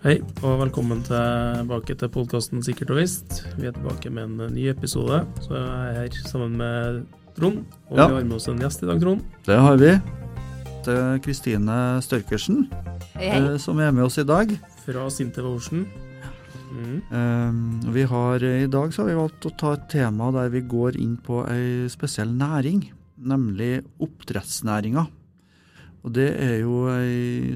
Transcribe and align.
Hei, 0.00 0.16
og 0.40 0.60
velkommen 0.62 1.02
tilbake 1.04 1.94
til 2.00 2.08
podkasten 2.12 2.62
Sikkert 2.64 2.92
og 2.94 3.00
visst. 3.02 3.42
Vi 3.60 3.66
er 3.68 3.74
tilbake 3.76 4.08
med 4.12 4.30
en 4.30 4.54
ny 4.54 4.68
episode. 4.72 5.18
Så 5.44 5.52
jeg 5.58 5.90
er 5.90 5.98
her 5.98 6.16
sammen 6.30 6.56
med 6.60 7.02
Trond, 7.36 7.64
og 7.90 7.98
Ja. 7.98 8.06
vi 8.08 8.14
har 8.14 8.24
med 8.24 8.32
oss 8.36 8.48
en 8.48 8.58
gjest 8.58 8.82
i 8.82 8.86
dag, 8.86 9.00
Trond. 9.00 9.20
Det 9.46 9.58
har 9.58 9.76
vi. 9.76 9.92
Det 10.84 10.94
er 10.96 11.18
Kristine 11.18 12.00
Størkersen 12.00 12.68
Hei, 13.14 13.28
hei. 13.28 13.40
eh, 13.52 13.58
som 13.58 13.78
er 13.78 13.90
med 13.92 14.04
oss 14.04 14.16
i 14.18 14.24
dag. 14.24 14.48
Fra 14.86 15.10
Sintef 15.10 15.44
Ocean. 15.44 15.86
Mm. 16.72 17.02
Eh, 17.12 17.92
vi 17.92 18.02
har, 18.04 18.36
I 18.42 18.66
dag 18.66 18.90
så 18.92 19.02
har 19.02 19.08
vi 19.08 19.14
valgt 19.20 19.44
å 19.46 19.56
ta 19.58 19.72
et 19.74 19.88
tema 19.90 20.32
der 20.32 20.48
vi 20.48 20.60
går 20.62 20.96
inn 20.98 21.16
på 21.18 21.46
ei 21.48 21.88
spesiell 21.88 22.28
næring, 22.32 22.90
nemlig 23.22 23.84
oppdrettsnæringa. 24.00 25.06
Og 26.04 26.12
det 26.12 26.40
er 26.40 26.60
jo 26.60 26.88
ei 26.88 27.54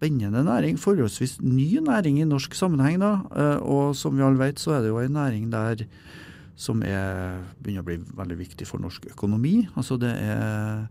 spennende 0.00 0.40
næring, 0.44 0.78
forholdsvis 0.80 1.40
ny 1.44 1.76
næring 1.84 2.20
i 2.20 2.24
norsk 2.24 2.54
sammenheng. 2.54 3.00
da, 3.00 3.20
eh, 3.36 3.60
Og 3.62 3.94
som 3.94 4.16
vi 4.16 4.22
alle 4.22 4.38
vet, 4.38 4.56
så 4.56 4.72
er 4.72 4.80
det 4.80 4.88
jo 4.88 4.98
en 4.98 5.12
næring 5.12 5.50
der 5.50 5.84
som 6.56 6.82
er, 6.82 7.40
begynner 7.62 7.82
å 7.82 7.84
bli 7.84 7.96
veldig 7.96 8.38
viktig 8.38 8.66
for 8.66 8.78
norsk 8.78 9.06
økonomi. 9.12 9.68
Altså 9.76 9.98
det 9.98 10.10
er 10.10 10.88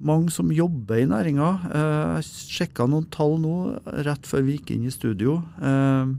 mange 0.00 0.30
som 0.30 0.50
jobber 0.50 0.96
i 0.98 1.06
næringa. 1.06 1.60
Eh, 1.72 2.14
Jeg 2.16 2.24
sjekka 2.24 2.88
noen 2.88 3.08
tall 3.10 3.38
nå 3.38 3.80
rett 4.04 4.22
før 4.22 4.44
vi 4.44 4.58
gikk 4.58 4.70
inn 4.70 4.86
i 4.86 4.90
studio. 4.90 5.42
Eh, 5.62 6.14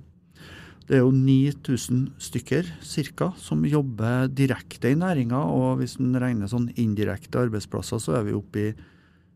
Det 0.88 0.98
er 0.98 1.02
jo 1.02 1.10
9000 1.10 2.12
stykker 2.20 2.64
cirka, 2.84 3.34
som 3.38 3.64
jobber 3.64 4.28
direkte 4.28 4.92
i 4.92 4.94
næringa. 4.94 5.34
Og 5.34 5.80
hvis 5.80 6.00
en 6.00 6.14
regner 6.14 6.46
sånn 6.48 6.72
indirekte 6.76 7.42
arbeidsplasser, 7.42 7.98
så 7.98 8.20
er 8.20 8.24
vi 8.24 8.34
oppe 8.34 8.56
i 8.56 8.76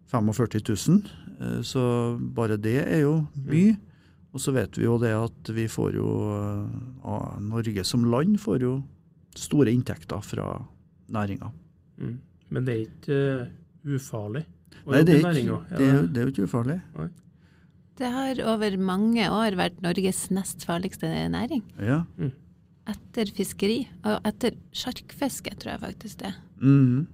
45 0.09 0.61
000. 0.89 1.03
Eh, 1.39 1.61
Så 1.65 1.81
bare 2.35 2.57
det 2.57 2.79
er 2.85 3.03
jo 3.05 3.27
mye. 3.45 3.77
Og 4.29 4.41
så 4.43 4.53
vet 4.53 4.77
vi 4.77 4.85
jo 4.85 4.97
det 5.01 5.09
at 5.17 5.49
vi 5.55 5.65
får 5.71 5.95
jo 5.97 6.09
eh, 6.35 7.37
Norge 7.41 7.83
som 7.87 8.03
land 8.05 8.37
får 8.41 8.61
jo 8.61 8.73
store 9.37 9.71
inntekter 9.73 10.21
fra 10.25 10.51
næringa. 11.09 11.49
Mm. 11.97 12.19
Men 12.49 12.65
det 12.65 12.73
er 12.75 12.83
ikke 12.85 13.17
uh, 13.45 13.95
ufarlig 13.95 14.41
å 14.85 14.93
Nei, 14.93 15.01
det 15.05 15.15
er, 15.15 15.19
jobbe 15.19 15.19
i 15.19 15.19
ikke, 15.19 15.29
næringa. 15.29 15.57
det, 15.69 15.87
er, 15.87 16.05
det 16.07 16.17
er 16.21 16.23
jo 16.25 16.33
ikke 16.33 16.45
ufarlig. 16.49 16.77
Det 17.99 18.09
har 18.15 18.41
over 18.53 18.77
mange 18.81 19.25
år 19.29 19.57
vært 19.59 19.81
Norges 19.83 20.21
nest 20.33 20.63
farligste 20.65 21.09
næring. 21.33 21.61
Ja. 21.83 21.99
Etter 22.89 23.29
fiskeri, 23.37 23.83
og 24.01 24.25
etter 24.25 24.55
sjarkfiske, 24.73 25.53
tror 25.61 25.75
jeg 25.75 25.83
faktisk 25.83 26.21
det. 26.25 26.33
Mhm. 26.61 27.07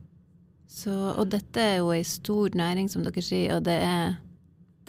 Så, 0.75 0.91
og 1.15 1.29
dette 1.31 1.61
er 1.63 1.77
jo 1.79 1.91
ei 1.95 2.03
stor 2.07 2.55
næring, 2.57 2.89
som 2.91 3.05
dere 3.05 3.23
sier, 3.23 3.53
og 3.55 3.63
det 3.67 3.77
er, 3.85 4.17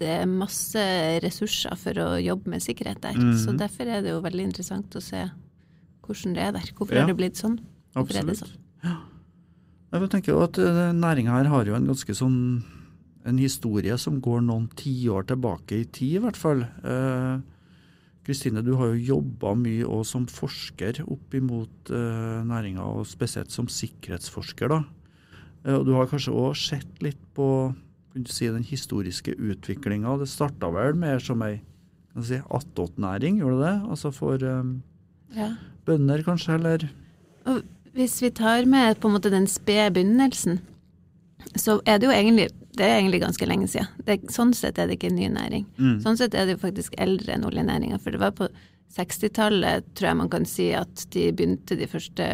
det 0.00 0.08
er 0.16 0.30
masse 0.30 0.82
ressurser 1.22 1.76
for 1.78 2.00
å 2.02 2.08
jobbe 2.18 2.50
med 2.50 2.64
sikkerhet 2.64 3.00
der. 3.04 3.18
Mhm. 3.20 3.36
Så 3.38 3.54
derfor 3.56 3.86
er 3.86 4.02
det 4.02 4.10
jo 4.10 4.22
veldig 4.24 4.48
interessant 4.48 4.96
å 4.98 5.02
se 5.04 5.22
hvordan 6.06 6.34
det 6.34 6.42
er 6.42 6.52
der. 6.58 6.72
Hvorfor 6.74 6.94
Ja. 6.94 7.00
har 7.04 7.12
det 7.12 7.16
blitt 7.18 7.38
sånn? 7.38 7.60
Hvorfor 7.94 8.18
er 8.18 8.26
det 8.26 8.34
Absolutt. 8.36 8.50
sånn? 8.50 8.90
Ja. 8.90 8.96
Jeg 9.96 10.10
tenker 10.10 10.32
jo 10.34 10.42
at 10.42 10.58
uh, 10.58 10.92
næringa 10.92 11.30
her 11.38 11.48
har 11.48 11.64
jo 11.64 11.74
en 11.74 11.86
ganske 11.86 12.14
sånn 12.14 12.64
en 13.26 13.38
historie 13.38 13.96
som 13.98 14.20
går 14.22 14.42
noen 14.46 14.68
tiår 14.78 15.26
tilbake 15.26 15.80
i 15.80 15.84
tid, 15.84 16.16
i 16.18 16.22
hvert 16.22 16.36
fall. 16.38 16.60
Eh, 16.62 17.40
Kristine, 18.26 18.62
du 18.62 18.76
har 18.78 18.92
jo 18.94 19.16
jobba 19.18 19.54
mye 19.58 19.82
òg 19.82 20.04
som 20.06 20.26
forsker 20.30 21.00
opp 21.02 21.34
imot 21.34 21.90
eh, 21.90 22.44
næringa, 22.46 22.84
og 22.86 23.06
spesielt 23.10 23.50
som 23.50 23.66
sikkerhetsforsker. 23.66 24.68
da. 24.70 24.84
Eh, 25.66 25.74
og 25.74 25.86
du 25.88 25.94
har 25.96 26.08
kanskje 26.10 26.34
òg 26.34 26.56
sett 26.58 27.02
litt 27.04 27.20
på 27.36 27.48
si, 28.30 28.48
den 28.48 28.64
historiske 28.64 29.34
utviklinga. 29.34 30.16
Det 30.20 30.28
starta 30.30 30.70
vel 30.72 30.96
mer 30.98 31.20
som 31.22 31.42
ei 31.44 31.58
si, 32.24 32.38
attåtnæring, 32.40 33.42
gjorde 33.42 33.58
det 33.60 33.66
det? 33.66 33.90
Altså 33.90 34.12
for 34.14 34.44
um, 34.44 34.76
Ja. 35.36 35.50
bønder, 35.84 36.22
kanskje, 36.24 36.54
eller? 36.54 36.86
Og 37.46 37.62
hvis 37.96 38.22
vi 38.22 38.30
tar 38.30 38.64
med 38.64 39.00
på 39.00 39.08
en 39.08 39.16
måte 39.18 39.30
den 39.30 39.46
spede 39.46 39.92
begynnelsen, 39.92 40.60
så 41.56 41.80
er 41.86 41.98
det 41.98 42.08
jo 42.08 42.14
egentlig, 42.14 42.48
det 42.76 42.84
er 42.86 42.98
egentlig 42.98 43.20
ganske 43.20 43.46
lenge 43.46 43.68
siden. 43.68 43.88
Det, 44.04 44.18
sånn 44.32 44.54
sett 44.56 44.78
er 44.78 44.88
det 44.88 44.96
ikke 44.98 45.10
en 45.12 45.20
ny 45.20 45.28
næring. 45.32 45.66
Mm. 45.78 46.00
Sånn 46.04 46.18
sett 46.18 46.34
er 46.34 46.46
det 46.46 46.56
jo 46.56 46.64
faktisk 46.64 46.96
eldre 46.98 47.36
enn 47.36 47.46
oljenæringa, 47.46 48.00
for 48.02 48.12
det 48.12 48.20
var 48.20 48.34
på 48.36 48.48
60-tallet, 48.96 49.84
tror 49.94 50.10
jeg 50.10 50.18
man 50.18 50.32
kan 50.32 50.46
si, 50.48 50.70
at 50.76 51.06
de 51.12 51.28
begynte 51.36 51.76
de 51.78 51.88
første 51.90 52.28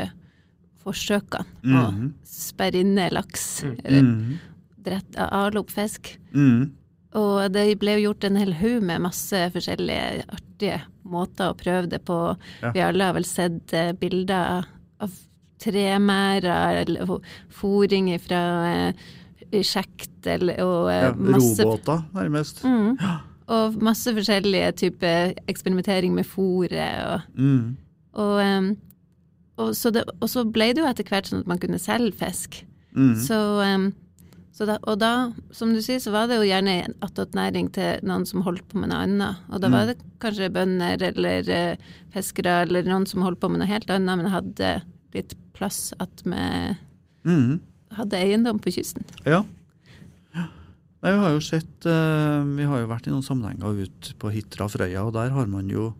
forsøkene 0.84 1.46
å 1.64 1.92
Mhm. 1.92 2.12
sperre 2.24 2.80
inne 2.80 3.10
laks, 3.12 3.62
eller 3.84 4.02
Mhm. 4.02 4.38
drett, 4.82 5.16
ale 5.16 5.58
opp 5.60 5.70
fisk. 5.70 6.16
Mhm. 6.34 6.70
Og 7.14 7.52
det 7.52 7.78
ble 7.78 7.98
jo 8.00 8.08
gjort 8.12 8.24
en 8.24 8.36
hel 8.36 8.52
haug 8.54 8.82
med 8.82 9.00
masse 9.02 9.50
forskjellige 9.52 10.24
artige 10.32 10.80
måter 11.04 11.50
å 11.52 11.56
prøve 11.56 11.88
det 11.88 12.04
på. 12.04 12.36
Ja. 12.62 12.72
Vi 12.72 12.80
alle 12.80 13.04
har 13.04 13.12
vel 13.12 13.24
sett 13.24 13.72
eh, 13.74 13.92
bilder 13.92 14.64
av 15.00 15.10
tremærer 15.58 16.82
eller 16.86 17.06
fo- 17.06 17.20
fra 18.20 18.40
eh, 18.72 19.62
sjekt 19.62 20.26
eller, 20.26 20.56
og 20.64 20.88
eh, 20.90 21.02
Ja, 21.02 21.12
masse 21.14 21.62
robåter, 21.62 22.04
nærmest. 22.14 22.62
Mm. 22.64 22.96
Og 23.48 23.76
masse 23.82 24.06
forskjellige 24.16 24.72
typer 24.80 25.34
eksperimentering 25.48 26.14
med 26.14 26.24
fôret. 26.24 27.04
Og, 27.12 27.20
Mm. 27.38 27.76
og, 28.14 28.40
em, 28.40 28.76
og, 29.62 29.72
så 29.78 29.90
det, 29.94 30.02
og 30.20 30.28
så 30.30 30.42
ble 30.48 30.70
det 30.74 30.82
jo 30.82 30.88
etter 30.90 31.08
hvert 31.08 31.28
sånn 31.30 31.42
at 31.44 31.50
man 31.50 31.60
kunne 31.62 31.78
selge 31.82 32.14
fisk. 32.20 32.62
Mm. 32.96 33.14
Så, 33.24 33.38
um, 33.62 33.86
så 34.52 34.66
da, 34.68 34.76
og 34.84 34.98
da, 35.00 35.10
som 35.56 35.70
du 35.72 35.80
sier, 35.80 36.00
så 36.02 36.12
var 36.12 36.26
det 36.28 36.36
jo 36.40 36.44
gjerne 36.48 36.74
en 36.84 36.96
attåtnæring 37.06 37.70
til 37.72 38.02
noen 38.04 38.26
som 38.28 38.42
holdt 38.44 38.66
på 38.68 38.78
med 38.82 38.90
noe 38.92 39.00
annet. 39.06 39.40
Og 39.48 39.62
da 39.64 39.70
var 39.72 39.86
Mm. 39.86 39.92
det 39.92 40.10
kanskje 40.20 40.50
bønder 40.52 41.02
eller 41.08 41.48
uh, 41.48 41.76
fiskere 42.12 42.58
eller 42.66 42.84
noen 42.84 43.06
som 43.08 43.22
holdt 43.24 43.40
på 43.40 43.48
med 43.50 43.62
noe 43.62 43.70
helt 43.72 43.88
annet, 43.90 44.18
men 44.20 44.30
hadde 44.34 44.74
litt 45.16 45.34
plass 45.56 45.92
at 46.00 46.22
vi 46.24 46.76
Mm. 47.24 47.60
hadde 47.96 48.18
eiendom 48.18 48.58
på 48.60 48.72
kysten. 48.74 49.04
Ja. 49.24 49.44
ja. 50.34 50.46
Nei, 51.02 51.10
vi 51.12 51.18
har 51.22 51.30
jo 51.36 51.40
sett 51.40 51.86
uh, 51.86 52.42
Vi 52.56 52.64
har 52.66 52.80
jo 52.82 52.88
vært 52.90 53.06
i 53.06 53.10
noen 53.14 53.22
sammenhenger 53.26 53.84
ut 53.86 54.12
på 54.18 54.30
Hitra 54.34 54.68
Frøya, 54.68 55.04
og 55.06 55.12
der 55.14 55.30
har 55.34 55.46
man 55.46 55.68
jo 55.70 55.92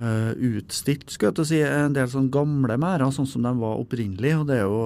eh, 0.00 0.30
utstilt 0.50 1.10
skal 1.10 1.30
jeg 1.30 1.36
til 1.36 1.44
å 1.44 1.48
si, 1.48 1.58
en 1.64 1.96
del 1.96 2.08
sånn 2.10 2.30
gamle 2.32 2.76
merder, 2.80 3.10
sånn 3.14 3.28
som 3.28 3.44
de 3.44 3.52
var 3.58 3.80
opprinnelig. 3.82 4.34
Og 4.40 4.46
det 4.50 4.58
er 4.60 4.66
jo 4.66 4.82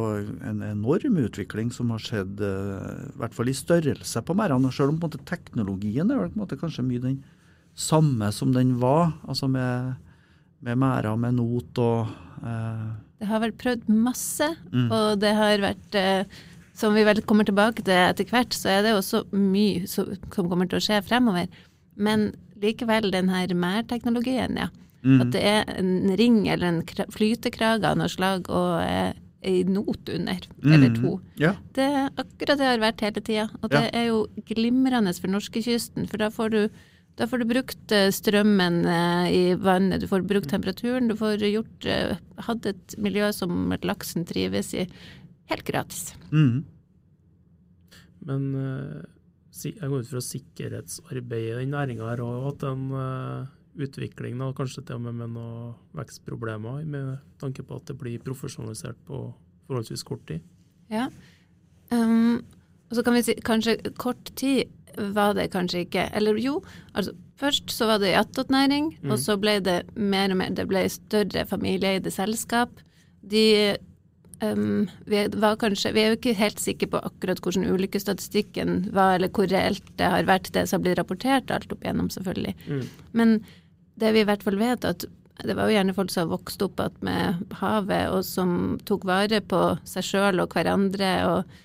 en 0.49 0.63
enorm 0.67 1.19
utvikling 1.25 1.73
som 1.75 1.93
har 1.95 2.03
skjedd, 2.03 2.41
uh, 2.41 3.11
i 3.13 3.21
hvert 3.21 3.37
fall 3.37 3.53
i 3.53 3.57
størrelse 3.57 4.25
på 4.25 4.37
merdene. 4.39 4.73
Selv 4.75 4.95
om 4.95 5.01
måte 5.03 5.21
teknologien 5.29 6.11
er 6.11 6.25
vel 6.25 6.39
måte 6.39 6.59
kanskje 6.61 6.87
mye 6.87 7.05
den 7.05 7.21
samme 7.79 8.31
som 8.33 8.55
den 8.57 8.77
var. 8.83 9.15
Altså 9.29 9.51
med, 9.53 9.95
med 10.65 10.81
merder 10.81 11.19
med 11.21 11.37
not 11.41 11.83
og 11.83 12.13
uh, 12.45 12.89
Det 13.21 13.29
har 13.31 13.45
vært 13.45 13.61
prøvd 13.61 13.93
masse, 13.93 14.49
Mm. 14.73 14.89
og 14.91 15.21
det 15.21 15.35
har 15.37 15.61
vært 15.63 15.97
Som 16.75 16.95
vi 16.97 17.05
vel 17.05 17.21
kommer 17.29 17.45
tilbake 17.45 17.85
til 17.85 17.93
etter 17.93 18.25
hvert, 18.25 18.55
så 18.57 18.71
er 18.73 18.83
det 18.83 18.95
også 18.97 19.27
mye 19.37 19.85
som, 19.87 20.09
kommer 20.33 20.65
til 20.67 20.81
å 20.81 20.83
skje 20.83 21.03
fremover. 21.05 21.51
Men 22.01 22.33
likevel, 22.63 23.11
den 23.13 23.29
her 23.29 23.53
mærteknologien, 23.53 24.57
ja. 24.57 24.71
Mm. 25.05 25.21
At 25.25 25.31
det 25.35 25.43
er 25.43 25.65
en 25.79 26.17
ring 26.17 26.47
eller 26.49 26.67
en 26.69 26.83
kra- 26.87 27.09
flytekrage 27.11 27.85
av 27.85 27.97
noe 27.99 28.09
slag 28.09 28.49
og 28.51 28.81
eh, 28.83 29.13
ei 29.43 29.65
not 29.67 30.09
under, 30.09 30.39
eller 30.63 30.89
Mm. 30.93 31.01
to. 31.03 31.21
Ja. 31.37 31.57
Det 31.75 31.83
er 31.83 32.11
akkurat 32.17 32.59
det 32.59 32.67
har 32.69 32.79
vært 32.79 33.01
hele 33.03 33.21
tida. 33.21 33.49
Og 33.63 33.71
det 33.71 33.91
er 33.93 34.05
jo 34.07 34.27
glimrende 34.47 35.11
for 35.19 35.29
norskekysten, 35.35 36.07
for 36.09 36.19
da 36.23 36.29
får 36.31 36.51
du 36.55 36.69
da 37.19 37.27
får 37.29 37.43
du 37.43 37.45
brukt 37.51 37.93
eh, 37.93 38.09
strømmen 38.09 38.87
eh, 38.89 39.27
i 39.29 39.55
vannet, 39.61 40.01
du 40.01 40.07
får 40.09 40.23
brukt 40.25 40.49
temperaturen, 40.49 41.09
du 41.11 41.15
får 41.19 41.43
gjort 41.45 41.85
eh, 41.85 42.15
hatt 42.47 42.65
et 42.71 42.95
miljø 42.97 43.27
som 43.37 43.75
laksen 43.83 44.25
trives 44.25 44.71
i, 44.79 44.87
helt 45.51 45.67
gratis. 45.69 46.15
Mm. 46.33 46.63
Men 48.25 48.47
jeg 49.53 49.75
går 49.83 49.99
ut 50.07 50.09
fra 50.09 50.23
sikkerhetsarbeidet 50.25 51.59
i 51.59 51.65
den 51.67 51.75
næringa 51.75 52.07
har 52.15 52.23
òg 52.25 52.47
hatt 52.47 52.63
en 52.71 52.85
utvikling, 53.79 54.39
da, 54.39 54.51
kanskje 54.57 54.85
til 54.85 54.99
og 54.99 55.07
med 55.07 55.15
med 55.23 55.33
noen 55.37 55.75
vekstproblemer, 55.97 56.85
med 56.85 57.19
tanke 57.41 57.65
på 57.65 57.79
at 57.79 57.87
det 57.89 57.97
blir 58.01 58.21
profesjonalisert 58.25 58.99
på 59.09 59.25
forholdsvis 59.69 60.03
kort 60.05 60.27
tid. 60.29 60.41
Ja. 60.93 61.09
Um, 61.93 62.43
og 62.91 62.97
så 62.99 63.03
kan 63.05 63.17
vi 63.17 63.23
si 63.25 63.35
kanskje 63.41 63.79
kort 63.97 64.35
tid 64.37 64.69
var 65.17 65.33
det 65.35 65.51
kanskje 65.55 65.87
ikke. 65.87 66.09
Eller 66.13 66.37
jo, 66.37 66.59
altså 66.93 67.15
først 67.41 67.73
så 67.73 67.87
var 67.89 68.03
det 68.03 68.15
attåtnæring, 68.19 68.99
Mm. 69.01 69.11
og 69.11 69.19
så 69.19 69.39
ble 69.41 69.61
det 69.61 69.83
mer 69.97 70.31
og 70.31 70.37
mer 70.37 70.51
Det 70.51 70.69
ble 70.69 70.89
større 70.89 71.47
familieeide 71.47 72.11
selskap. 72.11 72.69
De 73.23 73.77
um, 74.43 74.89
vi, 75.07 75.29
var 75.35 75.57
kanskje, 75.57 75.95
vi 75.95 76.01
er 76.03 76.13
jo 76.13 76.19
ikke 76.19 76.35
helt 76.35 76.61
sikre 76.61 76.89
på 76.89 77.01
akkurat 77.01 77.41
hvordan 77.41 77.71
ulykkesstatistikken 77.73 78.93
var, 78.93 79.15
eller 79.15 79.29
hvor 79.29 79.47
reelt 79.47 79.83
det 79.97 80.11
har 80.11 80.25
vært, 80.25 80.53
det 80.53 80.69
som 80.69 80.81
har 80.81 80.85
blitt 80.85 80.99
rapportert 80.99 81.51
alt 81.51 81.73
opp 81.73 81.83
igjennom, 81.83 82.11
selvfølgelig. 82.11 82.55
Mm. 82.69 82.89
Men 83.13 83.45
det 84.03 84.15
vi 84.15 84.23
i 84.25 84.29
hvert 84.29 84.45
fall 84.45 84.59
vet, 84.61 84.85
at 84.85 85.07
det 85.43 85.57
var 85.57 85.71
jo 85.71 85.75
gjerne 85.75 85.95
folk 85.97 86.13
som 86.13 86.31
vokste 86.31 86.69
opp 86.69 86.81
med 87.03 87.55
havet, 87.59 88.11
og 88.13 88.23
som 88.27 88.79
tok 88.87 89.07
vare 89.09 89.41
på 89.41 89.63
seg 89.89 90.07
sjøl 90.07 90.43
og 90.45 90.55
hverandre, 90.55 91.13
og 91.31 91.61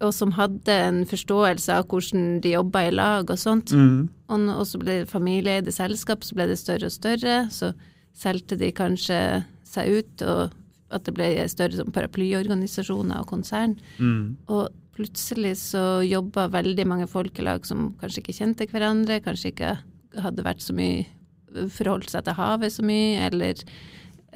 og 0.00 0.14
som 0.16 0.32
hadde 0.32 0.72
en 0.72 1.02
forståelse 1.08 1.74
av 1.76 1.88
hvordan 1.90 2.38
de 2.40 2.54
jobba 2.54 2.86
i 2.88 2.92
lag 2.94 3.28
og 3.28 3.36
sånt. 3.40 3.72
Mm. 3.76 4.08
Og, 4.32 4.46
og 4.54 4.64
så 4.68 4.80
ble 4.80 5.00
det 5.02 5.10
familieeide 5.10 5.74
selskap, 5.74 6.24
så 6.24 6.38
ble 6.38 6.48
det 6.48 6.56
større 6.60 6.88
og 6.88 6.94
større. 6.94 7.36
Så 7.52 7.74
solgte 8.16 8.56
de 8.60 8.70
kanskje 8.72 9.20
seg 9.68 10.00
ut, 10.00 10.24
og 10.24 10.56
at 10.90 11.04
det 11.06 11.14
ble 11.14 11.28
større 11.52 11.82
som 11.82 11.92
paraplyorganisasjoner 11.94 13.20
og 13.20 13.28
konsern. 13.30 13.76
Mm. 14.00 14.40
Og 14.48 14.70
plutselig 14.96 15.58
så 15.60 16.00
jobba 16.04 16.48
veldig 16.52 16.88
mange 16.88 17.08
folk 17.10 17.36
i 17.38 17.44
lag 17.46 17.68
som 17.68 17.90
kanskje 18.00 18.24
ikke 18.24 18.38
kjente 18.40 18.68
hverandre, 18.72 19.20
kanskje 19.24 19.52
ikke 19.52 19.76
hadde 20.20 20.48
vært 20.48 20.64
så 20.64 20.74
mye 20.76 21.04
forholdt 21.74 22.12
seg 22.12 22.26
til 22.26 22.38
havet 22.38 22.74
så 22.74 22.84
mye, 22.86 23.16
eller 23.28 23.64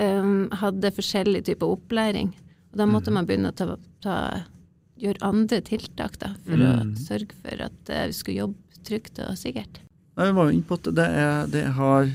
um, 0.01 0.51
hadde 0.63 0.95
forskjellig 0.97 1.45
type 1.49 1.67
opplæring. 1.67 2.33
Og 2.73 2.81
da 2.81 2.89
måtte 2.91 3.13
mm. 3.13 3.19
man 3.19 3.29
begynne 3.29 3.53
å 3.53 3.57
ta, 3.57 3.77
ta, 4.05 4.19
gjøre 5.01 5.27
andre 5.27 5.61
tiltak 5.67 6.19
da, 6.23 6.35
for 6.47 6.59
mm. 6.59 6.67
å 6.95 7.03
sørge 7.03 7.39
for 7.43 7.65
at 7.67 7.91
eh, 7.91 8.09
vi 8.11 8.17
skulle 8.17 8.43
jobbe 8.45 8.83
trygt 8.85 9.19
og 9.25 9.39
sikkert. 9.39 9.81
Nei, 10.15 10.29
Vi 10.29 10.37
var 10.37 10.49
jo 10.49 10.55
inne 10.55 10.69
på 10.69 10.79
at 10.79 10.91
det, 10.95 11.07
er, 11.07 11.49
det, 11.51 11.65
har, 11.79 12.11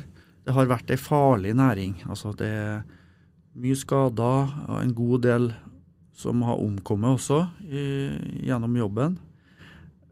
det 0.46 0.56
har 0.56 0.69
vært 0.69 0.94
ei 0.94 1.00
farlig 1.00 1.56
næring. 1.60 1.98
Altså 2.07 2.31
det 2.40 2.50
er 2.50 2.84
mye 3.60 3.80
skader 3.80 4.54
og 4.68 4.78
en 4.80 4.94
god 4.96 5.25
del 5.25 5.50
som 6.19 6.44
har 6.48 6.60
omkommet 6.60 7.18
også 7.18 7.42
i, 7.68 7.84
gjennom 8.48 8.75
jobben. 8.80 9.18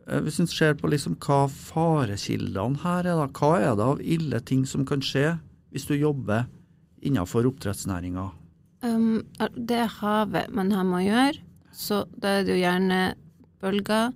Eh, 0.08 0.22
Hvis 0.24 0.40
en 0.40 0.50
ser 0.50 0.78
på 0.80 0.90
liksom 0.92 1.18
hva 1.24 1.46
farekildene 1.52 2.82
her 2.84 3.06
er, 3.06 3.20
da, 3.20 3.28
hva 3.28 3.54
er 3.60 3.76
det 3.76 3.88
av 3.92 4.04
ille 4.04 4.42
ting 4.48 4.66
som 4.70 4.86
kan 4.88 5.04
skje 5.04 5.38
hvis 5.76 5.88
du 5.90 5.96
jobber 5.98 6.48
innenfor 7.04 7.48
oppdrettsnæringa? 7.50 8.30
Um, 8.86 9.26
det 9.58 9.82
er 9.84 9.96
havet 10.00 10.54
man 10.54 10.72
har 10.72 10.86
med 10.88 11.02
å 11.02 11.06
gjøre, 11.08 11.42
så 11.74 12.04
da 12.16 12.38
er 12.38 12.46
det 12.46 12.56
jo 12.56 12.62
gjerne 12.62 13.02
bølger. 13.62 14.14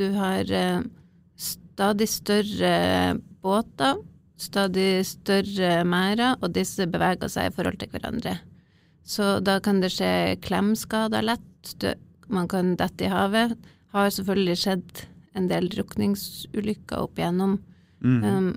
Du 0.00 0.06
har 0.16 0.50
eh, 0.56 0.82
stadig 1.36 2.08
større 2.10 2.74
båter, 3.44 4.00
stadig 4.40 5.04
større 5.06 5.82
merder, 5.84 6.38
og 6.40 6.56
disse 6.56 6.88
beveger 6.90 7.30
seg 7.30 7.50
i 7.50 7.54
forhold 7.54 7.78
til 7.80 7.92
hverandre. 7.92 8.38
Så 9.04 9.38
da 9.44 9.58
kan 9.62 9.80
det 9.82 9.92
skje 9.94 10.38
klemskader 10.44 11.24
lett, 11.24 11.86
man 12.30 12.48
kan 12.48 12.74
dette 12.80 13.04
i 13.06 13.12
havet. 13.12 13.56
Har 13.92 14.12
selvfølgelig 14.14 14.58
skjedd 14.60 15.00
en 15.40 15.48
del 15.50 15.68
drukningsulykker 15.72 17.00
opp 17.02 17.18
igjennom. 17.20 17.58
Mm. 18.04 18.20
Um, 18.24 18.50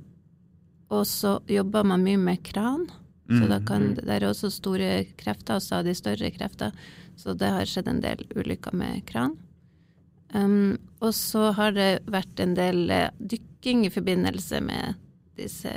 og 0.93 1.07
så 1.09 1.37
jobber 1.49 1.87
man 1.87 2.03
mye 2.05 2.19
med 2.21 2.43
kran. 2.45 2.85
Så 3.31 3.47
da 3.47 3.57
Mm. 3.59 3.65
kan, 3.65 3.83
det 3.95 4.09
er 4.09 4.27
også 4.27 4.49
store 4.51 5.05
krefter, 5.17 5.55
og 5.55 5.61
stadig 5.63 5.95
større 5.95 6.29
krefter. 6.35 6.73
Så 7.15 7.33
det 7.37 7.47
har 7.49 7.65
skjedd 7.65 7.87
en 7.87 8.01
del 8.03 8.19
ulykker 8.35 8.73
med 8.75 9.05
kran. 9.07 9.37
Um, 10.33 10.77
og 11.01 11.13
så 11.13 11.51
har 11.53 11.71
det 11.71 12.01
vært 12.09 12.39
en 12.41 12.55
del 12.57 12.89
eh, 12.91 13.09
dykking 13.21 13.85
i 13.85 13.91
forbindelse 13.93 14.61
med 14.65 14.95
disse 15.37 15.75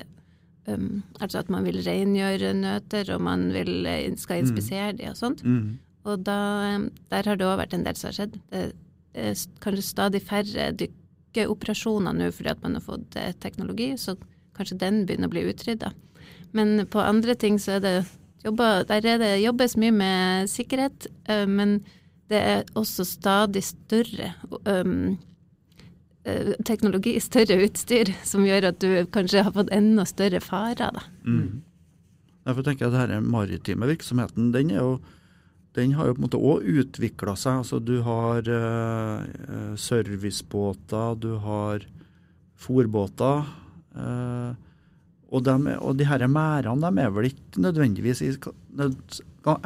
um, 0.66 1.02
Altså 1.20 1.38
at 1.42 1.50
man 1.52 1.64
vil 1.64 1.82
rengjøre 1.84 2.54
nøter, 2.56 3.10
og 3.14 3.20
man 3.20 3.52
vil, 3.52 3.84
eh, 3.86 4.14
skal 4.16 4.40
inspisere 4.42 4.96
de 4.96 5.10
og 5.10 5.16
sånt. 5.16 5.44
Mm. 5.44 5.78
Og 6.06 6.24
da, 6.24 6.38
um, 6.76 6.90
der 7.10 7.22
har 7.28 7.36
det 7.36 7.46
òg 7.46 7.58
vært 7.60 7.74
en 7.74 7.84
del 7.84 7.94
som 7.96 8.08
har 8.08 8.16
skjedd. 8.16 8.40
Det 8.50 8.72
kanskje 9.62 9.84
stadig 9.84 10.22
færre 10.26 10.70
dykkeoperasjoner 10.80 12.16
nå 12.16 12.30
fordi 12.34 12.52
at 12.52 12.62
man 12.64 12.78
har 12.78 12.84
fått 12.84 13.16
eh, 13.20 13.32
teknologi, 13.42 13.92
så 14.00 14.16
kanskje 14.56 14.80
den 14.80 15.04
begynner 15.08 15.30
å 15.30 15.34
bli 15.34 15.46
utrydda. 15.50 15.92
Men 16.56 16.86
på 16.90 17.02
andre 17.02 17.36
ting 17.38 17.58
så 17.60 17.76
er 17.76 17.84
det 17.84 17.94
jobba, 18.46 18.84
der 18.88 19.06
er 19.06 19.22
det 19.22 19.32
jobbes 19.42 19.76
mye 19.80 19.94
med 19.94 20.50
sikkerhet, 20.52 21.08
eh, 21.28 21.46
men 21.48 21.80
det 22.30 22.40
er 22.42 22.70
også 22.78 23.06
stadig 23.06 23.62
større 23.66 24.32
eh, 24.66 24.94
teknologi, 26.66 27.16
større 27.28 27.60
utstyr, 27.66 28.12
som 28.26 28.46
gjør 28.46 28.72
at 28.72 28.80
du 28.82 29.06
kanskje 29.14 29.44
har 29.46 29.54
fått 29.56 29.72
enda 29.74 30.06
større 30.08 30.42
farer, 30.44 30.96
da. 30.98 31.06
Mm. 31.26 31.62
Derfor 32.46 32.62
tenker 32.62 32.86
jeg 32.86 32.94
at 32.94 33.10
denne 33.10 33.26
maritime 33.26 33.88
virksomheten, 33.90 34.52
den, 34.54 34.70
er 34.70 34.82
jo, 34.82 34.98
den 35.76 35.92
har 35.96 36.08
jo 36.08 36.16
på 36.16 36.22
en 36.22 36.26
måte 36.26 36.40
òg 36.40 36.66
utvikla 36.82 37.36
seg. 37.38 37.62
Altså 37.62 37.80
du 37.84 37.98
har 38.06 38.48
eh, 38.48 39.74
servicebåter, 39.80 41.18
du 41.20 41.34
har 41.44 41.84
fòrbåter. 42.56 43.50
Eh, 43.96 44.52
og, 45.26 45.48
og 45.50 45.98
de 45.98 46.06
her 46.08 46.24
merdene 46.30 46.90
de 46.90 47.02
er 47.02 47.12
vel 47.12 47.28
ikke 47.28 47.62
nødvendigvis 47.64 48.22
i 48.24 48.32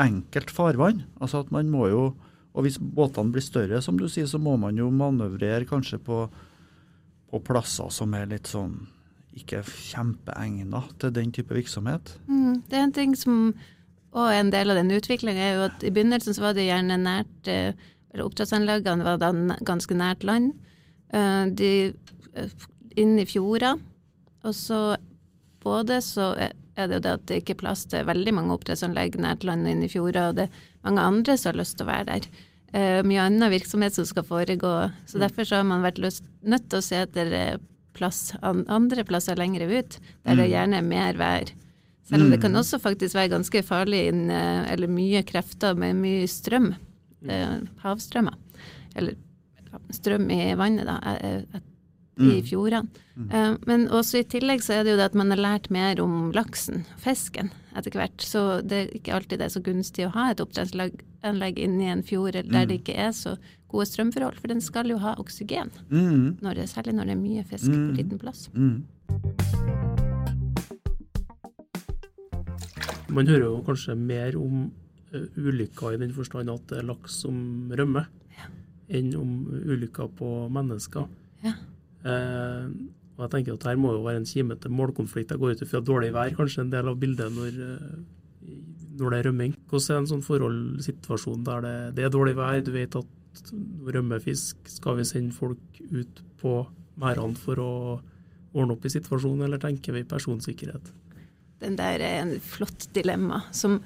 enkelt 0.00 0.52
farvann. 0.54 1.04
Altså 1.20 1.44
at 1.44 1.54
man 1.54 1.70
må 1.70 1.88
jo 1.92 2.10
Og 2.50 2.64
hvis 2.66 2.80
båtene 2.82 3.30
blir 3.30 3.44
større, 3.46 3.78
som 3.78 3.94
du 3.94 4.08
sier, 4.10 4.26
så 4.26 4.34
må 4.42 4.56
man 4.58 4.74
jo 4.74 4.88
manøvrere 4.90 5.68
kanskje 5.70 6.00
på, 6.02 6.24
på 7.30 7.38
plasser 7.46 7.92
som 7.94 8.10
er 8.18 8.26
litt 8.26 8.50
sånn 8.50 8.88
ikke 9.38 9.60
kjempeegna 9.62 10.80
til 10.98 11.12
den 11.14 11.30
type 11.30 11.54
virksomhet. 11.54 12.16
Mm, 12.26 12.64
det 12.66 12.78
er 12.78 12.88
en 12.88 12.96
ting 12.96 13.14
som 13.14 13.52
og 14.10 14.32
en 14.34 14.50
del 14.50 14.72
av 14.72 14.78
den 14.80 14.90
utviklinga 14.94 15.44
er 15.44 15.52
jo 15.54 15.66
at 15.68 15.84
i 15.86 15.92
begynnelsen 15.94 16.34
så 16.34 16.48
var 16.48 16.56
det 16.56 16.66
gjerne 16.66 16.98
nært 16.98 17.50
eh, 17.50 17.78
eller 18.10 18.26
Oppdrettsanleggene 18.26 19.06
var 19.06 19.20
da 19.22 19.30
ganske 19.66 19.94
nært 19.94 20.26
land. 20.26 20.56
Eh, 21.14 21.44
De 21.54 21.70
eh, 22.34 22.56
inn 22.98 23.14
i 23.22 23.26
fjorda. 23.28 23.76
Og 24.42 24.56
så 24.56 24.80
både 25.62 26.00
så 26.02 26.32
er 26.40 26.88
det 26.88 26.98
jo 26.98 27.04
det 27.04 27.14
at 27.14 27.26
det 27.28 27.40
ikke 27.42 27.54
er 27.58 27.62
plass 27.62 27.84
til 27.86 28.06
veldig 28.08 28.34
mange 28.34 28.56
oppdrettsanlegg 28.56 29.18
nært 29.20 29.44
land 29.46 29.68
og 29.68 29.74
inn 29.74 29.84
i 29.84 29.90
fjorda, 29.92 30.30
og 30.30 30.38
det 30.38 30.46
er 30.48 30.62
mange 30.88 31.04
andre 31.04 31.36
som 31.36 31.52
har 31.52 31.60
lyst 31.60 31.76
til 31.78 31.86
å 31.86 31.90
være 31.92 32.08
der. 32.08 32.28
Mye 33.04 33.26
annen 33.26 33.50
virksomhet 33.52 33.96
som 33.98 34.06
skal 34.08 34.24
foregå. 34.24 34.72
Så 35.10 35.20
derfor 35.20 35.44
så 35.44 35.58
har 35.58 35.66
man 35.68 35.84
vært 35.84 35.98
lyst, 36.00 36.24
nødt 36.40 36.70
til 36.70 36.80
å 36.80 36.86
se 36.86 37.02
etter 37.02 37.58
plass 37.98 38.30
andre 38.40 39.04
plasser 39.04 39.36
lenger 39.36 39.66
ut, 39.68 39.98
der 40.24 40.38
det 40.38 40.48
gjerne 40.54 40.80
er 40.80 40.86
mer 40.86 41.18
vær. 41.20 41.52
Selv 42.10 42.24
om 42.26 42.30
det 42.34 42.40
kan 42.42 42.56
også 42.58 42.80
faktisk 42.82 43.14
være 43.14 43.30
ganske 43.36 43.62
farlig 43.64 44.04
eh, 44.10 44.72
eller 44.72 44.90
mye 44.90 45.22
krefter 45.26 45.76
med 45.78 45.96
mye 46.02 46.26
strøm. 46.30 46.72
Eh, 47.28 47.58
havstrømmer. 47.84 48.34
Eller 48.98 49.14
strøm 49.94 50.26
i 50.34 50.54
vannet, 50.58 50.88
da. 50.88 50.96
eh, 51.20 51.60
I 52.20 52.40
fjordene. 52.44 52.88
Eh, 53.30 53.54
men 53.70 53.86
også 53.88 54.18
i 54.20 54.26
tillegg 54.28 54.60
så 54.64 54.74
er 54.80 54.84
det 54.84 54.92
jo 54.92 54.98
det 54.98 55.06
at 55.12 55.14
man 55.16 55.30
har 55.32 55.40
lært 55.40 55.70
mer 55.72 56.00
om 56.02 56.32
laksen, 56.36 56.82
fisken, 57.00 57.48
etter 57.76 57.94
hvert. 57.96 58.20
Så 58.20 58.42
det 58.66 58.76
er 58.82 58.90
ikke 58.98 59.14
alltid 59.16 59.38
det 59.40 59.46
er 59.46 59.54
så 59.54 59.62
gunstig 59.64 60.04
å 60.08 60.12
ha 60.18 60.26
et 60.32 60.42
oppdrettsanlegg 60.42 61.62
inni 61.62 61.88
en 61.94 62.02
fjord 62.04 62.34
der 62.50 62.66
det 62.66 62.80
ikke 62.82 62.98
er 62.98 63.14
så 63.16 63.36
gode 63.70 63.86
strømforhold, 63.86 64.40
for 64.42 64.50
den 64.50 64.60
skal 64.60 64.90
jo 64.90 64.98
ha 64.98 65.14
oksygen, 65.22 65.70
Mm. 65.88 66.38
når 66.42 66.54
det, 66.58 66.68
særlig 66.74 66.94
når 66.98 67.04
det 67.06 67.12
er 67.16 67.22
mye 67.22 67.44
fisk 67.46 67.70
på 67.70 67.96
liten 67.96 68.18
plass. 68.18 68.48
Mm. 68.52 70.09
Man 73.10 73.28
hører 73.30 73.46
jo 73.48 73.58
kanskje 73.66 73.96
mer 73.98 74.36
om 74.38 74.70
eh, 75.12 75.26
ulykker 75.36 75.94
i 75.96 76.00
den 76.00 76.14
forstand 76.14 76.50
at 76.52 76.66
det 76.70 76.80
er 76.80 76.88
laks 76.88 77.20
som 77.24 77.36
rømmer, 77.76 78.08
enn 78.90 79.12
om 79.18 79.34
ulykker 79.50 80.10
på 80.18 80.30
mennesker. 80.52 81.06
Ja. 81.44 81.54
Eh, 82.04 82.70
og 83.20 83.26
jeg 83.26 83.32
tenker 83.34 83.56
at 83.58 83.66
her 83.68 83.76
må 83.76 83.92
jo 83.92 84.04
være 84.06 84.22
en 84.22 84.28
kime 84.28 84.56
til 84.56 84.72
målkonflikt. 84.72 85.34
Jeg 85.34 85.42
går 85.42 85.56
ut 85.56 85.62
ifra 85.66 85.82
dårlig 85.84 86.14
vær, 86.16 86.32
kanskje 86.36 86.64
en 86.64 86.72
del 86.72 86.88
av 86.88 86.98
bildet 87.00 87.34
når, 87.36 87.58
eh, 87.66 88.52
når 88.98 89.12
det 89.12 89.18
er 89.18 89.26
rømming. 89.28 89.56
Hvordan 89.68 89.96
er 89.96 90.00
en 90.00 90.10
sånn 90.14 90.24
forholdssituasjon 90.24 91.44
der 91.44 91.66
det, 91.66 91.74
det 91.98 92.06
er 92.06 92.14
dårlig 92.14 92.36
vær, 92.38 92.62
du 92.64 92.72
vet 92.74 92.96
at 92.96 93.52
rømmer 93.94 94.22
fisk, 94.24 94.56
skal 94.68 94.96
vi 94.98 95.04
sende 95.08 95.36
folk 95.36 95.82
ut 95.90 96.22
på 96.40 96.54
merdene 97.00 97.38
for 97.38 97.60
å 97.60 97.72
ordne 98.50 98.74
opp 98.74 98.88
i 98.88 98.92
situasjonen, 98.92 99.44
eller 99.46 99.60
tenker 99.62 99.94
vi 99.94 100.06
personsikkerhet? 100.08 100.90
Den 101.60 101.78
der 101.78 102.02
er 102.02 102.20
en 102.22 102.36
flott 102.42 102.88
dilemma 102.96 103.42
som, 103.56 103.80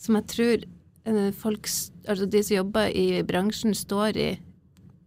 som 0.00 0.18
jeg 0.18 0.28
tror 0.34 0.68
eh, 1.08 1.32
folk, 1.36 1.68
altså 2.06 2.28
de 2.30 2.44
som 2.44 2.56
jobber 2.62 2.94
i 2.96 3.22
bransjen, 3.26 3.76
står 3.76 4.20
i 4.20 4.30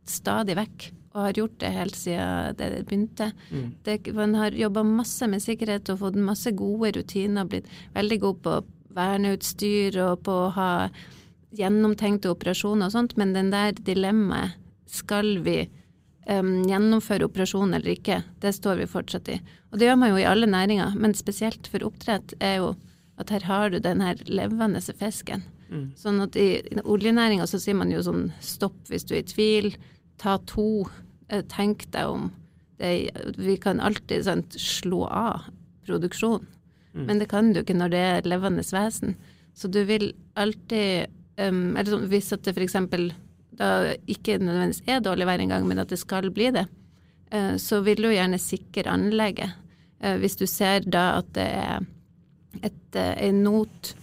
stadig 0.09 0.57
vekk. 0.59 0.91
Og 1.13 1.19
har 1.27 1.37
gjort 1.37 1.57
det 1.61 1.69
helt 1.75 1.97
siden 1.97 2.55
det 2.57 2.69
begynte. 2.89 3.27
Mm. 3.53 3.65
Det, 3.85 3.97
man 4.17 4.33
har 4.33 4.55
jobba 4.57 4.81
masse 4.87 5.27
med 5.29 5.43
sikkerhet 5.43 5.91
og 5.93 5.99
fått 6.01 6.17
masse 6.17 6.49
gode 6.57 6.95
rutiner. 6.97 7.45
Blitt 7.45 7.69
veldig 7.93 8.17
god 8.23 8.39
på 8.47 8.55
verneutstyr 8.97 9.99
og 10.07 10.23
på 10.25 10.37
å 10.47 10.49
ha 10.55 10.71
gjennomtenkte 11.53 12.31
operasjoner 12.33 12.89
og 12.89 12.95
sånt. 12.95 13.13
Men 13.21 13.35
den 13.37 13.53
der 13.53 13.77
dilemmaet, 13.77 14.59
skal 14.93 15.39
vi 15.45 15.63
em, 16.29 16.63
gjennomføre 16.69 17.27
operasjon 17.27 17.73
eller 17.73 17.95
ikke, 17.95 18.21
det 18.43 18.53
står 18.55 18.81
vi 18.81 18.89
fortsatt 18.89 19.29
i. 19.33 19.39
Og 19.71 19.79
det 19.79 19.87
gjør 19.89 19.99
man 19.99 20.13
jo 20.13 20.21
i 20.21 20.27
alle 20.29 20.47
næringer, 20.49 20.95
men 20.99 21.15
spesielt 21.17 21.67
for 21.71 21.85
oppdrett 21.87 22.35
er 22.39 22.59
jo 22.61 22.75
at 23.21 23.29
her 23.29 23.45
har 23.45 23.69
du 23.69 23.79
den 23.79 24.01
her 24.01 24.15
levende 24.25 24.81
fisken. 24.81 25.43
Mm. 25.69 25.91
Sånn 25.97 26.21
at 26.23 26.35
i, 26.37 26.61
i 26.61 26.81
oljenæringa 26.83 27.45
så 27.49 27.59
sier 27.61 27.77
man 27.77 27.91
jo 27.93 28.01
sånn 28.05 28.31
stopp 28.41 28.77
hvis 28.89 29.05
du 29.09 29.15
er 29.15 29.23
i 29.23 29.27
tvil, 29.29 29.75
ta 30.21 30.37
to, 30.49 30.85
eh, 31.29 31.43
tenk 31.49 31.87
deg 31.91 32.09
om. 32.09 32.31
Det, 32.81 33.11
vi 33.37 33.55
kan 33.61 33.79
alltid 33.79 34.25
sant, 34.25 34.57
slå 34.59 35.05
av 35.09 35.49
produksjon, 35.85 36.47
Mm. 36.93 37.05
men 37.07 37.19
det 37.19 37.25
kan 37.31 37.47
du 37.53 37.57
ikke 37.63 37.73
når 37.73 37.89
det 37.89 37.99
er 38.05 38.27
levende 38.29 38.61
vesen. 38.61 39.15
Så 39.57 39.65
du 39.71 39.79
vil 39.89 40.11
alltid 40.37 41.07
um, 41.41 41.75
eller 41.75 41.89
sånn, 41.89 42.07
Hvis 42.11 42.31
at 42.35 42.43
det 42.45 42.53
f.eks. 42.53 42.75
da 43.57 43.93
ikke 44.09 44.39
nødvendigvis 44.41 44.83
er 44.89 45.03
dårlig 45.03 45.27
vær 45.29 45.43
engang, 45.43 45.67
men 45.67 45.81
at 45.83 45.91
det 45.93 45.99
skal 46.01 46.29
bli 46.33 46.51
det, 46.55 46.67
eh, 47.31 47.55
så 47.61 47.81
vil 47.85 48.01
du 48.03 48.11
gjerne 48.11 48.39
sikre 48.41 48.91
anlegget. 48.93 49.57
Eh, 50.01 50.17
hvis 50.21 50.37
du 50.39 50.45
ser 50.49 50.85
da 50.85 51.19
at 51.19 51.33
det 51.37 51.49
er 51.49 51.85
et, 52.61 52.95
eh, 52.95 53.27
en 53.29 53.43
not 53.43 53.95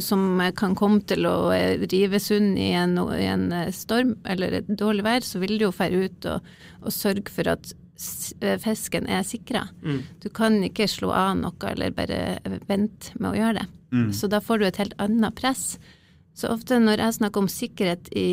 som 0.00 0.40
kan 0.56 0.72
komme 0.72 1.02
til 1.04 1.26
å 1.28 1.52
rives 1.52 1.90
rive 1.92 2.18
sund 2.18 2.54
i 2.56 2.70
en, 2.72 2.94
i 3.12 3.26
en 3.28 3.50
storm 3.76 4.14
eller 4.24 4.54
et 4.62 4.70
dårlig 4.72 5.04
vær, 5.04 5.20
så 5.20 5.36
vil 5.36 5.58
du 5.58 5.66
jo 5.66 5.68
fære 5.76 5.98
ut 6.06 6.28
og, 6.32 6.46
og 6.80 6.94
sørge 6.96 7.28
for 7.28 7.50
at 7.52 7.74
fisken 8.64 9.04
er 9.04 9.20
sikra. 9.28 9.66
Mm. 9.84 9.98
Du 10.24 10.30
kan 10.32 10.56
ikke 10.64 10.88
slå 10.88 11.12
av 11.12 11.36
noe 11.42 11.68
eller 11.68 11.92
bare 11.92 12.38
vente 12.64 13.12
med 13.20 13.34
å 13.34 13.36
gjøre 13.36 13.58
det. 13.58 13.66
Mm. 13.92 14.08
Så 14.16 14.32
da 14.32 14.40
får 14.40 14.58
du 14.58 14.64
et 14.64 14.80
helt 14.80 14.96
annet 14.96 15.36
press. 15.36 15.76
Så 16.32 16.48
ofte 16.52 16.80
når 16.80 17.04
jeg 17.04 17.18
snakker 17.20 17.44
om 17.44 17.52
sikkerhet 17.52 18.08
i 18.16 18.28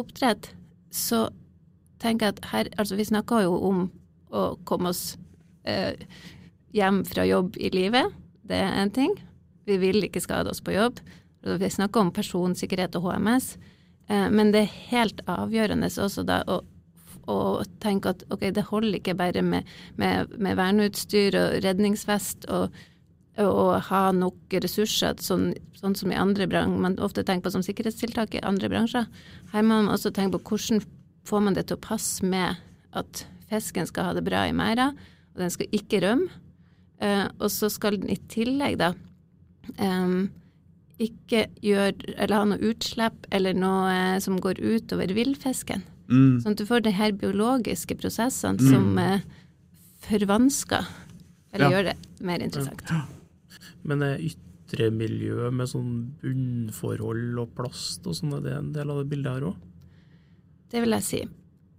oppdrett, 0.00 0.50
så 0.90 1.26
tenker 2.02 2.28
jeg 2.28 2.36
at 2.36 2.48
her 2.52 2.72
Altså, 2.76 2.96
vi 2.96 3.08
snakker 3.08 3.46
jo 3.46 3.56
om 3.68 3.86
å 4.30 4.48
komme 4.68 4.92
oss 4.92 5.16
eh, 5.64 5.96
hjem 6.76 7.04
fra 7.08 7.24
jobb 7.26 7.56
i 7.56 7.70
livet. 7.72 8.12
Det 8.46 8.58
er 8.58 8.76
en 8.82 8.92
ting. 8.92 9.14
Vi 9.66 9.78
vil 9.82 10.04
ikke 10.04 10.22
skade 10.22 10.50
oss 10.52 10.62
på 10.62 10.74
jobb. 10.76 11.00
Vi 11.46 11.70
snakker 11.70 12.02
om 12.02 12.12
personsikkerhet 12.14 12.96
og 12.98 13.08
HMS. 13.08 13.56
Eh, 14.08 14.28
men 14.30 14.52
det 14.54 14.64
er 14.64 14.80
helt 14.90 15.22
avgjørende 15.30 15.90
også 15.90 16.26
da 16.26 16.42
å, 16.50 16.60
og 17.26 17.64
tenke 17.82 18.12
at 18.14 18.22
ok, 18.30 18.48
det 18.54 18.68
holder 18.68 19.00
ikke 19.00 19.16
bare 19.18 19.42
med, 19.42 19.66
med, 19.98 20.36
med 20.38 20.58
verneutstyr 20.58 21.34
og 21.40 21.56
redningsvest 21.64 22.46
og, 22.54 22.74
og 23.42 23.82
ha 23.90 24.02
nok 24.16 24.54
ressurser, 24.64 25.18
sånn, 25.20 25.50
sånn 25.76 25.94
som 25.98 26.12
i 26.12 26.16
andre 26.16 26.46
bransjer. 26.48 26.80
Man 26.80 26.98
ofte 27.04 27.24
tenker 27.26 27.48
på 27.48 27.52
som 27.52 27.64
sikkerhetstiltak 27.66 28.34
i 28.38 28.40
andre 28.46 28.70
bransjer. 28.72 29.06
Her 29.52 29.62
må 29.66 29.82
man 29.82 29.92
også 29.92 30.12
tenke 30.16 30.38
på 30.38 30.54
hvordan 30.56 30.80
får 31.28 31.42
man 31.44 31.54
det 31.58 31.66
til 31.68 31.76
å 31.76 31.84
passe 31.84 32.24
med 32.24 32.56
at 32.96 33.26
fisken 33.50 33.86
skal 33.86 34.08
ha 34.08 34.14
det 34.16 34.24
bra 34.24 34.46
i 34.48 34.54
merda, 34.56 34.92
og 35.34 35.42
den 35.42 35.52
skal 35.52 35.68
ikke 35.76 36.00
rømme. 36.06 36.30
Eh, 37.04 37.26
og 37.38 37.50
så 37.52 37.68
skal 37.68 37.98
den 38.00 38.08
i 38.08 38.16
tillegg 38.32 38.78
da 38.80 38.94
em, 39.76 40.30
ikke 40.96 41.42
gjøre, 41.60 42.14
eller 42.16 42.36
ha 42.38 42.44
noe 42.48 42.70
utslipp 42.70 43.26
eller 43.36 43.52
noe 43.52 43.90
eh, 43.92 44.14
som 44.24 44.38
går 44.40 44.62
utover 44.64 45.12
villfisken. 45.12 45.82
Mm. 46.08 46.38
Sånn 46.40 46.54
at 46.54 46.62
du 46.62 46.64
får 46.64 46.86
de 46.86 46.94
her 46.96 47.12
biologiske 47.20 47.98
prosessene 48.00 48.62
som 48.64 48.96
eh, 49.02 49.20
forvansker, 50.06 50.86
eller 51.52 51.66
Ja. 51.66 51.70
gjør 51.76 51.84
det 51.90 51.96
mer 52.24 52.38
interessant. 52.40 52.82
Men 53.86 54.02
det 54.02 54.12
ytre 54.32 54.90
miljøet 54.94 55.54
med 55.54 55.70
sånn 55.70 55.90
bunnforhold 56.22 57.40
og 57.42 57.54
plast 57.58 58.06
og 58.08 58.18
sånn, 58.18 58.34
er 58.38 58.44
det 58.44 58.54
en 58.56 58.72
del 58.74 58.92
av 58.92 59.02
det 59.02 59.10
bildet 59.12 59.36
her 59.36 59.50
òg? 59.52 59.66
Det 60.72 60.82
vil 60.82 60.96
jeg 60.96 61.06
si. 61.06 61.20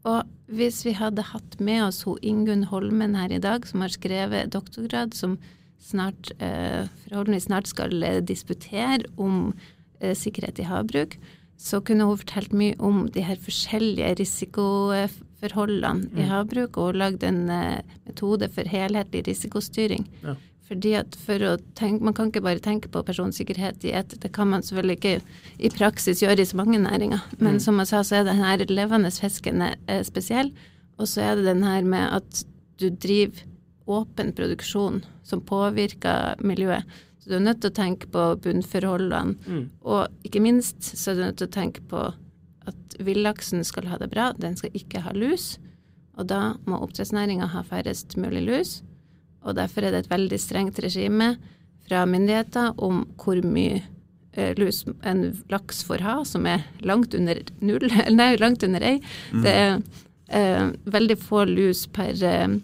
Og 0.07 0.53
hvis 0.55 0.85
vi 0.87 0.93
hadde 0.95 1.25
hatt 1.33 1.57
med 1.59 1.83
oss 1.89 2.03
hun 2.07 2.21
Ingunn 2.23 2.67
Holmen 2.69 3.17
her 3.19 3.33
i 3.35 3.41
dag, 3.43 3.65
som 3.67 3.83
har 3.83 3.91
skrevet 3.91 4.53
doktorgrad, 4.53 5.15
som 5.17 5.35
snart, 5.83 6.31
eh, 6.39 6.87
forhåpentligvis 7.03 7.49
snart 7.49 7.67
skal 7.67 8.03
eh, 8.03 8.21
disputere 8.23 9.03
om 9.17 9.53
eh, 9.99 10.15
sikkerhet 10.15 10.59
i 10.59 10.67
havbruk, 10.67 11.17
så 11.57 11.81
kunne 11.81 12.05
hun 12.07 12.17
fortalt 12.21 12.53
mye 12.53 12.75
om 12.79 13.07
de 13.11 13.21
her 13.25 13.39
forskjellige 13.41 14.15
risikoforholdene 14.19 16.11
i 16.15 16.27
havbruk, 16.29 16.77
og 16.77 16.99
lagd 17.01 17.23
en 17.25 17.49
metode 18.05 18.49
for 18.53 18.69
helhetlig 18.69 19.23
risikostyring. 19.25 20.05
Ja. 20.21 20.35
Fordi 20.67 20.93
at 20.99 21.15
for 21.15 21.39
å 21.39 21.53
tenke, 21.79 22.01
Man 22.03 22.13
kan 22.13 22.29
ikke 22.31 22.43
bare 22.43 22.59
tenke 22.59 22.89
på 22.91 23.03
personsikkerhet 23.03 23.85
i 23.85 23.93
ett. 23.95 24.19
Det 24.19 24.31
kan 24.33 24.49
man 24.49 24.61
selvfølgelig 24.61 24.97
ikke 24.97 25.21
i 25.59 25.69
praksis 25.69 26.21
gjøre 26.21 26.39
i 26.43 26.45
så 26.45 26.57
mange 26.57 26.77
næringer. 26.79 27.21
Men 27.39 27.55
Mm. 27.55 27.59
som 27.61 27.77
jeg 27.79 27.87
sa, 27.87 28.01
så 28.03 28.15
er 28.19 28.23
den 28.25 28.35
her 28.43 28.57
levende 28.57 29.11
fisken 29.11 29.61
er 29.61 30.03
spesiell. 30.03 30.51
Og 30.99 31.07
så 31.07 31.21
er 31.21 31.35
det 31.35 31.45
den 31.45 31.63
her 31.63 31.81
med 31.83 32.11
at 32.11 32.43
du 32.77 32.89
driver 32.89 33.43
åpen 33.87 34.33
produksjon 34.33 35.03
som 35.23 35.41
påvirker 35.41 36.35
miljøet. 36.43 36.83
Så 37.21 37.29
du 37.29 37.35
er 37.35 37.39
nødt 37.39 37.61
til 37.61 37.71
å 37.71 37.73
tenke 37.73 38.07
på 38.07 38.35
bunnforholdene. 38.41 39.35
Mm. 39.47 39.69
Og 39.85 40.07
ikke 40.25 40.41
minst 40.41 40.81
så 40.81 41.11
er 41.11 41.15
du 41.15 41.21
nødt 41.21 41.37
til 41.37 41.47
å 41.47 41.51
tenke 41.51 41.81
på 41.87 42.13
at 42.67 42.97
villaksen 42.99 43.63
skal 43.63 43.85
ha 43.87 43.97
det 43.97 44.09
bra. 44.11 44.33
Den 44.37 44.55
skal 44.57 44.71
ikke 44.73 45.01
ha 45.01 45.11
lus. 45.13 45.57
Og 46.17 46.27
da 46.27 46.55
må 46.65 46.81
oppdrettsnæringa 46.81 47.47
ha 47.47 47.61
færrest 47.63 48.17
mulig 48.17 48.43
lus. 48.45 48.81
Og 49.47 49.55
derfor 49.57 49.85
er 49.87 49.93
det 49.95 50.03
et 50.05 50.11
veldig 50.11 50.39
strengt 50.43 50.79
regime 50.83 51.35
fra 51.87 52.01
myndigheter 52.09 52.73
om 52.83 53.05
hvor 53.21 53.39
mye 53.47 53.79
eh, 54.35 54.51
lus 54.59 54.81
en 55.07 55.21
laks 55.49 55.83
får 55.87 56.03
ha, 56.03 56.17
som 56.27 56.45
er 56.51 56.65
langt 56.83 57.15
under 57.15 57.39
null, 57.63 57.87
eller 58.05 58.17
nei, 58.19 58.33
langt 58.41 58.63
under 58.67 58.83
ei. 58.83 58.97
Det 59.31 59.53
er 59.55 59.77
eh, 60.27 60.67
veldig 60.97 61.17
få 61.23 61.45
lus 61.47 61.85
per 61.95 62.19
eh, 62.27 62.57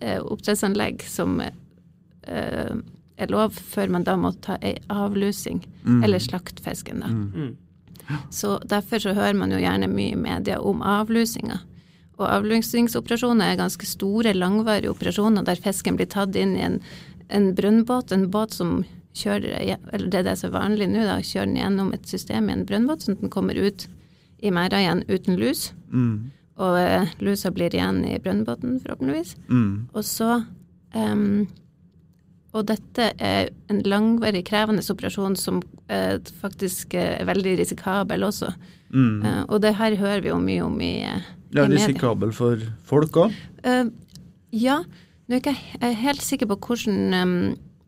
eh, 0.00 0.20
oppdrettsanlegg 0.22 1.02
som 1.10 1.40
eh, 1.42 2.76
er 3.20 3.28
lov, 3.34 3.52
før 3.74 3.90
man 3.92 4.06
da 4.06 4.14
må 4.16 4.30
ta 4.40 4.56
ei 4.64 4.76
avlusing, 4.88 5.64
Mm. 5.80 6.02
eller 6.04 6.20
slakte 6.20 6.60
fisken, 6.62 7.00
da. 7.00 7.06
Mm. 7.08 7.30
Mm. 7.34 8.16
Så 8.30 8.58
derfor 8.68 9.00
så 9.00 9.14
hører 9.16 9.32
man 9.38 9.50
jo 9.54 9.56
gjerne 9.62 9.86
mye 9.88 10.12
i 10.12 10.18
media 10.18 10.58
om 10.60 10.82
avlusinger. 10.84 11.62
Og 12.20 12.28
avløsningsoperasjoner 12.28 13.52
er 13.54 13.60
ganske 13.60 13.88
store, 13.88 14.34
langvarige 14.36 14.92
operasjoner 14.92 15.46
der 15.46 15.60
fisken 15.60 15.96
blir 15.96 16.10
tatt 16.12 16.36
inn 16.36 16.56
i 16.58 16.64
en, 16.66 16.80
en 17.32 17.52
brønnbåt, 17.56 18.12
en 18.12 18.28
båt 18.32 18.56
som 18.56 18.82
kjører, 19.16 19.78
eller 19.90 20.10
det 20.12 20.20
er 20.20 20.26
det 20.28 20.36
som 20.38 20.50
er 20.50 20.58
vanlig 20.58 20.90
nå, 20.90 21.06
da, 21.08 21.16
kjører 21.24 21.48
den 21.48 21.62
gjennom 21.62 21.94
et 21.96 22.04
system 22.10 22.50
i 22.50 22.54
en 22.54 22.66
brønnbåt, 22.68 23.06
sånn 23.06 23.16
at 23.16 23.24
den 23.24 23.32
kommer 23.32 23.58
ut 23.58 23.88
i 24.40 24.52
merda 24.54 24.80
igjen 24.80 25.02
uten 25.08 25.40
lus. 25.40 25.70
Mm. 25.90 26.30
Og 26.60 26.76
eh, 26.76 27.16
lusa 27.24 27.50
blir 27.54 27.74
igjen 27.74 28.02
i 28.04 28.18
brønnbåten, 28.22 28.76
forhåpentligvis. 28.84 29.34
Mm. 29.48 29.72
Og 29.96 30.04
så 30.04 30.42
um, 30.92 31.48
Og 32.52 32.66
dette 32.66 33.12
er 33.22 33.50
en 33.70 33.80
langvarig, 33.86 34.42
krevende 34.48 34.82
operasjon 34.92 35.36
som 35.38 35.60
eh, 35.88 36.18
faktisk 36.42 36.96
er 36.98 37.24
veldig 37.28 37.56
risikabel 37.60 38.26
også. 38.26 38.50
Mm. 38.90 39.22
Eh, 39.22 39.42
og 39.46 39.60
det 39.62 39.76
her 39.78 39.96
hører 39.96 40.24
vi 40.24 40.32
jo 40.32 40.40
mye 40.42 40.64
om 40.66 40.80
i, 40.82 40.94
eh, 41.06 41.28
Er 41.54 41.70
risikabel 41.72 42.30
for 42.36 42.60
folk 42.86 43.16
òg. 43.24 43.34
Uh, 43.66 43.88
ja, 44.54 44.82
nå 45.26 45.34
er 45.36 45.42
ikke 45.42 45.56
jeg 45.56 45.90
er 45.90 45.98
helt 46.04 46.22
sikker 46.22 46.50
på 46.50 46.58
hvordan 46.68 47.14
um, 47.14 47.34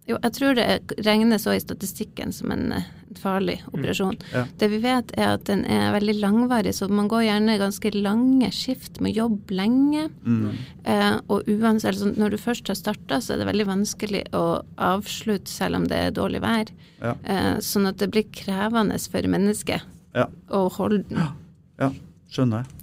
Jo, 0.08 0.16
jeg 0.18 0.34
tror 0.34 0.56
det 0.58 0.96
regnes 1.06 1.46
òg 1.46 1.60
i 1.60 1.62
statistikken 1.62 2.32
som 2.34 2.50
en 2.50 2.72
eh, 2.74 2.88
farlig 3.22 3.60
operasjon. 3.70 4.16
ja. 4.32 4.42
Det 4.58 4.66
vi 4.72 4.80
vet 4.82 5.12
er 5.14 5.36
at 5.36 5.44
den 5.46 5.62
er 5.70 5.92
veldig 5.94 6.16
langvarig, 6.18 6.72
så 6.74 6.88
man 6.90 7.06
går 7.06 7.22
gjerne 7.28 7.54
ganske 7.60 7.92
lange 7.94 8.48
skift 8.50 8.98
med 9.00 9.14
jobb 9.14 9.52
lenge. 9.54 10.08
Mm. 10.26 10.58
Uh, 10.82 11.20
og 11.30 11.46
uansett, 11.46 11.92
altså, 11.92 12.10
når 12.18 12.34
du 12.34 12.38
først 12.42 12.66
har 12.72 12.80
starta, 12.80 13.20
så 13.22 13.36
er 13.36 13.44
det 13.44 13.48
veldig 13.52 13.68
vanskelig 13.70 14.24
å 14.34 14.44
avslutte 14.90 15.54
selv 15.54 15.78
om 15.78 15.86
det 15.86 16.02
er 16.08 16.18
dårlig 16.18 16.42
vær. 16.42 16.74
Ja. 16.98 17.14
Uh, 17.22 17.56
sånn 17.62 17.86
at 17.86 18.02
det 18.02 18.10
blir 18.10 18.26
krevende 18.34 18.98
for 19.06 19.32
mennesket 19.38 19.86
Ja. 20.18 20.26
å 20.50 20.66
holde 20.80 21.04
den. 21.14 21.30
Ja, 21.78 21.92
skjønner 22.34 22.64
jeg. 22.66 22.81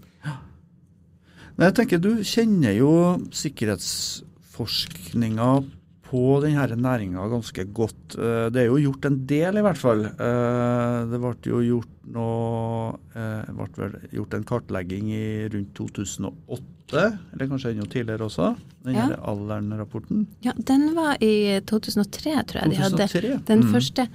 Nei, 1.59 1.65
jeg 1.67 1.75
tenker 1.75 1.99
Du 2.01 2.15
kjenner 2.23 2.73
jo 2.77 2.91
sikkerhetsforskninga 3.35 5.63
på 6.09 6.21
denne 6.41 6.65
næringa 6.81 7.27
ganske 7.29 7.65
godt. 7.75 8.15
Eh, 8.17 8.47
Det 8.49 8.61
er 8.63 8.67
jo 8.71 8.77
gjort 8.81 9.05
en 9.05 9.19
del, 9.29 9.57
i 9.59 9.61
hvert 9.61 9.77
fall. 9.77 10.05
Eh, 10.05 11.05
Det 11.11 11.19
ble 11.21 11.33
jo 11.45 11.59
gjort 11.61 11.89
noe 12.09 12.97
eh, 13.13 13.45
ble 13.53 13.67
vel 13.77 13.91
gjort 14.15 14.33
en 14.33 14.41
kartlegging 14.43 15.11
i 15.13 15.45
rundt 15.53 15.69
2008, 15.77 17.19
eller 17.33 17.47
kanskje 17.51 17.69
enda 17.75 17.85
tidligere 17.85 18.25
også. 18.25 18.55
Den 18.83 18.95
Ja. 18.95 19.05
Alderen-rapporten. 19.21 20.25
Ja, 20.41 20.53
den 20.57 20.95
var 20.95 21.17
i 21.21 21.59
2003, 21.61 22.41
tror 22.47 22.61
jeg 22.63 22.69
de 22.71 22.75
hadde. 22.81 22.97
2003. 23.07 23.37
Den 23.45 23.59
Mm. 23.63 23.71
første. 23.73 24.07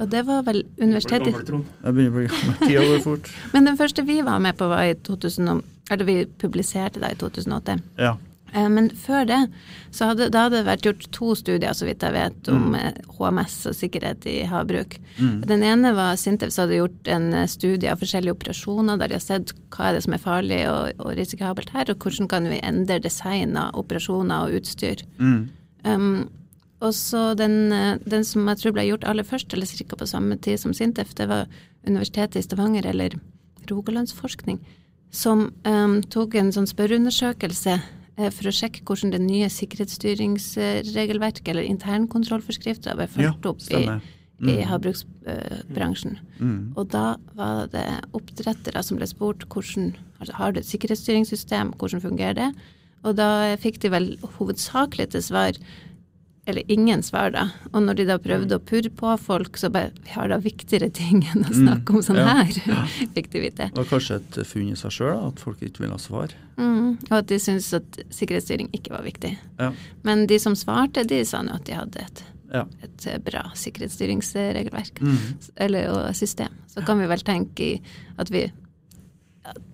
Og 0.00 0.08
det 0.08 0.24
var 0.24 0.42
vel 0.44 0.62
universitetet 0.80 1.34
Jeg 1.34 1.44
begynner 1.92 2.08
å 2.08 2.12
bli 2.14 2.26
gammel. 2.28 2.54
Tida 2.62 2.80
går 2.80 3.00
fort. 3.02 3.28
Men 3.52 3.64
den 3.66 3.76
første 3.76 4.02
vi 4.06 4.22
var 4.22 4.38
med 4.38 4.56
på, 4.56 4.68
var 4.68 4.82
i 4.84 4.94
2000 4.94 5.48
og- 5.50 5.62
Eller 5.90 6.08
vi 6.08 6.20
publiserte 6.40 7.02
det 7.02 7.12
i 7.12 7.18
2008. 7.20 7.78
Ja. 8.00 8.14
Eh, 8.54 8.68
Men 8.68 8.90
før 8.90 9.26
det, 9.28 9.40
så 9.90 10.10
hadde, 10.10 10.30
da 10.32 10.46
hadde 10.46 10.60
det 10.60 10.68
vært 10.68 10.86
gjort 10.86 11.06
to 11.14 11.32
studier, 11.38 11.74
så 11.76 11.88
vidt 11.88 12.04
jeg 12.06 12.14
vet, 12.14 12.50
om 12.52 12.76
eh, 12.78 13.00
HMS 13.18 13.56
og 13.70 13.76
sikkerhet 13.78 14.26
i 14.30 14.36
havbruk. 14.48 14.96
Mm. 15.18 15.40
Den 15.50 15.66
ene 15.66 15.94
var 15.96 16.14
Sintef 16.20 16.54
som 16.54 16.66
hadde 16.66 16.78
gjort 16.78 17.10
en 17.10 17.32
eh, 17.34 17.50
studie 17.50 17.90
av 17.90 18.00
forskjellige 18.02 18.36
operasjoner, 18.36 19.00
der 19.00 19.10
de 19.10 19.18
har 19.18 19.26
sett 19.26 19.54
hva 19.74 19.90
er 19.90 19.98
det 19.98 20.04
som 20.06 20.16
er 20.16 20.22
farlig 20.22 20.62
og, 20.70 21.02
og 21.02 21.18
risikabelt 21.18 21.74
her, 21.74 21.90
og 21.90 22.06
hvordan 22.06 22.30
kan 22.30 22.48
vi 22.52 22.62
endre 22.62 23.02
design 23.02 23.58
av 23.60 23.76
operasjoner 23.80 24.46
og 24.46 24.62
utstyr. 24.62 25.04
Mm. 25.18 25.44
Um, 25.84 26.08
og 26.84 26.92
så 26.96 27.32
den, 27.38 27.72
eh, 27.72 27.98
den 28.04 28.24
som 28.24 28.46
jeg 28.50 28.60
tror 28.60 28.74
ble 28.76 28.86
gjort 28.88 29.06
aller 29.08 29.26
først, 29.26 29.52
eller 29.52 29.66
ca. 29.66 29.96
på 29.96 30.06
samme 30.08 30.36
tid 30.36 30.60
som 30.60 30.74
Sintef, 30.76 31.14
det 31.14 31.28
var 31.28 31.46
Universitetet 31.86 32.36
i 32.36 32.42
Stavanger, 32.42 32.86
eller 32.86 33.16
Rogalandsforskning, 33.70 34.60
som 35.14 35.46
um, 35.68 36.02
tok 36.10 36.34
en 36.38 36.52
sånn 36.54 36.66
spørreundersøkelse 36.70 37.74
uh, 37.78 38.30
for 38.34 38.50
å 38.50 38.54
sjekke 38.54 38.82
hvordan 38.88 39.14
det 39.14 39.22
nye 39.22 39.48
sikkerhetsstyringsregelverket, 39.52 41.48
eller 41.52 41.70
internkontrollforskrifter, 41.70 42.92
ble 42.98 43.06
Ja, 43.22 43.32
opp 43.34 43.62
i, 43.70 43.84
mm. 43.86 44.48
i 44.50 44.54
havbruksbransjen. 44.68 46.18
Mm. 46.40 46.72
Og 46.74 46.84
da 46.94 47.06
var 47.38 47.70
det 47.72 47.86
oppdrettere 48.16 48.82
som 48.82 48.98
ble 48.98 49.06
spurt 49.10 49.46
hvordan 49.48 49.94
altså, 50.18 50.34
har 50.40 50.48
du 50.52 50.58
et 50.60 50.72
sikkerhetsstyringssystem, 50.72 51.66
hvordan 51.78 52.04
fungerer 52.04 52.36
det? 52.42 52.50
Og 53.04 53.12
da 53.20 53.28
fikk 53.60 53.82
de 53.82 53.88
vel 53.92 54.06
hovedsakelig 54.38 55.06
til 55.12 55.22
svar 55.22 55.52
eller 56.46 56.72
ingen 56.72 57.02
svar, 57.02 57.30
da. 57.30 57.48
Og 57.72 57.82
når 57.86 57.98
de 57.98 58.06
da 58.08 58.16
prøvde 58.20 58.58
å 58.58 58.62
purre 58.62 58.90
på 58.92 59.14
folk, 59.20 59.56
så 59.60 59.70
bare 59.72 59.92
Vi 60.04 60.12
har 60.12 60.28
da 60.28 60.38
viktigere 60.42 60.90
ting 60.92 61.24
enn 61.32 61.46
å 61.46 61.52
snakke 61.54 61.94
om 61.96 62.02
sånn 62.04 62.20
ja. 62.20 62.36
her, 62.40 62.84
fikk 63.16 63.30
de 63.32 63.44
vite. 63.46 63.70
Det 63.72 63.80
var 63.80 63.88
kanskje 63.88 64.20
et 64.20 64.38
funn 64.48 64.68
i 64.72 64.76
seg 64.78 64.92
sjøl, 64.98 65.16
at 65.30 65.40
folk 65.42 65.62
ikke 65.64 65.86
ville 65.86 65.98
svare. 66.02 66.36
Mm, 66.60 66.98
og 67.08 67.16
at 67.16 67.30
de 67.32 67.40
syntes 67.40 67.72
at 67.76 68.00
sikkerhetsstyring 68.14 68.68
ikke 68.76 68.92
var 68.94 69.06
viktig. 69.06 69.32
Ja. 69.60 69.72
Men 70.06 70.26
de 70.30 70.38
som 70.42 70.56
svarte, 70.58 71.06
de 71.08 71.22
sa 71.26 71.42
nå 71.44 71.56
at 71.56 71.64
de 71.68 71.78
hadde 71.78 72.04
et, 72.04 72.24
et 72.84 73.08
bra 73.24 73.46
sikkerhetsstyringsregelverk. 73.58 75.00
Mm. 75.00 75.16
Eller 75.64 75.88
og 75.94 76.12
system. 76.18 76.52
Så 76.70 76.84
kan 76.84 77.00
vi 77.00 77.08
vel 77.10 77.24
tenke 77.24 77.72
i 77.72 77.80
at 78.20 78.30
vi 78.34 78.46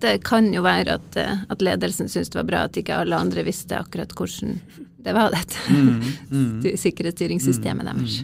det 0.03 0.17
kan 0.27 0.49
jo 0.53 0.63
være 0.65 0.97
at, 0.99 1.15
eh, 1.19 1.43
at 1.49 1.63
ledelsen 1.63 2.09
syntes 2.11 2.33
det 2.33 2.39
var 2.41 2.49
bra 2.49 2.63
at 2.67 2.77
ikke 2.79 2.97
alle 3.03 3.15
andre 3.15 3.45
visste 3.47 3.77
akkurat 3.79 4.11
hvordan 4.17 4.59
det 5.01 5.15
var, 5.15 5.31
dette 5.33 5.57
Mm. 5.71 6.01
Mm. 6.29 6.77
sikkerhetsstyringssystemet 6.85 7.87
deres. 7.87 8.21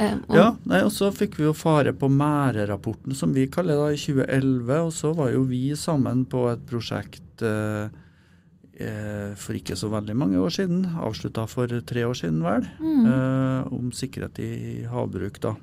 Um, 0.00 0.22
Ja, 0.32 0.46
nei, 0.64 0.80
og 0.86 0.92
så 0.94 1.10
fikk 1.12 1.36
vi 1.38 1.44
jo 1.44 1.52
fare 1.52 1.92
på 1.92 2.08
Mære-rapporten, 2.08 3.14
som 3.14 3.34
vi 3.34 3.46
kaller 3.52 3.76
det, 3.76 3.98
i 3.98 4.00
2011. 4.00 4.78
Og 4.86 4.92
så 4.96 5.12
var 5.14 5.32
jo 5.34 5.42
vi 5.48 5.74
sammen 5.76 6.24
på 6.24 6.46
et 6.52 6.62
prosjekt 6.66 7.44
eh, 7.44 7.92
eh, 8.80 9.34
for 9.36 9.58
ikke 9.58 9.76
så 9.76 9.90
veldig 9.92 10.16
mange 10.16 10.40
år 10.40 10.54
siden. 10.56 10.86
Avslutta 10.96 11.44
for 11.50 11.68
tre 11.68 12.06
år 12.08 12.16
siden, 12.18 12.40
vel. 12.46 12.64
Mm. 12.80 13.04
Eh, 13.12 13.72
om 13.76 13.92
sikkerhet 13.92 14.40
i 14.40 14.52
havbruk, 14.88 15.42
da. 15.44 15.54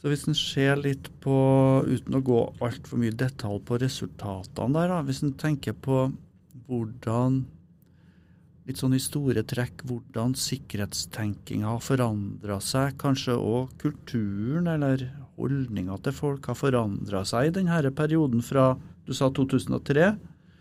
Så 0.00 0.08
hvis 0.08 0.26
en 0.28 0.36
ser 0.36 0.80
litt 0.80 1.10
på, 1.20 1.36
uten 1.84 2.16
å 2.16 2.24
gå 2.24 2.40
altfor 2.64 3.00
mye 3.02 3.12
detalj 3.12 3.60
på 3.68 3.80
resultatene 3.82 4.76
der, 4.78 4.92
da. 4.94 5.00
Hvis 5.04 5.20
en 5.26 5.36
tenker 5.36 5.76
på 5.76 6.08
hvordan 6.66 7.42
Litt 8.68 8.78
sånn 8.78 8.92
i 8.94 9.00
store 9.02 9.42
trekk 9.50 9.80
hvordan 9.88 10.34
sikkerhetstenkinga 10.38 11.72
har 11.72 11.80
forandra 11.82 12.58
seg, 12.62 12.92
kanskje 13.00 13.34
òg 13.34 13.72
kulturen 13.80 14.68
eller 14.70 15.08
holdninga 15.40 15.96
til 16.04 16.14
folk 16.14 16.46
har 16.46 16.58
forandra 16.60 17.24
seg 17.26 17.48
i 17.48 17.54
denne 17.56 17.90
perioden 17.96 18.44
fra 18.46 18.74
du 19.08 19.14
sa 19.16 19.26
2003 19.34 20.12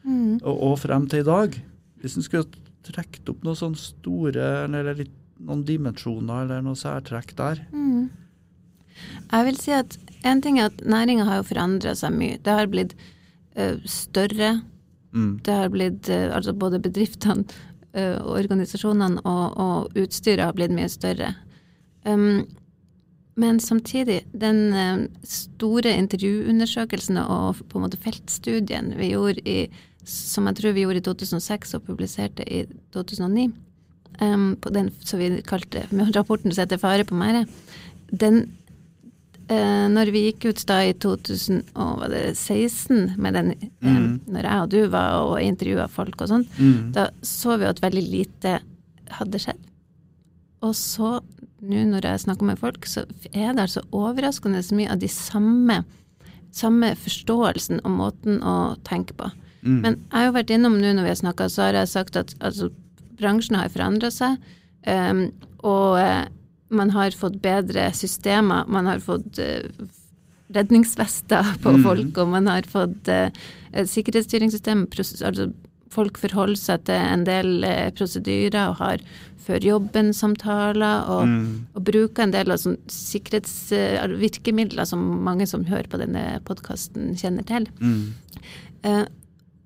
mm. 0.08 0.39
og, 0.41 0.55
og 0.55 0.74
frem 0.81 1.05
til 1.12 1.22
i 1.22 1.27
dag. 1.27 1.60
Hvis 2.01 2.17
en 2.17 2.25
skulle 2.25 2.48
trukket 2.88 3.29
opp 3.29 3.46
noen 3.46 3.60
sånne 3.60 3.84
store 3.84 4.48
eller 4.63 4.89
litt, 5.03 5.13
noen 5.38 5.62
dimensjoner 5.67 6.48
eller 6.48 6.65
noe 6.65 6.79
særtrekk 6.79 7.36
der. 7.38 7.62
Mm. 7.69 8.10
Jeg 9.31 9.47
vil 9.47 9.59
si 9.61 9.73
at 9.75 9.97
en 10.27 10.41
ting 10.43 10.59
er 10.59 10.69
at 10.69 10.83
næringa 10.83 11.27
har 11.27 11.41
jo 11.41 11.49
forandra 11.51 11.95
seg 11.95 12.15
mye. 12.15 12.39
Det 12.43 12.55
har 12.55 12.69
blitt 12.71 12.95
ø, 13.55 13.75
større. 13.87 14.61
Mm. 15.15 15.39
Det 15.45 15.55
har 15.55 15.69
blitt 15.73 16.09
ø, 16.09 16.21
Altså 16.35 16.53
både 16.53 16.81
bedriftene, 16.83 17.45
eh, 17.93 18.17
og 18.19 18.35
organisasjonene 18.37 19.23
og, 19.23 19.45
og 19.57 19.99
utstyret 19.99 20.43
har 20.43 20.57
blitt 20.57 20.75
mye 20.75 20.89
større. 20.91 21.33
Um, 22.05 22.47
men 23.39 23.59
samtidig, 23.59 24.23
den 24.35 24.73
eh, 24.73 25.05
store 25.23 25.93
intervjuundersøkelsen 25.95 27.21
og 27.21 27.61
på 27.69 27.79
en 27.79 27.85
måte 27.85 27.99
feltstudien 28.03 28.93
vi 28.99 29.13
gjorde 29.13 29.43
i 29.47 29.59
som 30.09 30.47
jeg 30.47 30.57
tror 30.59 30.75
vi 30.75 30.85
gjorde 30.85 31.01
i 31.01 31.05
2006 31.05 31.75
og 31.77 31.83
publiserte 31.87 32.45
i 32.47 32.63
2009, 32.95 33.49
um, 34.23 34.55
på 34.61 34.71
den 34.73 34.89
som 35.03 35.19
vi 35.21 35.41
kalte 35.45 35.85
rapporten 36.15 36.51
som 36.51 36.63
heter 36.63 36.77
'Fare 36.77 37.03
på 37.03 37.15
merde', 37.15 37.47
den 38.11 38.55
eh, 39.49 39.87
når 39.89 40.11
vi 40.13 40.21
gikk 40.31 40.45
ut 40.51 40.61
da 40.69 40.77
i 40.85 40.93
2016 40.93 43.15
med 43.17 43.33
den, 43.33 43.51
eh, 43.51 43.57
Mm. 43.81 44.19
når 44.27 44.41
jeg 44.43 44.61
og 44.61 44.69
du 44.69 44.87
var 44.87 45.11
og 45.23 45.41
intervjua 45.41 45.87
folk 45.89 46.21
og 46.21 46.27
sånn, 46.29 46.45
Mm. 46.57 46.91
da 46.93 47.09
så 47.21 47.57
vi 47.59 47.65
at 47.65 47.81
veldig 47.81 48.09
lite 48.12 48.59
hadde 49.09 49.39
skjedd. 49.39 49.57
Og 50.62 50.73
så, 50.75 51.21
nå 51.62 51.85
når 51.88 52.01
jeg 52.01 52.19
snakker 52.25 52.43
med 52.43 52.59
folk, 52.59 52.85
så 52.85 53.05
er 53.33 53.53
det 53.53 53.62
altså 53.63 53.81
overraskende 53.91 54.59
så 54.63 54.75
mye 54.75 54.91
av 54.91 54.99
de 54.99 55.07
samme, 55.07 55.83
samme 56.51 56.95
forståelsen 56.95 57.79
og 57.85 57.91
måten 57.91 58.39
å 58.41 58.75
tenke 58.83 59.13
på. 59.13 59.31
Mm. 59.63 59.81
Men 59.81 59.93
jeg 59.95 60.12
har 60.12 60.25
jo 60.25 60.31
vært 60.33 60.49
innom 60.51 60.79
nå 60.79 60.93
når 60.93 61.03
vi 61.03 61.09
har 61.09 61.15
snakka, 61.33 61.45
så 61.49 61.62
har 61.63 61.73
jeg 61.73 61.88
sagt 61.88 62.15
at 62.15 62.35
altså, 62.39 62.69
bransjen 63.17 63.55
har 63.57 63.69
forandra 63.69 64.12
seg. 64.12 64.38
Um, 64.88 65.31
og 65.63 65.97
eh, 65.99 66.25
man 66.69 66.89
har 66.91 67.12
fått 67.12 67.41
bedre 67.41 67.91
systemer. 67.93 68.65
Man 68.67 68.86
har 68.86 68.99
fått 68.99 69.39
eh, 69.39 69.63
redningsvester 70.53 71.43
på 71.62 71.71
Mhm. 71.77 71.84
folk, 71.84 72.17
og 72.17 72.27
man 72.29 72.47
har 72.47 72.62
fått 72.63 73.08
eh, 73.08 73.29
sikkerhetsstyringssystem. 73.73 74.88
Altså, 75.25 75.51
folk 75.89 76.17
forholder 76.17 76.55
seg 76.58 76.84
til 76.86 76.95
en 76.95 77.23
del 77.25 77.63
eh, 77.63 77.89
prosedyrer 77.91 78.69
og 78.69 78.75
har 78.77 78.97
før 79.49 79.60
jobben-samtaler 79.65 81.10
og, 81.10 81.25
Mm. 81.27 81.65
og 81.75 81.84
bruker 81.84 82.23
en 82.23 82.32
del 82.32 82.51
av 82.51 82.58
sånn 82.58 82.77
sikkerhetsvirkemidler 82.88 84.86
som 84.86 85.23
mange 85.23 85.47
som 85.47 85.65
hører 85.65 85.88
på 85.89 85.97
denne 86.01 86.39
podkasten, 86.45 87.15
kjenner 87.17 87.45
til. 87.47 87.65
Mm. 87.82 88.13
Eh, 88.84 89.05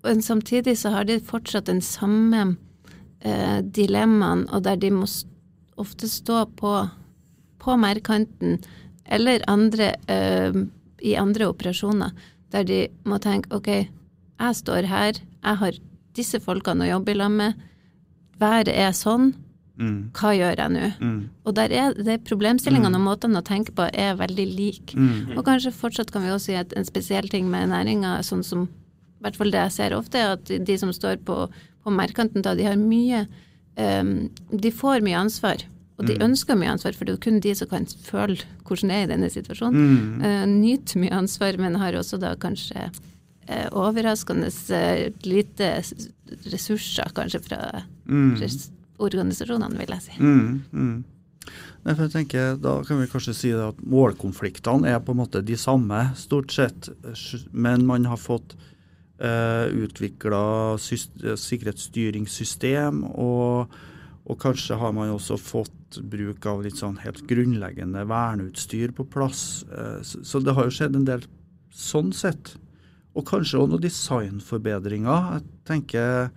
men 0.03 0.21
samtidig 0.21 0.77
så 0.77 0.89
har 0.91 1.03
de 1.05 1.19
fortsatt 1.19 1.65
den 1.65 1.81
samme 1.81 2.57
eh, 3.25 3.61
dilemmaen, 3.61 4.47
og 4.51 4.63
der 4.63 4.75
de 4.75 4.89
må 4.91 5.03
s- 5.07 5.25
ofte 5.81 6.09
stå 6.09 6.45
på, 6.59 6.73
på 7.63 7.77
merkanten 7.79 8.59
eller 9.05 9.43
andre 9.51 9.93
eh, 10.07 10.55
i 11.03 11.15
andre 11.19 11.49
operasjoner, 11.51 12.13
der 12.53 12.67
de 12.67 12.81
må 13.09 13.19
tenke 13.19 13.51
OK, 13.55 13.67
jeg 13.67 14.59
står 14.59 14.87
her, 14.87 15.19
jeg 15.19 15.59
har 15.63 15.79
disse 16.15 16.39
folkene 16.43 16.85
å 16.85 16.91
jobbe 16.93 17.11
i 17.11 17.17
lag 17.17 17.33
med, 17.33 17.65
været 18.39 18.71
er 18.73 18.93
sånn, 18.97 19.33
Mm. 19.73 20.11
hva 20.13 20.29
gjør 20.37 20.59
jeg 20.61 20.69
nå? 20.69 20.89
Mm. 21.01 21.21
Og 21.49 21.55
der 21.57 21.71
er 21.73 21.95
det 21.97 22.19
problemstillingene 22.27 22.99
og 22.99 23.05
måtene 23.07 23.39
å 23.41 23.45
tenke 23.45 23.73
på 23.73 23.87
er 23.89 24.19
veldig 24.19 24.45
like. 24.53 24.93
Mm. 24.93 25.33
Og 25.33 25.41
kanskje 25.47 25.73
fortsatt 25.73 26.11
kan 26.13 26.21
vi 26.21 26.29
også 26.29 26.51
si 26.51 26.57
at 26.59 26.75
en 26.77 26.85
spesiell 26.85 27.25
ting 27.31 27.49
med 27.49 27.71
næringa, 27.71 28.19
sånn 28.21 28.43
som 28.45 28.67
i 28.67 29.25
hvert 29.25 29.39
fall 29.39 29.49
det 29.49 29.63
jeg 29.63 29.75
ser 29.77 29.95
ofte, 29.97 30.19
er 30.19 30.35
at 30.35 30.45
de 30.45 30.77
som 30.77 30.91
står 30.93 31.23
på, 31.25 31.47
på 31.81 31.95
merkanten 31.95 32.45
da, 32.45 32.53
de 32.59 32.67
har 32.67 32.77
mye 32.77 33.23
um, 33.77 34.29
De 34.51 34.71
får 34.71 35.01
mye 35.03 35.17
ansvar. 35.17 35.63
Og 35.99 36.07
de 36.07 36.15
Mm. 36.17 36.23
ønsker 36.31 36.57
mye 36.57 36.71
ansvar, 36.73 36.93
for 36.97 37.05
det 37.05 37.13
er 37.13 37.17
jo 37.17 37.21
kun 37.31 37.39
de 37.39 37.53
som 37.55 37.67
kan 37.69 37.85
føle 37.85 38.39
hvordan 38.65 38.89
det 38.89 38.95
er 38.97 39.03
i 39.03 39.11
denne 39.13 39.29
situasjonen. 39.29 39.75
Mm. 39.77 40.21
Uh, 40.25 40.45
nyter 40.49 40.99
mye 40.99 41.11
ansvar, 41.13 41.57
men 41.61 41.75
har 41.75 41.93
også 41.93 42.19
da 42.19 42.35
kanskje 42.35 42.87
uh, 43.49 43.67
overraskende 43.71 44.47
uh, 44.49 45.13
lite 45.23 45.83
ressurser, 46.51 47.11
kanskje, 47.13 47.41
fra 47.45 47.83
Mm. 48.09 48.35
res- 48.41 48.71
organisasjonene, 48.99 49.77
vil 49.77 49.87
jeg 49.93 50.01
si. 50.01 50.11
Mm, 50.19 50.61
mm. 50.73 51.03
Nei, 51.85 51.93
for 51.95 52.03
jeg 52.07 52.11
tenker, 52.11 52.55
Da 52.61 52.81
kan 52.83 52.99
vi 53.01 53.07
kanskje 53.07 53.33
si 53.35 53.51
at 53.51 53.75
målkonfliktene 53.83 54.87
er 54.87 54.99
på 54.99 55.11
en 55.11 55.17
måte 55.17 55.43
de 55.43 55.55
samme, 55.55 56.15
stort 56.15 56.51
sett. 56.51 56.89
Men 57.51 57.85
man 57.85 58.05
har 58.05 58.17
fått 58.17 58.55
uh, 59.21 59.67
utvikla 59.85 60.43
sikkerhetsstyringssystem, 60.79 63.03
og, 63.13 63.67
og 64.23 64.39
kanskje 64.41 64.75
har 64.79 64.91
man 64.95 65.09
også 65.13 65.37
fått 65.41 65.99
bruk 66.01 66.45
av 66.49 66.63
litt 66.65 66.77
sånn 66.79 66.97
helt 67.03 67.27
grunnleggende 67.29 68.07
verneutstyr 68.09 68.91
på 68.97 69.03
plass. 69.13 69.61
Eh, 69.69 69.99
så, 70.01 70.23
så 70.25 70.39
det 70.41 70.55
har 70.57 70.65
jo 70.65 70.73
skjedd 70.73 70.95
en 70.97 71.05
del 71.05 71.21
sånn 71.69 72.09
sett. 72.15 72.57
Og 73.13 73.27
kanskje 73.29 73.59
også 73.59 73.69
noen 73.75 73.83
designforbedringer. 73.83 75.19
Jeg 75.35 75.43
tenker 75.69 76.31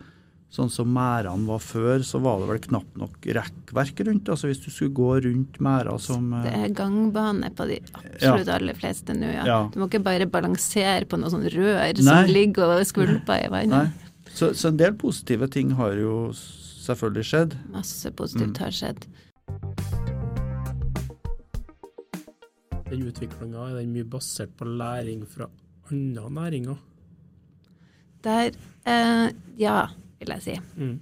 Sånn 0.49 0.71
som 0.71 0.89
merdene 0.95 1.45
var 1.51 1.59
før, 1.61 2.01
så 2.07 2.21
var 2.23 2.39
det 2.41 2.47
vel 2.49 2.61
knapt 2.69 2.95
nok 2.97 3.27
rekkverk 3.37 3.99
rundt. 4.07 4.29
Altså 4.31 4.47
Hvis 4.49 4.61
du 4.63 4.71
skulle 4.71 4.95
gå 4.95 5.09
rundt 5.27 5.59
merder 5.61 5.99
som 6.01 6.31
eh, 6.39 6.45
Det 6.47 6.53
er 6.55 6.75
gangbane 6.79 7.51
på 7.59 7.67
de 7.69 7.81
absolutt 7.99 8.49
aller 8.55 8.79
fleste 8.79 9.13
nå, 9.19 9.27
ja. 9.35 9.45
Ja. 9.45 9.59
Du 9.75 9.81
må 9.83 9.89
ikke 9.91 10.01
bare 10.07 10.29
balansere 10.31 11.05
på 11.11 11.19
noe 11.21 11.33
sånn 11.35 11.45
rør 11.53 11.99
som 11.99 12.31
ligger 12.31 12.77
og 12.79 12.87
skvulper 12.89 13.43
i 13.45 13.51
vannet. 13.53 13.91
Nei. 13.91 14.33
Så, 14.37 14.53
så 14.55 14.69
en 14.71 14.79
del 14.81 14.95
positive 15.01 15.49
ting 15.53 15.75
har 15.79 15.99
jo 15.99 16.31
selvfølgelig 16.37 17.27
skjedd. 17.33 17.59
Masse 17.75 18.09
Mm. 18.13 18.17
positivt 18.17 18.59
har 18.63 18.71
skjedd. 18.71 19.07
Den 22.87 23.03
utviklinga 23.11 23.65
er 23.71 23.79
den 23.81 23.93
mye 23.95 24.07
basert 24.07 24.53
på 24.59 24.67
læring 24.79 25.25
fra 25.27 25.49
andre 25.91 26.29
næringer. 26.31 26.79
Der 28.23 28.53
eh, 28.87 29.31
Ja, 29.59 29.89
vil 30.21 30.29
jeg 30.37 30.43
si. 30.43 30.57
Mm. 30.77 31.01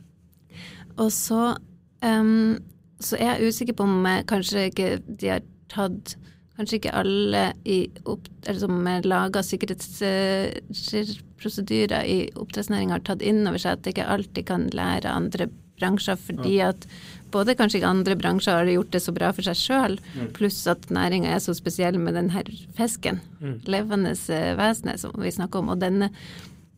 Og 0.96 1.12
så 1.12 1.56
um, 2.04 2.58
så 3.02 3.16
er 3.18 3.34
jeg 3.34 3.48
usikker 3.50 3.74
på 3.76 3.82
om 3.88 4.06
kanskje 4.30 4.68
ikke 4.70 4.88
de 5.06 5.28
har 5.34 5.42
tatt 5.72 6.16
Kanskje 6.54 6.78
ikke 6.78 6.92
alle 6.94 7.40
i 7.66 7.90
opp, 8.06 8.28
eller 8.46 8.60
som 8.62 8.86
lager 9.02 9.42
sikkerhetsprosedyrer 9.42 12.06
i 12.06 12.30
oppdrettsnæringa 12.38 12.94
har 12.94 13.02
tatt 13.08 13.24
inn 13.26 13.42
over 13.42 13.58
seg 13.58 13.74
at 13.74 13.82
det 13.82 13.90
ikke 13.96 14.06
alltid 14.14 14.46
kan 14.46 14.70
lære 14.70 15.10
andre 15.10 15.48
bransjer, 15.80 16.14
fordi 16.14 16.60
at 16.62 16.86
både 17.34 17.56
kanskje 17.58 17.80
ikke 17.80 17.90
andre 17.90 18.14
bransjer 18.20 18.54
har 18.60 18.70
gjort 18.70 18.92
det 18.94 19.02
så 19.02 19.10
bra 19.16 19.32
for 19.34 19.42
seg 19.42 19.58
sjøl, 19.58 19.98
pluss 20.36 20.60
at 20.70 20.86
næringa 20.94 21.34
er 21.34 21.42
så 21.42 21.50
spesiell 21.58 21.98
med 21.98 22.14
den 22.14 22.30
her 22.30 22.46
fisken, 22.78 23.18
Mm. 23.42 23.58
levende 23.66 24.14
eh, 24.30 24.54
vesenet 24.56 25.00
som 25.02 25.10
vi 25.18 25.34
snakker 25.34 25.58
om. 25.58 25.68
Og, 25.74 25.82
denne, 25.82 26.06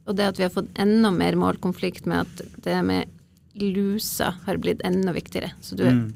og 0.07 0.17
det 0.17 0.27
at 0.31 0.39
vi 0.39 0.43
har 0.47 0.51
fått 0.55 0.71
enda 0.79 1.11
mer 1.11 1.35
målkonflikt 1.35 2.07
med 2.07 2.27
at 2.27 2.63
det 2.63 2.77
med 2.85 3.09
lusa 3.57 4.35
har 4.47 4.57
blitt 4.61 4.81
enda 4.85 5.13
viktigere. 5.17 5.53
Så 5.61 5.77
du 5.77 5.85
Mm. 5.91 6.13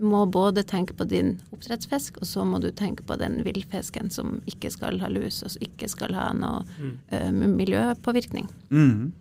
må 0.00 0.24
både 0.30 0.64
tenke 0.64 0.94
på 0.96 1.06
din 1.08 1.38
oppdrettsfisk, 1.52 2.16
og 2.20 2.26
så 2.26 2.44
må 2.44 2.60
du 2.60 2.70
tenke 2.72 3.02
på 3.04 3.16
den 3.18 3.42
villfisken 3.44 4.10
som 4.10 4.40
ikke 4.46 4.70
skal 4.70 4.98
ha 4.98 5.08
lus, 5.08 5.42
og 5.42 5.50
som 5.50 5.62
ikke 5.62 5.88
skal 5.88 6.14
ha 6.14 6.32
noe 6.32 6.64
Mm. 6.80 6.98
uh, 7.12 7.30
miljøpåvirkning. 7.56 8.48
Mm. 8.70 9.12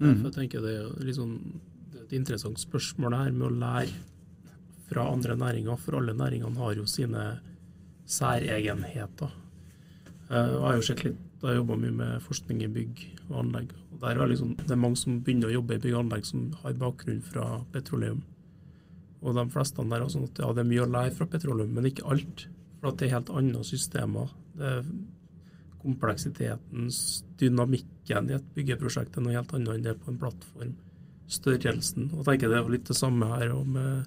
Ja, 0.00 0.14
for 0.14 0.30
jeg 0.30 0.32
tenker 0.34 0.60
det 0.60 0.74
er 0.80 1.04
liksom 1.04 1.38
det 1.92 2.00
et 2.02 2.12
interessant 2.18 2.58
spørsmål 2.58 3.14
her 3.16 3.30
med 3.32 3.48
å 3.50 3.58
lære 3.58 3.92
fra 4.90 5.12
andre 5.12 5.36
næringer, 5.36 5.78
for 5.78 5.96
alle 5.96 6.12
næringene 6.14 6.56
har 6.56 6.74
jo 6.74 6.84
sine 6.84 7.38
særegenheter. 8.06 9.30
Eh, 10.30 10.36
jeg 10.50 10.60
har 10.60 10.74
jo 10.78 10.82
sett 10.82 11.04
litt, 11.04 11.16
jeg 11.48 11.56
har 11.56 11.62
jobba 11.62 11.76
mye 11.80 11.94
med 11.94 12.22
forskning 12.24 12.62
i 12.64 12.70
bygg 12.72 13.00
og 13.30 13.40
anlegg. 13.42 13.72
og 13.92 14.00
der 14.00 14.20
er 14.20 14.28
liksom, 14.28 14.56
Det 14.56 14.70
er 14.70 14.80
mange 14.80 14.96
som 14.96 15.20
begynner 15.20 15.48
å 15.48 15.56
jobbe 15.58 15.74
i 15.74 15.78
bygg 15.78 15.94
og 15.94 16.04
anlegg 16.04 16.24
som 16.26 16.52
har 16.62 16.72
bakgrunn 16.72 17.22
fra 17.22 17.64
petroleum. 17.72 18.22
Og 19.22 19.34
de 19.34 19.44
fleste 19.50 19.84
der 19.88 20.02
er 20.02 20.08
sånn 20.12 20.28
at 20.28 20.38
ja, 20.38 20.52
det 20.52 20.60
er 20.64 20.70
mye 20.70 20.84
å 20.84 20.90
lære 20.90 21.14
fra 21.16 21.26
petroleum, 21.26 21.72
men 21.74 21.88
ikke 21.88 22.06
alt. 22.12 22.46
For 22.80 22.90
at 22.90 22.98
det 22.98 23.08
er 23.08 23.14
helt 23.16 23.30
andre 23.30 23.64
systemer. 23.64 24.32
Det 24.54 24.72
er 24.72 24.82
kompleksiteten, 25.84 26.88
dynamikken 27.40 28.30
i 28.30 28.36
et 28.38 28.52
byggeprosjekt 28.56 29.16
er 29.16 29.24
noe 29.24 29.36
helt 29.36 29.52
annet 29.56 29.74
enn 29.74 29.84
det 29.84 29.96
på 30.00 30.12
en 30.12 30.20
plattform. 30.20 30.76
Størrelsen. 31.28 32.10
Og 32.12 32.22
jeg 32.22 32.28
tenker 32.28 32.52
det 32.52 32.60
er 32.60 32.70
litt 32.72 32.88
det 32.88 32.96
samme 32.96 33.28
her 33.32 33.52
med, 33.64 34.06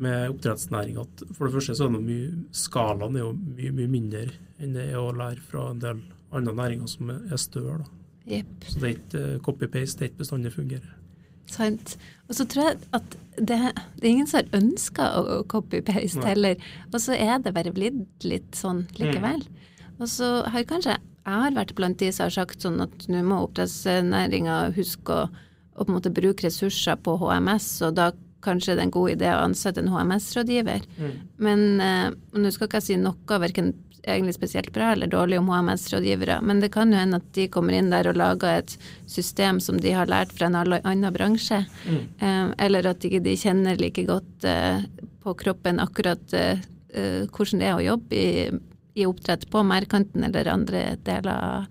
med 0.00 0.34
oppdrettsnæring. 0.34 0.98
For 1.36 1.46
det 1.46 1.54
første 1.56 1.76
så 1.76 1.88
er 1.88 1.96
det 1.96 2.04
mye, 2.04 2.28
skalaen 2.56 3.16
er 3.16 3.24
jo 3.24 3.32
mye, 3.36 3.72
mye 3.72 3.92
mindre 3.92 4.26
enn 4.60 4.76
det 4.76 4.90
er 4.90 5.00
å 5.00 5.12
lære 5.16 5.44
fra 5.44 5.70
en 5.72 5.80
del 5.80 6.04
andre 6.32 6.54
næringer 6.54 6.90
som 6.90 7.10
er 7.14 7.36
større. 7.40 7.86
Yep. 8.26 8.46
Så 8.66 8.80
det 8.80 8.86
er 8.88 8.94
ikke 8.96 9.22
eh, 9.22 9.40
copy-paste, 9.46 9.98
det 9.98 10.06
er 10.06 10.10
ikke 10.10 10.24
bestandig 10.24 10.52
fungerer. 10.52 10.94
Sant. 11.46 11.94
Og 12.26 12.34
så 12.34 12.46
tror 12.50 12.64
jeg 12.72 12.78
at 12.98 13.18
det, 13.38 13.58
det 14.00 14.02
er 14.02 14.08
ingen 14.10 14.26
som 14.26 14.40
har 14.40 14.58
ønska 14.58 15.10
å, 15.20 15.42
copy-paste 15.46 16.26
heller. 16.26 16.58
Og 16.90 16.98
så 17.02 17.14
er 17.14 17.38
det 17.42 17.54
bare 17.54 17.74
blitt 17.74 18.26
litt 18.26 18.58
sånn 18.58 18.86
likevel. 18.98 19.44
Og 20.00 20.10
så 20.10 20.40
har 20.50 20.66
kanskje 20.68 20.96
jeg 21.26 21.42
har 21.42 21.56
vært 21.56 21.74
blant 21.78 21.98
de 21.98 22.12
som 22.14 22.28
har 22.28 22.34
sagt 22.34 22.62
sånn 22.62 22.78
at 22.84 23.08
nå 23.10 23.22
må 23.26 23.40
oppdrettsnæringa 23.48 24.58
huske 24.76 25.14
å, 25.14 25.24
å 25.74 25.82
på 25.82 25.90
en 25.90 25.96
måte 25.96 26.12
bruke 26.14 26.46
ressurser 26.46 26.98
på 27.02 27.16
HMS, 27.18 27.66
og 27.88 27.96
da 27.98 28.12
kanskje 28.46 28.76
det 28.76 28.84
er 28.84 28.86
en 28.86 28.94
god 28.94 29.14
idé 29.16 29.32
å 29.32 29.40
ansette 29.42 29.82
en 29.82 29.90
HMS-rådgiver. 29.90 30.84
Men 31.42 31.64
eh, 31.82 32.14
nå 32.38 32.52
skal 32.54 32.68
ikke 32.68 32.78
jeg 32.78 32.86
si 32.86 32.98
noe 33.00 33.40
verken 33.42 33.72
egentlig 34.06 34.36
spesielt 34.36 34.72
bra 34.74 34.92
eller 34.92 35.10
dårlig 35.10 35.38
om 35.40 35.48
HMS-rådgivere, 35.50 36.38
men 36.46 36.60
det 36.62 36.70
kan 36.74 36.92
jo 36.92 37.00
hende 37.00 37.18
at 37.20 37.26
de 37.34 37.48
kommer 37.52 37.76
inn 37.76 37.90
der 37.90 38.08
og 38.10 38.18
lager 38.18 38.60
et 38.60 38.76
system 39.10 39.58
som 39.62 39.80
de 39.82 39.92
har 39.96 40.10
lært 40.10 40.34
fra 40.36 40.48
en 40.48 40.58
annen 40.58 41.12
bransje, 41.14 41.64
eh, 42.22 42.46
eller 42.66 42.90
at 42.92 43.04
ikke 43.04 43.22
de 43.24 43.36
kjenner 43.38 43.80
like 43.82 44.06
godt 44.06 44.46
eh, 44.46 44.86
på 45.24 45.34
kroppen 45.42 45.82
akkurat 45.82 46.32
eh, 46.38 46.62
eh, 46.94 47.26
hvordan 47.26 47.62
det 47.62 47.70
er 47.70 47.80
å 47.80 47.86
jobbe 47.86 48.20
i, 48.20 48.30
i 48.94 49.08
oppdrett 49.08 49.48
på 49.50 49.64
merdkanten 49.66 50.28
eller 50.28 50.52
andre 50.52 50.84
deler 51.06 51.32
av 51.34 51.66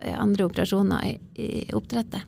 eh, 0.00 0.16
andre 0.18 0.50
operasjoner 0.50 1.06
i, 1.06 1.14
i 1.38 1.50
oppdrettet. 1.76 2.26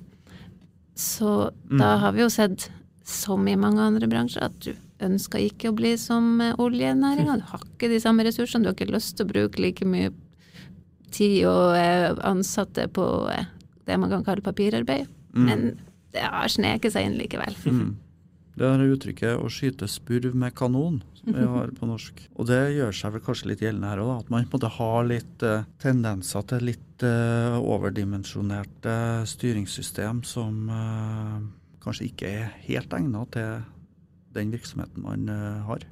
Så 0.94 1.50
da 1.72 1.96
har 2.02 2.12
vi 2.12 2.20
jo 2.22 2.30
sett, 2.30 2.68
som 3.02 3.46
i 3.48 3.56
mange 3.56 3.80
andre 3.82 4.06
bransjer, 4.06 4.44
at 4.44 4.58
du 4.62 4.74
ønsker 5.06 5.42
ikke 5.46 5.70
å 5.70 5.76
bli 5.76 5.94
som 6.00 6.40
eh, 6.40 6.54
oljenæringa. 6.62 7.38
Du 7.40 7.48
har 7.52 7.64
ikke 7.66 7.90
de 7.92 8.00
samme 8.02 8.26
ressursene, 8.26 8.64
du 8.64 8.72
har 8.72 8.76
ikke 8.78 8.92
lyst 8.92 9.16
til 9.18 9.26
å 9.26 9.32
bruke 9.32 9.62
like 9.62 9.88
mye 9.88 10.12
tid 11.12 11.42
og 11.50 11.76
eh, 11.78 12.10
ansatte 12.28 12.88
på 12.92 13.08
eh, 13.32 13.50
det 13.88 13.98
man 14.00 14.12
kan 14.12 14.24
kalle 14.26 14.44
papirarbeid. 14.44 15.10
Men 15.32 15.72
det 16.12 16.24
har 16.28 16.50
sneket 16.52 16.92
seg 16.92 17.08
inn 17.08 17.16
likevel. 17.16 17.56
Mm. 17.64 17.92
Det 18.52 18.68
er 18.68 18.82
uttrykket 18.84 19.40
'å 19.40 19.48
skyte 19.48 19.88
spurv 19.88 20.34
med 20.36 20.52
kanon', 20.54 21.00
som 21.16 21.32
vi 21.32 21.46
har 21.54 21.70
på 21.72 21.88
norsk. 21.88 22.20
Og 22.36 22.46
det 22.46 22.76
gjør 22.76 22.92
seg 22.92 23.14
vel 23.14 23.24
kanskje 23.24 23.48
litt 23.48 23.62
gjeldende 23.64 23.88
her 23.88 24.02
òg, 24.04 24.12
at 24.20 24.30
man 24.30 24.44
på 24.44 24.58
en 24.58 24.60
måte 24.60 24.72
har 24.76 25.08
litt 25.08 25.42
eh, 25.42 25.64
tendenser 25.80 26.44
til 26.50 26.66
litt 26.68 27.02
eh, 27.06 27.56
overdimensjonerte 27.56 28.96
styringssystem 29.32 30.20
som 30.28 30.68
eh, 30.68 31.38
kanskje 31.82 32.10
ikke 32.10 32.28
er 32.28 32.52
helt 32.68 32.92
egna 32.92 33.24
til 33.32 33.64
den 34.36 34.52
virksomheten 34.54 35.04
man 35.04 35.28
eh, 35.28 35.62
har. 35.66 35.86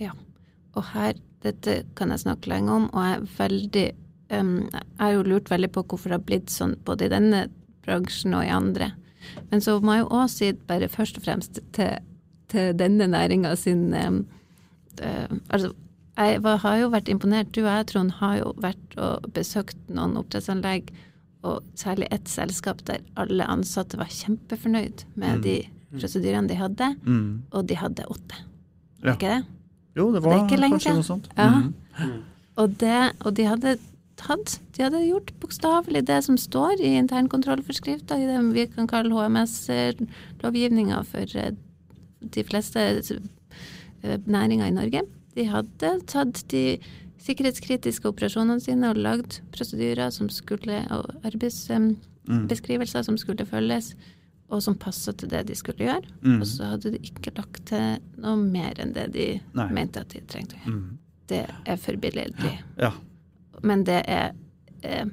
Ja. 0.00 0.14
Og 0.78 0.86
her, 0.92 1.18
dette 1.44 1.80
kan 1.98 2.12
jeg 2.12 2.24
snakke 2.24 2.50
lenge 2.52 2.72
om, 2.72 2.88
og 2.92 3.04
jeg 3.04 3.16
er 3.16 3.28
veldig 3.38 3.86
um, 4.36 4.56
Jeg 4.70 5.00
har 5.00 5.12
jo 5.16 5.26
lurt 5.26 5.50
veldig 5.50 5.70
på 5.74 5.82
hvorfor 5.82 6.12
det 6.12 6.18
har 6.20 6.28
blitt 6.28 6.52
sånn 6.52 6.76
både 6.86 7.08
i 7.08 7.12
denne 7.12 7.44
bransjen 7.84 8.36
og 8.38 8.46
i 8.46 8.54
andre. 8.54 8.92
Men 9.50 9.62
så 9.64 9.78
må 9.82 9.96
jeg 9.96 10.04
jo 10.04 10.12
òg 10.20 10.30
si, 10.32 10.52
bare 10.68 10.88
først 10.88 11.18
og 11.18 11.26
fremst 11.26 11.60
til, 11.76 11.98
til 12.52 12.72
denne 12.78 13.10
næringa 13.10 13.54
sin 13.58 13.90
um, 13.94 14.24
uh, 15.02 15.38
Altså, 15.48 15.74
jeg 16.20 16.42
var, 16.44 16.60
har 16.60 16.76
jo 16.82 16.90
vært 16.92 17.08
imponert. 17.08 17.52
Du 17.54 17.62
og 17.62 17.70
jeg, 17.70 17.86
Trond, 17.90 18.10
har 18.20 18.40
jo 18.42 18.54
vært 18.60 18.96
og 19.00 19.30
besøkt 19.34 19.78
noen 19.88 20.18
oppdrettsanlegg, 20.20 20.90
og 21.48 21.64
særlig 21.78 22.10
ett 22.12 22.28
selskap 22.28 22.82
der 22.84 23.00
alle 23.16 23.46
ansatte 23.48 23.96
var 23.96 24.10
kjempefornøyd 24.12 25.06
med 25.16 25.40
de 25.46 25.54
prosedyrene 25.98 26.48
de 26.48 26.54
hadde, 26.54 26.96
Mm. 27.06 27.42
og 27.52 27.66
de 27.66 27.74
hadde 27.76 28.04
åtte. 28.10 28.36
Ja. 29.04 29.14
Ikke 29.14 29.30
det? 29.34 29.44
Jo, 29.96 30.12
det 30.12 30.22
det 30.22 30.24
var 30.24 30.44
ikke 30.46 30.60
lenge 30.60 30.78
kanskje 30.78 30.94
noe 30.94 31.02
sånt. 31.06 31.28
Ja. 31.36 31.48
Mm. 31.50 32.22
Og, 32.56 32.78
det, 32.78 33.12
og 33.24 33.34
de 33.34 33.44
hadde 33.48 33.78
tatt 34.20 34.58
De 34.76 34.82
hadde 34.84 35.00
gjort 35.08 35.30
bokstavelig 35.40 36.02
det 36.06 36.18
som 36.24 36.36
står 36.36 36.80
i 36.84 36.90
internkontrollforskrifta, 37.00 38.18
i 38.20 38.26
det 38.28 38.38
vi 38.54 38.66
kan 38.66 38.86
kalle 38.86 39.10
HMS-lovgivninga 39.16 41.02
for 41.08 41.24
eh, 41.40 41.52
de 42.20 42.44
fleste 42.44 42.80
eh, 42.80 44.18
næringer 44.26 44.66
i 44.68 44.74
Norge. 44.76 45.02
De 45.34 45.44
hadde 45.48 45.92
tatt 46.06 46.42
de 46.52 46.78
sikkerhetskritiske 47.20 48.08
operasjonene 48.08 48.60
sine 48.60 48.90
og 48.90 48.96
lagd 49.00 49.40
prosedyrer 49.52 50.10
som 50.12 50.28
skulle, 50.32 50.82
og 50.90 51.14
arbeidsbeskrivelser 51.24 53.02
som 53.04 53.16
skulle 53.20 53.46
følges, 53.48 53.94
og 54.50 54.62
som 54.64 54.74
passa 54.78 55.12
til 55.14 55.30
det 55.30 55.44
de 55.46 55.54
skulle 55.54 55.84
gjøre. 55.86 56.08
Mm. 56.24 56.40
Og 56.40 56.46
så 56.50 56.72
hadde 56.72 56.90
de 56.96 57.00
ikke 57.06 57.32
lagt 57.36 57.64
til 57.70 58.00
noe 58.20 58.36
mer 58.42 58.80
enn 58.82 58.92
det 58.96 59.08
de 59.14 59.26
Nei. 59.54 59.68
mente 59.76 60.02
at 60.02 60.10
de 60.14 60.20
trengte 60.26 60.56
å 60.58 60.62
gjøre. 60.64 60.76
Mm. 60.76 60.98
Det 61.30 61.42
er 61.70 61.76
forbilledlig. 61.78 62.54
Ja. 62.82 62.90
Men 63.62 63.84
det 63.86 64.00
er 64.10 64.32
eh, 64.82 65.06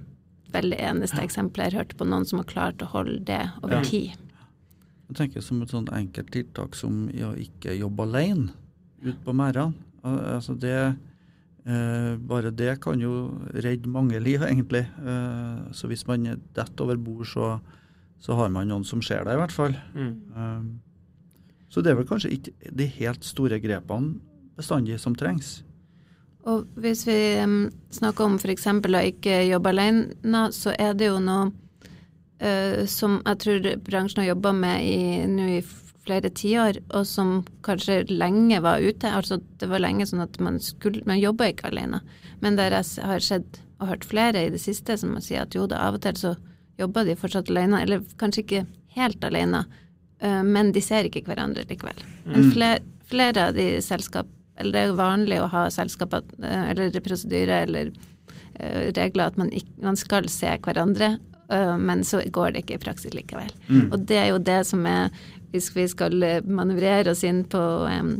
veldig 0.53 0.79
eneste 0.89 1.21
eksempelet 1.21 1.67
jeg 1.67 1.75
har 1.75 1.83
hørt 1.83 1.97
på 1.99 2.07
noen 2.09 2.25
som 2.25 2.39
har 2.41 2.47
klart 2.49 2.81
å 2.81 2.89
holde 2.89 3.19
det 3.27 3.43
over 3.61 3.77
Ja. 3.77 3.83
tid. 3.85 4.23
Jeg 5.07 5.15
tenker 5.21 5.41
som 5.45 5.61
et 5.61 5.69
sånt 5.71 5.89
enkelt 5.93 6.31
tiltak 6.33 6.75
som 6.75 7.05
å 7.13 7.29
ikke 7.39 7.77
jobbe 7.77 8.03
alene 8.09 8.49
ute 9.03 9.19
på 9.23 9.35
merdene. 9.37 9.73
Altså 10.03 10.55
det 10.59 10.73
eh, 11.67 12.15
Bare 12.17 12.51
det 12.51 12.79
kan 12.81 12.99
jo 12.99 13.13
redde 13.53 13.87
mange 13.91 14.19
liv, 14.23 14.41
egentlig. 14.41 14.85
Eh, 14.99 15.71
så 15.71 15.87
hvis 15.87 16.05
man 16.07 16.25
detter 16.55 16.83
over 16.87 16.97
bord, 16.97 17.27
så, 17.29 17.59
så 18.19 18.37
har 18.37 18.49
man 18.53 18.69
noen 18.69 18.85
som 18.87 19.01
ser 19.05 19.25
deg, 19.25 19.37
i 19.37 19.41
hvert 19.41 19.53
fall. 19.55 19.77
Mm. 19.93 20.13
Eh, 20.35 21.63
så 21.69 21.83
det 21.83 21.91
er 21.91 21.99
vel 21.99 22.09
kanskje 22.09 22.33
ikke 22.33 22.73
de 22.79 22.89
helt 22.97 23.25
store 23.27 23.59
grepene 23.63 24.17
bestandig 24.57 24.99
som 25.01 25.15
trengs. 25.15 25.61
Og 26.47 26.63
hvis 26.79 27.03
vi 27.07 27.17
um, 27.43 27.67
snakker 27.91 28.25
om 28.25 28.37
f.eks. 28.39 28.69
å 28.71 29.01
ikke 29.03 29.41
jobbe 29.49 29.73
alene, 29.73 30.45
så 30.55 30.73
er 30.79 30.95
det 30.95 31.09
jo 31.09 31.19
noe 31.19 31.49
uh, 32.41 32.85
som 32.87 33.19
jeg 33.19 33.41
tror 33.43 33.67
bransjen 33.83 34.23
har 34.23 34.31
jobba 34.31 34.53
med 34.55 35.35
nå 35.35 35.49
i 35.57 35.59
flere 36.07 36.31
tiår, 36.31 36.79
og 36.95 37.03
som 37.07 37.41
kanskje 37.67 38.05
lenge 38.07 38.61
var 38.63 38.79
ute. 38.79 39.11
Altså 39.11 39.41
det 39.59 39.67
var 39.67 39.83
lenge 39.83 40.07
sånn 40.07 40.23
at 40.23 40.39
man 40.39 40.61
skulle 40.63 41.03
Man 41.05 41.19
jobba 41.19 41.51
ikke 41.51 41.67
alene. 41.67 41.99
Men 42.39 42.55
der 42.55 42.71
jeg 42.79 43.03
har 43.03 43.19
sett 43.19 43.59
og 43.77 43.91
hørt 43.91 44.07
flere 44.07 44.45
i 44.45 44.53
det 44.53 44.61
siste 44.63 44.95
som 44.97 45.17
sier 45.21 45.43
at 45.43 45.55
jo 45.55 45.67
da, 45.67 45.83
av 45.89 45.99
og 45.99 46.05
til 46.05 46.15
så 46.17 46.37
jobber 46.77 47.05
de 47.05 47.15
fortsatt 47.17 47.49
alene, 47.51 47.81
eller 47.83 48.03
kanskje 48.21 48.43
ikke 48.43 48.65
helt 48.97 49.23
alene, 49.23 49.65
eh, 50.21 50.43
men 50.43 50.71
de 50.75 50.81
ser 50.83 51.03
ikke 51.07 51.25
hverandre 51.27 51.63
likevel. 51.69 51.97
Men 52.25 52.51
flere, 52.53 52.79
flere 53.09 53.39
av 53.49 53.53
de 53.57 53.67
selskap 53.85 54.27
eller 54.57 54.73
det 54.73 54.79
er 54.81 54.87
jo 54.89 54.97
vanlig 54.97 55.37
å 55.37 55.51
ha 55.51 55.69
selskaper 55.69 56.21
eh, 56.41 56.69
eller 56.71 57.03
prosedyrer 57.05 57.67
eller 57.67 57.85
eh, 58.57 58.89
regler 58.97 59.29
at 59.29 59.37
man, 59.37 59.49
ikke, 59.53 59.73
man 59.85 59.97
skal 59.99 60.29
se 60.33 60.49
hverandre, 60.63 61.17
men 61.47 62.03
så 62.03 62.19
går 62.27 62.51
det 62.51 62.59
ikke 62.65 62.75
i 62.75 62.83
praksis 62.83 63.13
likevel. 63.15 63.47
Og 63.85 64.03
det 64.09 64.19
er 64.19 64.27
jo 64.33 64.39
det 64.43 64.67
som 64.67 64.83
er 64.83 65.07
Hvis 65.53 65.69
vi 65.71 65.87
skal 65.87 66.43
manøvrere 66.43 67.11
oss 67.13 67.23
inn 67.23 67.47
på 67.47 67.87
um, 67.87 68.19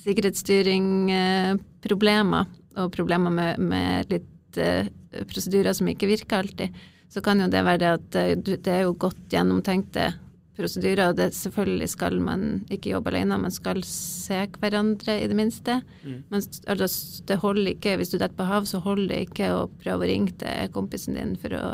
sikkerhetsstyringproblemer, 0.00 2.44
og 2.80 2.92
problemer 2.94 3.30
med, 3.30 3.58
med 3.60 4.08
litt 4.08 4.56
uh, 4.56 4.88
prosedyrer 5.28 5.72
som 5.76 5.88
ikke 5.92 6.08
virker 6.08 6.40
alltid, 6.40 6.72
så 7.10 7.22
kan 7.24 7.42
jo 7.42 7.50
det 7.50 7.62
være 7.66 7.82
det 7.82 7.92
at 7.98 8.18
eh, 8.20 8.34
det 8.38 8.70
er 8.70 8.84
jo 8.86 8.98
godt 8.98 9.22
gjennomtenkte 9.32 10.12
prosedyrer, 10.60 11.10
og 11.10 11.18
det 11.18 11.30
selvfølgelig 11.36 11.88
skal 11.94 12.18
man 12.22 12.42
ikke 12.72 12.92
jobbe 12.92 13.12
alene, 13.12 13.38
man 13.40 13.54
skal 13.54 13.82
se 13.86 14.42
hverandre 14.60 15.16
i 15.22 15.28
det 15.30 15.36
minste. 15.38 15.78
Mm. 16.04 16.18
Men 16.28 16.42
altså, 16.68 17.22
det 17.28 17.38
holder 17.40 17.72
ikke, 17.72 17.96
hvis 18.00 18.12
du 18.12 18.18
detter 18.18 18.36
på 18.36 18.48
hav, 18.48 18.68
så 18.68 18.82
holder 18.84 19.14
det 19.14 19.22
ikke 19.28 19.52
å 19.56 19.62
prøve 19.80 20.04
å 20.04 20.10
ringe 20.10 20.34
til 20.40 20.74
kompisen 20.74 21.16
din 21.16 21.36
for 21.40 21.56
å 21.56 21.64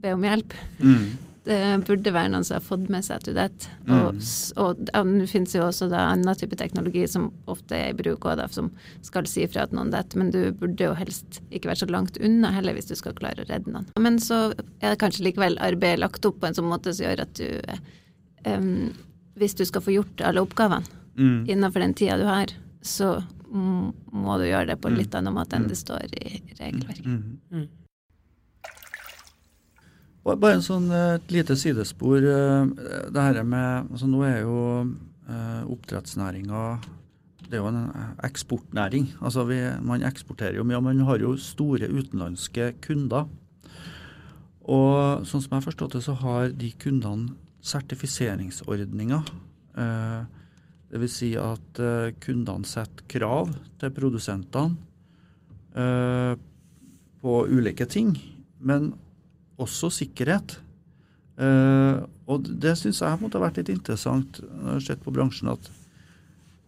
be 0.00 0.14
om 0.16 0.24
hjelp. 0.24 0.54
Mm. 0.78 1.10
Det 1.44 1.56
burde 1.88 2.12
være 2.12 2.28
noen 2.34 2.44
som 2.44 2.58
har 2.58 2.64
fått 2.66 2.90
med 2.92 3.04
seg 3.06 3.16
at 3.16 3.24
du 3.24 3.32
detter. 3.32 3.70
Mm. 3.88 3.94
Og, 4.04 4.18
og 4.60 4.82
det 4.84 5.28
finnes 5.30 5.54
jo 5.56 5.62
også 5.64 5.88
da 5.88 6.02
annen 6.10 6.36
type 6.36 6.56
teknologi 6.60 7.06
som 7.08 7.30
ofte 7.48 7.78
er 7.78 7.94
i 7.94 7.96
bruk 7.96 8.26
også, 8.28 8.36
da, 8.42 8.46
som 8.52 8.68
skal 9.06 9.24
si 9.30 9.46
fra 9.48 9.64
at 9.64 9.72
noen 9.72 9.88
detter, 9.94 10.20
men 10.20 10.30
du 10.34 10.52
burde 10.52 10.84
jo 10.84 10.92
helst 10.98 11.40
ikke 11.50 11.70
være 11.72 11.80
så 11.86 11.88
langt 11.90 12.20
unna 12.20 12.52
heller 12.52 12.76
hvis 12.76 12.90
du 12.92 12.94
skal 12.98 13.16
klare 13.16 13.40
å 13.46 13.48
redde 13.48 13.72
noen. 13.72 13.88
Men 13.98 14.20
så 14.20 14.50
er 14.82 14.92
det 14.92 14.98
kanskje 15.00 15.24
likevel 15.30 15.56
arbeidet 15.64 16.02
lagt 16.04 16.28
opp 16.28 16.42
på 16.42 16.50
en 16.50 16.54
sånn 16.60 16.68
måte 16.68 16.92
som 16.92 17.06
gjør 17.08 17.24
at 17.24 17.34
du 17.40 17.48
um, 18.46 18.92
Hvis 19.40 19.54
du 19.56 19.64
skal 19.64 19.80
få 19.84 19.96
gjort 19.96 20.20
alle 20.26 20.42
oppgavene 20.44 20.96
Mm. 21.20 21.44
innenfor 21.50 21.80
den 21.82 21.92
tida 21.94 22.14
du 22.16 22.22
har, 22.24 22.52
så 22.86 23.08
mm, 23.50 23.88
må 24.12 24.36
du 24.38 24.44
gjøre 24.46 24.68
det 24.70 24.76
på 24.80 24.88
en 24.88 24.94
Mm. 24.94 24.98
litt 25.02 25.14
annen 25.18 25.34
måte 25.34 25.56
enn 25.58 25.66
det 25.68 25.76
står 25.76 26.06
i 26.16 26.38
regelverket. 26.60 27.04
Mm. 27.50 27.66
Ba- 30.24 30.36
Bare 30.36 30.58
en 30.58 30.64
sånn 30.64 30.90
eh, 30.92 31.14
et 31.18 31.30
lite 31.32 31.56
sidespor. 31.56 32.18
eh, 32.22 32.66
Det 33.10 33.22
her 33.22 33.42
med 33.44 33.90
altså 33.90 34.06
Nå 34.10 34.22
er 34.26 34.40
jo 34.42 34.56
eh, 35.28 35.62
oppdrettsnæringa 35.70 36.64
det 37.50 37.56
er 37.58 37.62
jo 37.64 37.70
en 37.72 38.16
eksportnæring. 38.22 39.08
Altså 39.20 39.42
vi, 39.48 39.56
Man 39.82 40.04
eksporterer 40.06 40.54
jo 40.54 40.62
mye, 40.62 40.76
og 40.76 40.84
man 40.84 41.00
har 41.02 41.18
jo 41.18 41.32
store 41.36 41.88
utenlandske 41.90 42.68
kunder. 42.84 43.24
Og 44.70 45.24
sånn 45.26 45.42
som 45.42 45.48
jeg 45.50 45.56
har 45.56 45.64
forstått 45.64 45.96
det, 45.96 46.02
så 46.04 46.14
har 46.20 46.52
de 46.54 46.68
kundene 46.78 47.32
sertifiseringsordninger. 47.66 49.32
Eh, 49.82 50.20
Dvs. 50.92 51.10
Si 51.16 51.32
at 51.38 51.82
kundene 52.22 52.66
setter 52.70 53.02
krav 53.10 53.50
til 53.82 53.90
produsentene 53.98 54.76
på 57.20 57.34
ulike 57.50 57.86
ting. 57.90 58.14
Men 58.60 58.92
også 59.60 59.90
sikkerhet. 60.00 60.58
Uh, 61.40 62.04
og 62.28 62.48
det 62.62 62.74
syns 62.76 63.00
jeg 63.00 63.20
måtte 63.22 63.38
ha 63.38 63.46
vært 63.46 63.62
litt 63.62 63.70
interessant 63.72 64.42
når 64.44 64.66
jeg 64.66 64.74
har 64.74 64.82
sett 64.90 65.04
på 65.06 65.14
bransjen, 65.14 65.48
at 65.54 65.70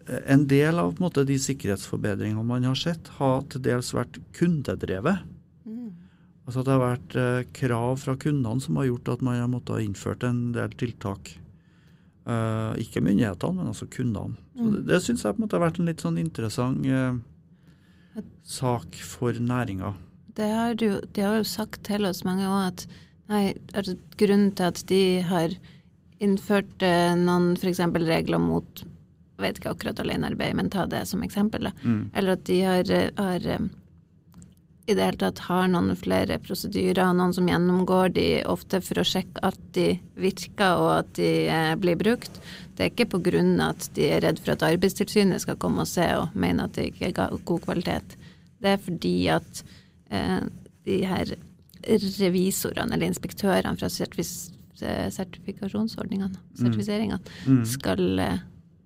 eh, 0.07 0.23
en 0.33 0.47
del 0.49 0.81
av 0.81 0.95
på 0.95 1.03
en 1.03 1.07
måte, 1.11 1.27
de 1.29 1.37
sikkerhetsforbedringene 1.39 2.45
man 2.47 2.65
har 2.65 2.79
sett, 2.79 3.11
har 3.19 3.45
til 3.53 3.63
dels 3.67 3.93
vært 3.95 4.17
kundedrevet. 4.39 5.27
Mm. 5.69 5.91
Altså 6.47 6.65
det 6.65 6.73
har 6.73 6.83
vært 6.83 7.19
uh, 7.21 7.43
krav 7.55 8.01
fra 8.03 8.17
kundene 8.17 8.65
som 8.65 8.81
har 8.81 8.89
gjort 8.89 9.13
at 9.13 9.27
man 9.29 9.39
har 9.43 9.53
måttet 9.53 9.77
ha 9.77 9.85
innført 9.85 10.25
en 10.27 10.41
del 10.57 10.73
tiltak. 10.81 11.35
Uh, 12.23 12.73
ikke 12.81 13.03
myndighetene, 13.05 13.59
men 13.59 13.75
altså 13.75 13.91
kundene. 13.93 14.39
Så 14.57 14.63
Mm. 14.63 14.73
det 14.73 14.87
det 14.87 15.03
syns 15.03 15.25
jeg 15.25 15.35
på 15.35 15.41
en 15.41 15.45
måte 15.47 15.57
har 15.59 15.67
vært 15.67 15.79
en 15.81 15.89
litt 15.89 16.03
sånn 16.05 16.19
interessant 16.21 16.87
sak 18.45 18.99
for 19.01 19.33
næringa. 19.33 19.95
Det 20.39 20.49
har 20.49 20.75
du, 20.81 21.03
de 21.13 21.25
har 21.27 21.41
jo 21.41 21.49
sagt 21.49 21.83
til 21.89 22.09
oss 22.09 22.23
mange 22.25 22.49
òg 22.49 22.63
at 22.71 22.87
nei, 23.33 23.45
altså, 23.75 23.99
grunnen 24.21 24.55
til 24.57 24.71
at 24.71 24.81
de 24.89 25.03
har 25.29 25.55
innført 26.23 26.85
eh, 26.87 27.13
noen 27.19 27.53
f.eks. 27.59 27.83
regler 28.07 28.41
mot 28.41 28.85
jeg 29.43 29.49
vet 29.49 29.59
ikke 29.59 29.71
akkurat 29.75 30.01
alenearbeid, 30.03 30.55
men 30.55 30.69
ta 30.71 30.85
det 30.87 31.03
som 31.11 31.23
eksempel. 31.25 31.67
Da. 31.67 31.73
Mm. 31.83 32.03
Eller 32.15 32.37
at 32.37 32.45
de 32.47 32.59
har, 32.63 32.91
eh, 32.95 33.09
har 33.17 33.47
eh, 33.47 33.65
i 34.87 34.95
det 34.95 35.05
hele 35.05 35.19
tatt 35.19 35.43
har 35.49 35.69
noen 35.71 35.97
flere 35.99 36.39
prosedyrer, 36.43 37.13
noen 37.15 37.35
som 37.35 37.49
gjennomgår 37.51 38.15
de 38.15 38.27
ofte 38.51 38.81
for 38.83 39.03
å 39.03 39.07
sjekke 39.07 39.43
at 39.47 39.59
de 39.77 39.97
virker 40.19 40.79
og 40.79 40.91
at 41.01 41.13
de 41.19 41.31
eh, 41.49 41.75
blir 41.81 41.99
brukt. 41.99 42.41
Det 42.77 42.87
er 42.87 42.93
ikke 42.93 43.11
på 43.17 43.23
grunn 43.31 43.57
av 43.61 43.77
at 43.77 43.91
de 43.97 44.09
er 44.11 44.25
redd 44.27 44.41
for 44.43 44.55
at 44.55 44.67
Arbeidstilsynet 44.67 45.43
skal 45.45 45.59
komme 45.61 45.85
og 45.85 45.91
se 45.91 46.07
og 46.19 46.35
mene 46.39 46.67
at 46.67 46.79
det 46.79 46.91
ikke 46.91 47.13
er 47.13 47.39
god 47.47 47.65
kvalitet. 47.67 48.19
Det 48.63 48.77
er 48.77 48.83
fordi 48.83 49.17
at 49.35 49.65
de 50.85 50.97
her 51.09 51.33
revisorene 52.21 52.93
eller 52.95 53.09
inspektørene 53.09 53.79
fra 53.81 53.89
sertifikasjonsordningene, 55.11 56.37
sertifiseringene, 56.59 57.21
Mm. 57.47 57.65
skal 57.67 58.19
eh, 58.21 58.39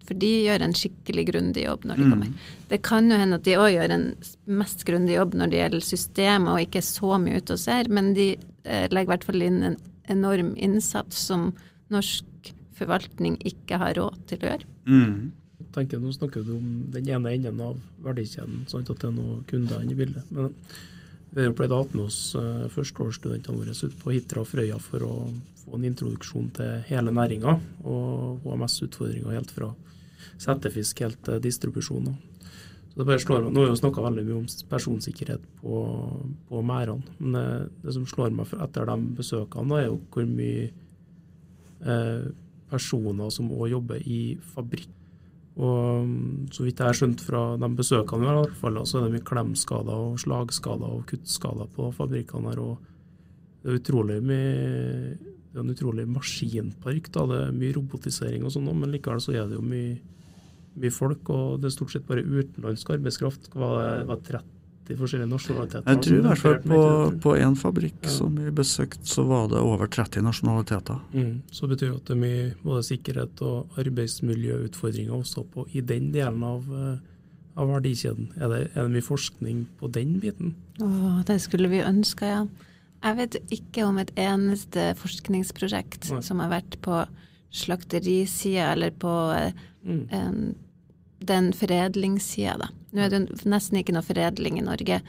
For 0.06 0.14
de 0.14 0.28
gjør 0.46 0.62
en 0.62 0.72
skikkelig 0.72 1.24
grundig 1.32 1.64
jobb 1.64 1.82
når 1.84 1.96
de 1.96 2.02
Mm. 2.04 2.10
kommer. 2.12 2.28
Det 2.68 2.80
kan 2.82 3.10
jo 3.10 3.16
hende 3.18 3.34
at 3.34 3.42
de 3.42 3.56
òg 3.56 3.72
gjør 3.74 3.90
en 3.90 4.14
mest 4.46 4.84
grundig 4.86 5.16
jobb 5.16 5.34
når 5.34 5.50
det 5.50 5.58
gjelder 5.58 5.80
systemet 5.82 6.48
og 6.48 6.60
ikke 6.60 6.80
så 6.82 7.18
mye 7.18 7.36
ute 7.42 7.52
og 7.54 7.58
ser, 7.58 7.88
men 7.88 8.14
de 8.14 8.36
eh, 8.64 8.86
legger 8.88 9.02
i 9.02 9.16
hvert 9.16 9.24
fall 9.24 9.42
inn 9.42 9.62
en 9.64 9.76
enorm 10.08 10.54
innsats 10.56 11.16
som 11.26 11.52
norsk 11.90 12.24
forvaltning 12.78 13.36
ikke 13.44 13.78
har 13.78 13.94
råd 13.94 14.14
til 14.28 14.38
å 14.38 14.42
gjøre. 14.52 14.64
Mm. 14.86 15.32
Tenker, 15.72 15.98
Nå 15.98 16.12
snakker 16.14 16.44
du 16.46 16.52
om 16.56 16.86
den 16.92 17.08
ene 17.08 17.26
enden 17.34 17.60
av 17.60 17.76
verdikjeden, 18.00 18.64
sånn 18.68 18.88
at 18.88 18.98
det 18.98 19.04
er 19.04 19.10
noen 19.10 19.44
kunder 19.48 19.80
inne 19.82 19.90
i 19.90 19.94
bildet. 19.96 20.22
Men 20.30 20.54
vi 21.36 21.44
har 21.44 21.56
pleid 21.56 21.72
å 21.74 21.82
ha 21.82 21.88
med 21.92 22.06
oss 22.06 22.20
eh, 22.38 22.64
førsteårsstudentene 22.72 23.58
våre 23.60 23.74
ut 23.76 23.96
på 24.00 24.14
Hitra 24.14 24.40
og 24.40 24.48
Frøya 24.48 24.78
for 24.80 25.04
å 25.04 25.14
få 25.60 25.76
en 25.76 25.84
introduksjon 25.84 26.48
til 26.56 26.86
hele 26.88 27.12
næringa 27.12 27.58
og 27.84 28.46
HMS-utfordringer 28.46 29.36
helt 29.36 29.52
fra 29.52 29.68
settefisk 30.40 31.02
helt 31.04 31.20
til 31.26 31.42
distribusjon. 31.44 32.08
Så 32.88 33.02
det 33.02 33.08
bare 33.10 33.20
slår 33.20 33.44
meg, 33.44 33.52
Nå 33.52 33.66
har 33.66 33.74
vi 33.74 33.82
snakka 33.82 34.06
veldig 34.06 34.24
mye 34.24 34.38
om 34.38 34.48
personsikkerhet 34.70 35.44
på, 35.60 35.82
på 36.48 36.64
merdene, 36.64 37.16
men 37.20 37.36
det, 37.36 37.46
det 37.84 37.96
som 37.98 38.08
slår 38.08 38.32
meg 38.32 38.56
etter 38.56 38.88
de 38.88 38.96
besøkene, 39.20 39.68
da, 39.68 39.82
er 39.82 39.90
jo 39.90 40.00
hvor 40.14 40.28
mye 40.30 40.70
eh, 41.84 42.28
personer 42.72 43.32
som 43.34 43.52
òg 43.52 43.74
jobber 43.74 44.00
i 44.08 44.20
fabrikk. 44.54 44.95
Og 45.56 46.04
mm, 46.04 46.48
så 46.52 46.66
vidt 46.66 46.82
jeg 46.82 46.90
har 46.90 46.98
skjønt 46.98 47.22
fra 47.24 47.44
de 47.60 47.70
besøkene 47.78 48.20
vi 48.20 48.28
har, 48.28 48.40
i 48.40 48.44
hvert 48.44 48.60
fall, 48.60 48.82
så 48.84 48.98
er 48.98 49.06
det 49.06 49.14
mye 49.14 49.28
klemskader 49.30 50.02
og 50.10 50.18
slagskader 50.20 50.98
og 50.98 51.06
kuttskader 51.08 51.70
på 51.76 51.88
fabrikkene 51.96 52.52
her. 52.52 52.60
og 52.60 53.62
Det 53.62 53.72
er 53.72 53.80
utrolig 53.80 54.20
mye 54.26 55.34
det 55.56 55.62
er 55.62 55.64
en 55.64 55.72
utrolig 55.72 56.04
maskinpark. 56.04 57.06
da, 57.12 57.22
Det 57.26 57.36
er 57.46 57.52
mye 57.56 57.72
robotisering 57.72 58.42
og 58.44 58.52
sånn, 58.52 58.68
men 58.76 58.90
likevel 58.92 59.22
så 59.24 59.32
er 59.32 59.46
det 59.48 59.56
jo 59.56 59.62
mye, 59.64 59.94
mye 60.76 60.92
folk. 60.92 61.30
Og 61.32 61.62
det 61.62 61.70
er 61.70 61.72
stort 61.78 61.94
sett 61.94 62.04
bare 62.04 62.20
utenlandsk 62.20 62.90
arbeidskraft. 62.92 63.48
Var, 63.54 64.02
det 64.02 64.10
var 64.10 64.20
30 64.20 64.55
forskjellige 64.94 65.28
nasjonaliteter. 65.32 65.82
Jeg 65.90 66.02
tror 66.04 66.16
i 66.16 66.22
hvert 66.28 66.38
fall 66.38 66.58
på, 66.62 67.20
på 67.24 67.32
én 67.42 67.56
fabrikk 67.58 67.94
Ja. 68.04 68.08
som 68.10 68.36
vi 68.36 68.50
besøkte, 68.54 69.02
så 69.04 69.24
var 69.26 69.48
det 69.48 69.58
over 69.58 69.86
30 69.90 70.22
nasjonaliteter. 70.22 71.00
Mm, 71.12 71.42
så 71.50 71.66
betyr 71.66 71.96
at 71.96 72.04
det 72.04 72.14
er 72.14 72.20
mye 72.22 72.54
både 72.62 72.82
sikkerhet 72.86 73.42
og 73.42 73.66
arbeidsmiljøutfordringer 73.78 75.12
også 75.16 75.44
på, 75.50 75.66
i 75.74 75.80
den 75.80 76.12
delen 76.12 76.42
av, 76.46 76.62
eh, 76.70 76.98
av 77.56 77.68
verdikjeden. 77.68 78.30
Er 78.38 78.48
det, 78.48 78.60
er 78.76 78.82
det 78.86 78.92
mye 78.94 79.02
forskning 79.02 79.66
på 79.80 79.90
den 79.90 80.20
biten? 80.20 80.54
Åh, 80.80 81.22
det 81.24 81.40
skulle 81.42 81.68
vi 81.68 81.82
ønske, 81.82 82.22
ja. 82.30 82.46
Jeg 83.02 83.16
vet 83.16 83.36
ikke 83.52 83.84
om 83.86 83.98
et 83.98 84.10
eneste 84.16 84.94
forskningsprosjekt 84.96 86.10
Nei. 86.12 86.20
som 86.22 86.38
har 86.40 86.48
vært 86.50 86.78
på 86.82 87.06
slakterisida 87.52 88.72
eller 88.72 88.90
på 88.90 89.16
eh, 89.36 89.52
Mm. 89.86 90.08
en, 90.10 90.54
den 91.22 91.52
foredlingssida, 91.52 92.56
da. 92.58 92.66
Nå 92.96 93.04
er 93.04 93.12
det 93.12 93.22
nesten 93.44 93.80
ikke 93.80 93.94
noe 93.96 94.06
foredling 94.06 94.56
i 94.58 94.64
Norge, 94.64 95.00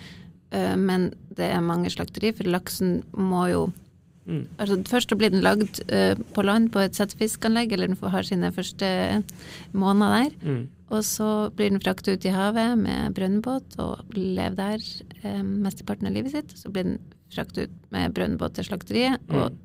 eh, 0.52 0.76
men 0.76 1.12
det 1.38 1.48
er 1.54 1.64
mange 1.64 1.92
slakteri, 1.94 2.34
for 2.36 2.50
laksen 2.52 3.00
må 3.16 3.48
jo 3.54 3.68
Mm. 4.28 4.42
Altså, 4.60 4.76
først 4.90 5.14
blir 5.16 5.32
den 5.32 5.40
lagd 5.40 5.78
uh, 5.88 6.12
på 6.36 6.44
land 6.44 6.68
på 6.74 6.82
et 6.84 6.98
settefiskanlegg, 6.98 7.72
eller 7.72 7.88
den 7.88 7.96
får- 8.00 8.12
har 8.12 8.26
sine 8.28 8.50
første 8.52 8.90
måneder 9.72 10.26
der. 10.26 10.34
Mm. 10.44 10.66
Og 10.92 11.04
så 11.08 11.30
blir 11.56 11.72
den 11.72 11.80
fraktet 11.80 12.18
ut 12.18 12.26
i 12.28 12.34
havet 12.36 12.78
med 12.78 13.16
brønnbåt 13.16 13.78
og 13.80 14.04
lever 14.16 14.58
der 14.60 14.84
uh, 15.24 15.44
mesteparten 15.44 16.10
av 16.10 16.18
livet 16.18 16.36
sitt. 16.36 16.52
Så 16.60 16.72
blir 16.72 16.84
den 16.90 17.00
fraktet 17.32 17.70
ut 17.70 17.80
med 17.96 18.14
brønnbåt 18.14 18.58
til 18.60 18.68
slakteriet 18.68 19.24
og 19.32 19.56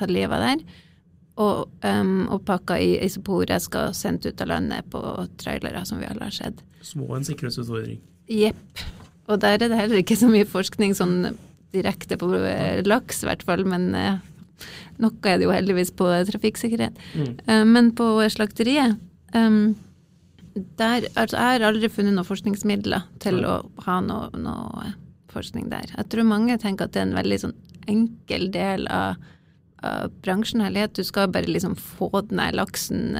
tatt 0.00 0.12
livet 0.12 0.32
av 0.32 0.48
der. 0.48 0.64
Og, 1.34 1.70
um, 1.82 2.28
og 2.30 2.44
pakka 2.46 2.76
i 2.78 2.92
isoporesker 3.02 3.88
skal 3.90 3.96
sendt 3.98 4.26
ut 4.28 4.42
av 4.44 4.52
landet 4.52 4.86
på 4.92 5.00
trailere, 5.40 5.80
som 5.88 5.98
vi 5.98 6.06
alle 6.06 6.28
har 6.28 6.34
sett. 6.34 6.60
Små 6.84 7.08
en 7.16 7.26
sikkerhetsutfordring. 7.26 7.98
Jepp. 8.30 8.84
Og 9.26 9.40
der 9.42 9.56
er 9.56 9.64
det 9.72 9.80
heller 9.80 9.98
ikke 9.98 10.18
så 10.20 10.28
mye 10.30 10.46
forskning 10.46 10.94
sånn 10.94 11.32
direkte 11.74 12.18
på 12.20 12.28
eh, 12.38 12.84
laks, 12.86 13.24
i 13.24 13.28
hvert 13.28 13.42
fall, 13.42 13.64
men 13.66 13.88
uh, 13.98 14.20
noe 15.02 15.26
er 15.26 15.40
det 15.40 15.48
jo 15.48 15.54
heldigvis 15.54 15.90
på 15.98 16.06
trafikksikkerhet. 16.30 17.02
Mm. 17.18 17.32
Uh, 17.48 17.64
Men 17.66 17.90
på 17.98 18.06
slakteriet 18.30 19.00
um, 19.34 19.74
der, 20.54 21.08
altså, 21.16 21.36
Jeg 21.36 21.58
har 21.58 21.66
aldri 21.66 21.90
funnet 21.90 22.14
noen 22.14 22.28
forskningsmidler 22.28 23.08
til 23.22 23.40
Nei. 23.40 23.50
å 23.50 23.86
ha 23.88 23.98
noe, 24.04 24.28
noe 24.38 24.84
eh, 24.86 24.92
forskning 25.34 25.66
der. 25.72 25.90
Jeg 25.96 26.10
tror 26.12 26.28
mange 26.30 26.58
tenker 26.62 26.86
at 26.86 26.94
det 26.94 27.02
er 27.02 27.08
en 27.08 27.18
veldig 27.18 27.38
sånn 27.42 27.56
enkel 27.90 28.46
del 28.54 28.86
av, 28.86 29.18
bransjen. 30.24 30.60
at 30.64 30.94
du 30.94 31.04
skal 31.04 31.30
bare 31.32 31.46
liksom 31.46 31.76
få 31.76 32.10
den 32.28 32.38
der 32.38 32.52
laksen, 32.52 33.16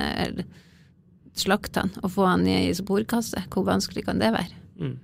slakte 1.34 1.80
den, 1.80 1.90
og 2.02 2.10
få 2.10 2.26
den 2.30 2.46
i 2.46 2.54
ei 2.54 2.70
isoporkasse. 2.70 3.44
Hvor 3.50 3.64
vanskelig 3.64 4.04
kan 4.04 4.18
det 4.18 4.32
være? 4.32 4.54
Mm. 4.78 4.98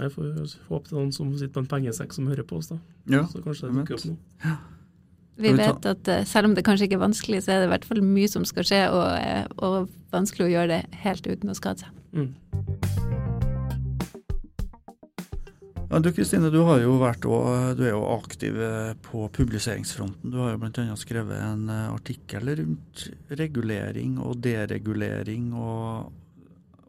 Jeg 0.00 0.10
får 0.10 0.30
håpe 0.68 0.88
det 0.88 0.96
er 0.96 0.98
noen 0.98 1.12
som 1.14 1.34
sitter 1.38 1.54
på 1.54 1.62
en 1.62 1.70
pengesekk 1.70 2.14
som 2.16 2.26
hører 2.26 2.46
på 2.46 2.58
oss, 2.58 2.72
da. 2.72 2.78
Ja, 3.06 3.26
Så 3.30 3.42
kanskje 3.44 3.68
det 3.68 3.74
jeg 3.74 3.84
dukker 3.84 4.00
opp 4.00 4.08
noe. 4.10 4.56
Vi 5.36 5.50
vet 5.58 5.86
at 5.90 6.08
eh, 6.08 6.24
selv 6.30 6.50
om 6.50 6.54
det 6.54 6.64
kanskje 6.66 6.88
ikke 6.88 6.98
er 7.00 7.06
vanskelig, 7.06 7.42
så 7.44 7.54
er 7.54 7.62
det 7.62 7.70
i 7.70 7.72
hvert 7.74 7.86
fall 7.88 8.02
mye 8.06 8.30
som 8.30 8.46
skal 8.46 8.66
skje, 8.66 8.82
og, 8.94 9.06
eh, 9.18 9.46
og 9.66 9.88
vanskelig 10.14 10.46
å 10.46 10.52
gjøre 10.52 10.76
det 10.76 11.00
helt 11.06 11.26
uten 11.26 11.50
å 11.50 11.58
skade 11.58 11.86
seg. 11.86 12.04
Mm. 12.14 12.93
Du 16.02 16.10
Kristine, 16.16 16.50
du, 16.50 16.58
jo 16.58 16.96
vært, 17.00 17.26
du 17.76 17.82
er 17.84 17.92
jo 17.92 18.02
aktiv 18.14 18.56
eh, 18.58 18.92
på 19.04 19.28
publiseringsfronten. 19.34 20.32
Du 20.32 20.40
har 20.40 20.54
jo 20.54 20.60
bl.a. 20.62 20.96
skrevet 20.98 21.38
en 21.38 21.68
artikkel 21.70 22.54
rundt 22.62 23.06
regulering 23.30 24.16
og 24.22 24.40
deregulering. 24.44 25.52
Og, 25.54 26.12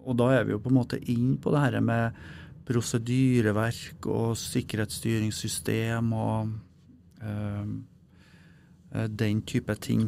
og 0.06 0.20
da 0.22 0.32
er 0.38 0.48
vi 0.48 0.56
jo 0.56 0.62
på 0.64 0.72
en 0.72 0.80
måte 0.80 1.02
inn 1.12 1.36
på 1.42 1.54
det 1.54 1.66
her 1.66 1.82
med 1.86 2.22
prosedyreverk 2.66 4.08
og 4.10 4.38
sikkerhetsstyringssystem 4.42 6.16
og 6.18 6.56
øh, 7.22 7.76
Eh, 8.96 9.08
den 9.10 9.42
type 9.42 9.76
ting. 9.82 10.08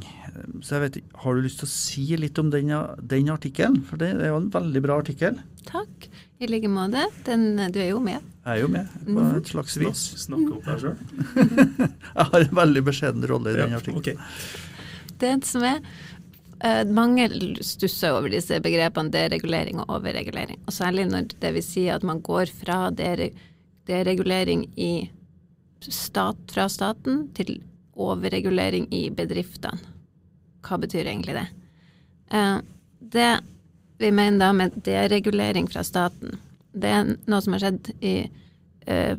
Så 0.61 0.75
jeg 0.75 0.81
vet 0.81 0.95
ikke, 1.01 1.17
Har 1.23 1.33
du 1.33 1.41
lyst 1.41 1.59
til 1.59 1.67
å 1.67 1.73
si 1.73 2.05
litt 2.15 2.39
om 2.39 2.51
den, 2.51 2.71
den 3.01 3.29
artikkelen? 3.33 3.81
For 3.83 3.99
det 3.99 4.13
er 4.15 4.31
jo 4.31 4.39
en 4.39 4.51
veldig 4.53 4.81
bra 4.85 4.99
artikkel. 5.01 5.41
Takk. 5.67 6.07
I 6.39 6.47
like 6.47 6.67
måte. 6.69 7.07
Den, 7.25 7.55
du 7.73 7.79
er 7.81 7.89
jo 7.89 8.01
med. 8.03 8.21
Jeg 8.45 8.59
er 8.59 8.61
jo 8.61 8.67
med, 8.69 8.89
på 9.05 9.15
mhm. 9.15 9.37
et 9.39 9.49
slags 9.49 9.77
vis. 9.81 10.03
Snakk 10.21 10.51
opp 10.53 10.67
deg 10.67 10.83
sjøl? 10.83 10.99
jeg 12.17 12.27
har 12.29 12.43
en 12.43 12.59
veldig 12.59 12.83
beskjeden 12.85 13.25
rolle 13.31 13.53
i 13.53 13.57
den 13.57 13.73
artikkelen. 13.77 14.21
Okay. 14.21 15.15
Det 15.17 15.33
som 15.49 15.65
er 15.65 15.81
uh, 15.81 16.83
Mange 16.93 17.25
stusser 17.65 18.13
over 18.13 18.29
disse 18.31 18.61
begrepene 18.61 19.13
deregulering 19.13 19.81
og 19.81 19.97
overregulering. 19.97 20.61
Og 20.69 20.77
særlig 20.77 21.07
når 21.09 21.33
det 21.41 21.53
vil 21.57 21.65
si 21.65 21.87
at 21.89 22.05
man 22.05 22.21
går 22.21 22.53
fra 22.53 22.79
deregulering 22.93 24.67
i 24.77 24.91
stat, 25.81 26.39
fra 26.53 26.69
staten 26.69 27.27
til 27.37 27.57
overregulering 27.97 28.91
i 28.93 29.07
bedriftene. 29.09 29.81
Hva 30.67 30.77
betyr 30.85 31.09
egentlig 31.09 31.39
det? 31.39 31.47
Uh, 32.29 32.61
det 33.01 33.31
vi 33.97 34.11
mener 34.11 34.39
da 34.39 34.51
med 34.53 34.77
deregulering 34.85 35.69
fra 35.71 35.83
staten, 35.85 36.37
det 36.77 36.91
er 36.93 37.15
noe 37.25 37.41
som 37.41 37.55
har 37.55 37.63
skjedd 37.63 37.89
i 38.05 38.15
eh, 38.85 39.17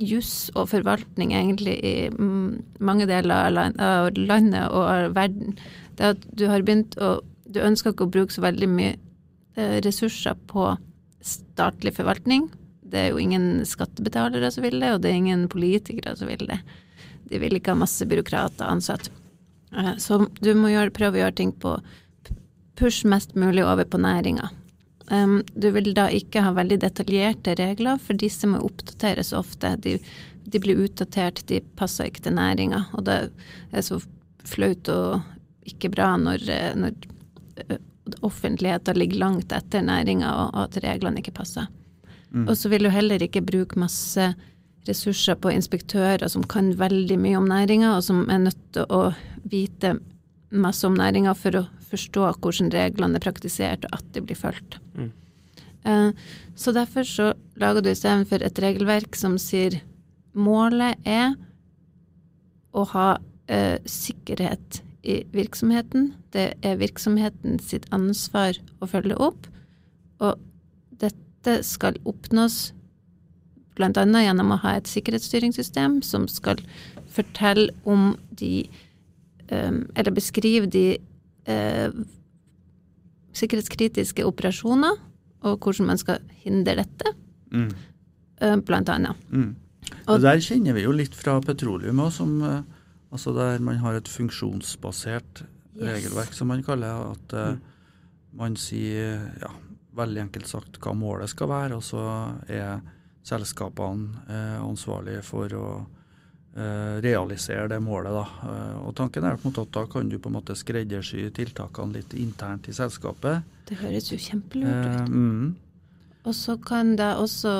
juss 0.00 0.50
og 0.56 0.70
forvaltning 0.72 1.34
egentlig 1.36 1.76
i 1.84 1.94
mange 2.16 3.06
deler 3.08 3.48
av 3.48 4.12
landet 4.16 4.64
og 4.68 4.84
av 4.84 5.14
verden. 5.16 5.56
Det 5.96 6.14
at 6.14 6.28
du 6.32 6.46
har 6.50 6.64
begynt 6.66 6.96
å 7.00 7.20
Du 7.50 7.58
ønsker 7.58 7.90
ikke 7.90 8.06
å 8.06 8.12
bruke 8.14 8.30
så 8.30 8.44
veldig 8.44 8.66
mye 8.70 8.92
eh, 9.58 9.80
ressurser 9.82 10.36
på 10.46 10.68
statlig 11.18 11.96
forvaltning. 11.96 12.44
Det 12.86 13.00
er 13.00 13.08
jo 13.10 13.18
ingen 13.18 13.64
skattebetalere 13.66 14.52
som 14.54 14.62
vil 14.62 14.78
det, 14.78 14.92
og 14.94 15.00
det 15.02 15.10
er 15.10 15.18
ingen 15.18 15.48
politikere 15.50 16.14
som 16.14 16.30
vil 16.30 16.44
det. 16.46 16.60
De 17.26 17.40
vil 17.42 17.58
ikke 17.58 17.74
ha 17.74 17.80
masse 17.80 18.06
byråkrater 18.06 18.70
ansatt. 18.70 19.10
Eh, 19.74 19.96
så 19.98 20.20
du 20.38 20.52
må 20.54 20.70
gjøre, 20.70 20.94
prøve 20.94 21.18
å 21.18 21.22
gjøre 21.24 21.38
ting 21.42 21.50
på 21.50 21.74
push 22.80 23.06
mest 23.08 23.36
mulig 23.38 23.64
over 23.66 23.84
på 23.84 24.00
næringa. 24.00 24.48
Du 25.58 25.70
vil 25.74 25.90
da 25.94 26.06
ikke 26.14 26.42
ha 26.44 26.52
veldig 26.54 26.78
detaljerte 26.84 27.56
regler, 27.58 27.98
for 27.98 28.18
disse 28.18 28.46
må 28.46 28.60
oppdateres 28.62 29.32
ofte. 29.34 29.72
De, 29.82 29.96
de 30.46 30.60
blir 30.62 30.78
utdatert, 30.84 31.42
de 31.50 31.58
passer 31.78 32.10
ikke 32.10 32.22
til 32.28 32.36
næringa. 32.38 32.84
Og 32.94 33.04
det 33.08 33.16
er 33.74 33.86
så 33.86 33.98
flaut 34.46 34.88
og 34.88 35.20
ikke 35.68 35.90
bra 35.92 36.12
når, 36.20 36.46
eh, 36.50 36.76
når 36.78 36.94
eh, 37.66 37.80
offentligheten 38.26 38.98
ligger 38.98 39.24
langt 39.24 39.52
etter 39.52 39.82
næringa 39.84 40.30
og, 40.30 40.54
at 40.64 40.78
reglene 40.84 41.22
ikke 41.22 41.36
passer. 41.42 41.66
Mm. 42.30 42.46
Og 42.46 42.54
så 42.56 42.70
vil 42.70 42.86
du 42.86 42.92
heller 42.94 43.22
ikke 43.22 43.42
bruke 43.44 43.78
masse 43.82 44.30
ressurser 44.88 45.36
på 45.36 45.52
inspektører 45.52 46.30
som 46.30 46.46
kan 46.48 46.72
veldig 46.78 47.18
mye 47.20 47.36
om 47.38 47.50
næringa, 47.50 47.96
og 47.96 48.06
som 48.06 48.22
er 48.30 48.40
nødt 48.46 48.62
til 48.74 48.86
å 48.88 49.10
vite 49.50 49.98
masse 50.50 50.86
om 50.86 50.96
næringa 50.96 51.34
for 51.38 51.60
å 51.60 51.66
forstå 51.90 52.26
hvordan 52.38 52.70
reglene 52.74 53.18
er 53.18 53.24
praktisert, 53.24 53.86
og 53.88 53.98
at 54.00 54.12
de 54.14 54.22
blir 54.24 54.38
fulgt. 54.38 54.78
Mm. 54.94 55.10
Uh, 55.86 56.10
så 56.54 56.74
derfor 56.76 57.06
så 57.08 57.32
lager 57.60 57.82
du 57.82 57.90
istedenfor 57.90 58.44
et 58.44 58.60
regelverk 58.60 59.16
som 59.16 59.38
sier 59.40 59.78
målet 60.36 61.00
er 61.08 61.32
å 62.76 62.84
ha 62.92 63.08
uh, 63.16 63.78
sikkerhet 63.88 64.82
i 65.02 65.22
virksomheten. 65.32 66.12
Det 66.36 66.52
er 66.62 66.80
virksomheten 66.80 67.58
sitt 67.64 67.88
ansvar 67.96 68.60
å 68.80 68.88
følge 68.90 69.16
opp, 69.16 69.48
og 70.20 70.36
dette 71.00 71.62
skal 71.64 71.96
oppnås 72.04 72.70
bl.a. 73.78 74.04
gjennom 74.04 74.52
å 74.52 74.60
ha 74.64 74.76
et 74.76 74.90
sikkerhetsstyringssystem 74.90 76.00
som 76.04 76.26
skal 76.28 76.60
fortelle 77.10 77.72
om 77.88 78.12
de 78.30 78.68
um, 79.50 79.86
Eller 79.96 80.12
beskrive 80.14 80.68
de 80.70 80.98
uh, 81.48 81.94
sikkerhetskritiske 83.36 84.26
operasjoner, 84.26 84.98
og 85.40 85.56
hvordan 85.64 85.88
man 85.88 86.00
skal 86.00 86.20
hindre 86.42 86.76
dette, 86.82 87.14
mm. 87.52 87.70
uh, 88.42 88.58
blant 88.66 88.92
annet. 88.92 89.24
Mm. 89.30 89.54
Og 90.10 90.20
der 90.22 90.42
kjenner 90.44 90.76
vi 90.76 90.84
jo 90.84 90.92
litt 90.94 91.16
fra 91.16 91.38
petroleum 91.44 92.02
òg, 92.02 92.12
som 92.14 92.36
uh, 92.44 92.60
altså 93.10 93.34
der 93.36 93.62
man 93.64 93.80
har 93.82 93.98
et 93.98 94.10
funksjonsbasert 94.10 95.42
yes. 95.42 95.82
regelverk, 95.86 96.36
som 96.36 96.50
man 96.52 96.64
kaller 96.66 97.10
at 97.14 97.34
mm. 97.34 97.60
man 98.38 98.56
sier 98.60 99.30
ja, 99.40 99.50
veldig 99.96 100.26
enkelt 100.26 100.50
sagt 100.50 100.78
hva 100.82 100.94
målet 100.94 101.32
skal 101.32 101.50
være, 101.50 101.78
og 101.78 101.84
så 101.84 102.04
er 102.50 102.80
selskapene 103.26 104.24
eh, 104.28 104.58
ansvarlige 104.62 105.22
for 105.26 105.56
å 105.56 105.64
eh, 105.78 105.88
realisere 106.54 107.68
det 107.68 107.78
målet. 107.80 108.12
Da. 108.12 108.50
Eh, 108.50 108.78
og 108.82 108.94
tanken 108.98 109.24
er 109.24 109.38
at 109.38 109.60
da 109.72 109.86
kan 109.86 110.08
du 110.10 110.18
på 110.18 110.30
en 110.30 110.38
måte 110.38 110.56
skreddersy 110.58 111.28
tiltakene 111.34 112.00
litt 112.00 112.14
internt 112.18 112.68
i 112.68 112.74
selskapet. 112.74 113.46
Det 113.70 113.78
høres 113.78 114.10
jo 114.10 114.18
kjempelurt 114.18 114.74
ut. 114.74 114.96
Eh, 114.96 115.06
mm. 115.08 115.54
Og 116.26 116.34
så 116.36 116.56
kan 116.60 116.96
da 116.98 117.14
også 117.16 117.52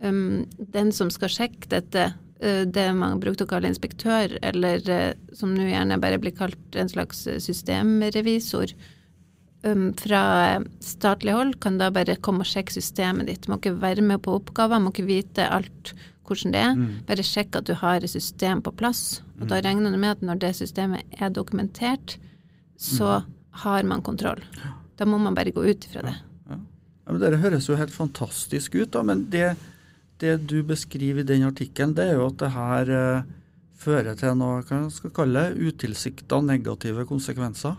um, 0.00 0.46
den 0.72 0.92
som 0.94 1.10
skal 1.12 1.32
sjekke 1.32 1.68
dette, 1.68 2.12
det 2.38 2.84
man 2.94 3.18
brukte 3.18 3.44
å 3.44 3.50
kalle 3.50 3.66
inspektør, 3.66 4.36
eller 4.46 4.78
som 5.34 5.56
nå 5.56 5.66
gjerne 5.66 5.98
bare 5.98 6.20
blir 6.22 6.36
kalt 6.38 6.76
en 6.78 6.88
slags 6.88 7.24
systemrevisor, 7.42 8.72
um, 9.66 9.90
fra 9.98 10.22
statlig 10.80 11.34
hold 11.34 11.58
kan 11.60 11.80
da 11.82 11.90
bare 11.92 12.16
komme 12.22 12.46
og 12.46 12.48
sjekke 12.48 12.78
systemet 12.78 13.28
ditt. 13.28 13.50
Må 13.50 13.58
ikke 13.58 13.74
være 13.82 14.06
med 14.06 14.22
på 14.22 14.38
oppgaver, 14.38 14.80
må 14.80 14.94
ikke 14.94 15.10
vite 15.10 15.50
alt 15.50 15.92
hvordan 16.28 16.54
det 16.54 16.60
er. 16.62 16.76
Mm. 16.76 16.90
Bare 17.08 17.24
sjekk 17.26 17.58
at 17.58 17.68
du 17.68 17.74
har 17.80 18.04
et 18.04 18.12
system 18.12 18.62
på 18.64 18.72
plass. 18.78 19.20
Og 19.38 19.46
mm. 19.46 19.50
da 19.52 19.60
regner 19.64 19.94
du 19.94 20.00
med 20.00 20.16
at 20.16 20.24
når 20.24 20.42
det 20.44 20.52
systemet 20.60 21.18
er 21.18 21.32
dokumentert, 21.34 22.18
så 22.78 23.18
mm. 23.24 23.32
har 23.64 23.88
man 23.90 24.04
kontroll. 24.06 24.44
Da 24.98 25.08
må 25.08 25.18
man 25.22 25.36
bare 25.36 25.54
gå 25.54 25.64
ut 25.64 25.88
ifra 25.88 26.04
det. 26.06 26.14
Ja, 26.14 26.54
ja. 26.54 26.60
ja 27.08 27.18
Dette 27.24 27.42
høres 27.42 27.68
jo 27.70 27.78
helt 27.78 27.94
fantastisk 27.94 28.78
ut, 28.78 28.92
da. 28.94 29.02
Men 29.06 29.26
det, 29.32 29.52
det 30.22 30.36
du 30.50 30.60
beskriver 30.66 31.24
i 31.24 31.28
den 31.28 31.48
artikkelen, 31.48 31.96
det 31.98 32.10
er 32.10 32.20
jo 32.20 32.28
at 32.30 32.40
det 32.42 32.54
her 32.54 32.94
eh, 33.00 33.34
fører 33.78 34.18
til 34.18 34.38
noe 34.38 34.62
hva 34.66 34.84
skal 34.92 35.14
kalle 35.14 35.50
utilsikta 35.58 36.42
negative 36.44 37.06
konsekvenser. 37.08 37.78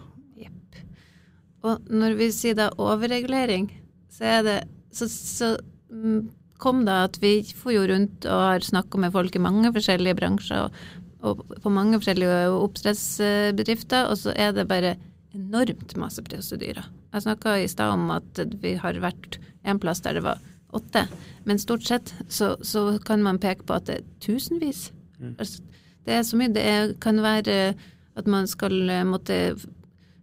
Og 1.66 1.92
når 1.92 2.16
vi 2.20 2.30
sier 2.32 2.56
da 2.56 2.70
overregulering, 2.80 3.68
så 4.12 4.36
er 4.40 4.44
det 4.48 4.60
Så, 4.92 5.06
så 5.06 5.48
mm, 5.94 6.30
kom 6.60 6.84
da 6.88 7.04
at 7.08 7.20
vi 7.24 7.40
får 7.44 7.76
jo 7.76 7.86
rundt 7.94 8.28
og 8.28 8.46
har 8.46 8.66
snakka 8.66 9.02
med 9.02 9.14
folk 9.16 9.36
i 9.36 9.44
mange 9.44 9.72
forskjellige 9.76 10.18
bransjer 10.20 10.68
og, 10.68 10.80
og 11.24 11.44
på 11.64 11.72
mange 11.74 12.00
forskjellige 12.00 12.50
oppdrettsbedrifter, 12.56 14.10
og 14.12 14.20
så 14.22 14.36
er 14.36 14.54
det 14.56 14.68
bare 14.70 14.96
enormt 15.36 15.96
masse 16.00 16.24
prosedyrer. 16.26 16.88
Jeg 17.14 17.26
snakka 17.26 17.58
i 17.60 17.68
stad 17.70 17.94
om 17.96 18.10
at 18.14 18.44
vi 18.62 18.76
har 18.80 19.00
vært 19.04 19.40
en 19.68 19.82
plass 19.82 20.02
der 20.06 20.20
det 20.20 20.26
var 20.26 20.42
åtte, 20.76 21.06
men 21.50 21.62
stort 21.62 21.88
sett 21.88 22.14
så, 22.30 22.54
så 22.62 23.00
kan 23.06 23.24
man 23.26 23.42
peke 23.42 23.66
på 23.66 23.78
at 23.78 23.90
det 23.90 24.00
er 24.00 24.08
tusenvis. 24.24 24.90
Mm. 25.20 25.36
Altså, 25.38 25.64
det 26.06 26.16
er 26.16 26.24
så 26.26 26.40
mye. 26.40 26.54
Det 26.54 26.64
er, 26.66 26.94
kan 27.02 27.22
være 27.24 27.74
at 28.20 28.30
man 28.30 28.48
skal 28.50 28.76
måtte 29.08 29.58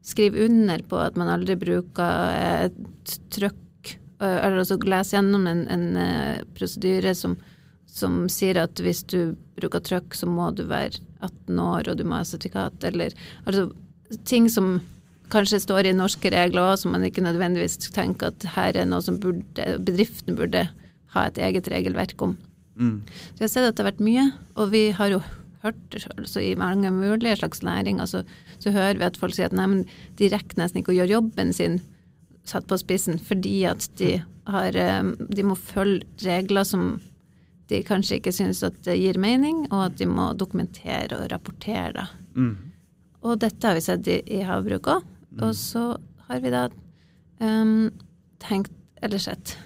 skrive 0.06 0.46
under 0.46 0.82
på 0.86 0.98
at 1.02 1.16
man 1.18 1.30
aldri 1.32 1.56
bruker 1.58 2.66
et 2.66 3.16
trøkk, 3.34 3.54
eh, 3.54 3.65
eller 4.20 4.62
altså 4.62 4.78
lese 4.84 5.16
gjennom 5.16 5.46
en, 5.50 5.62
en 5.72 5.86
eh, 6.00 6.44
prosedyre 6.56 7.12
som, 7.16 7.36
som, 7.90 8.24
sier 8.32 8.58
at 8.62 8.80
hvis 8.80 9.02
du 9.12 9.36
bruker 9.58 9.82
trøkk, 9.84 10.16
så 10.16 10.28
må 10.30 10.50
du 10.56 10.64
være 10.70 11.02
18 11.20 11.60
år 11.60 11.90
og 11.90 11.98
du 11.98 12.04
må 12.08 12.20
ha 12.20 12.26
sertifikat, 12.28 12.78
eller 12.88 13.16
altså 13.44 13.68
ting 14.28 14.48
som 14.52 14.78
kanskje 15.32 15.60
står 15.64 15.88
i 15.90 15.96
norske 15.96 16.30
regler 16.30 16.62
òg, 16.62 16.76
som 16.80 16.94
man 16.94 17.04
ikke 17.06 17.24
nødvendigvis 17.24 17.80
tenker 17.94 18.30
at 18.30 18.46
her 18.56 18.78
er 18.78 18.86
noe 18.88 19.02
som 19.02 19.18
burde, 19.20 19.66
bedriften 19.82 20.38
burde 20.38 20.68
ha 21.16 21.24
et 21.26 21.40
eget 21.42 21.68
regelverk 21.72 22.20
om. 22.22 22.36
Mm. 22.76 23.00
Så 23.08 23.40
jeg 23.40 23.48
har 23.48 23.52
sett 23.52 23.68
at 23.70 23.76
det 23.76 23.84
har 23.84 23.90
vært 23.90 24.06
mye, 24.06 24.28
og 24.54 24.70
vi 24.74 24.84
har 24.94 25.10
jo 25.10 25.20
hørt 25.64 25.96
altså 26.14 26.42
i 26.44 26.54
mange 26.58 26.90
mulige 26.94 27.36
slags 27.40 27.62
næringer, 27.66 28.06
så, 28.06 28.22
så, 28.58 28.70
hører 28.70 29.00
vi 29.00 29.08
at 29.08 29.18
folk 29.20 29.34
sier 29.34 29.50
at 29.50 29.56
nei, 29.56 29.66
men 29.72 29.84
de 30.20 30.30
rekker 30.32 30.60
nesten 30.60 30.82
ikke 30.82 30.94
å 30.94 30.98
gjøre 31.00 31.16
jobben 31.16 31.52
sin 31.56 31.80
satt 32.48 32.66
på 32.70 32.78
spissen 32.80 33.20
fordi 33.22 33.58
at 33.68 33.88
de 34.00 34.16
har 34.46 34.76
eh, 34.78 35.12
De 35.34 35.42
må 35.42 35.56
følge 35.58 36.06
regler 36.22 36.66
som 36.66 36.96
de 37.66 37.80
kanskje 37.82 38.20
ikke 38.20 38.34
syns 38.34 38.62
at 38.62 38.76
det 38.86 38.94
gir 39.00 39.18
mening, 39.18 39.64
og 39.72 39.88
at 39.88 39.96
de 39.98 40.06
må 40.06 40.28
dokumentere 40.38 41.18
og 41.18 41.30
rapportere. 41.32 42.06
Mm. 42.38 42.54
Og 43.26 43.40
dette 43.42 43.66
har 43.66 43.74
vi 43.74 43.82
sett 43.82 44.06
i, 44.06 44.20
i 44.38 44.44
havbruk 44.46 44.86
òg. 44.92 45.08
Og 45.42 45.50
så 45.58 45.96
har 46.28 46.42
vi 46.44 46.52
da 46.54 46.68
um, 47.42 47.90
tenkt, 48.42 48.70
eller 49.02 49.20
sett, 49.20 49.56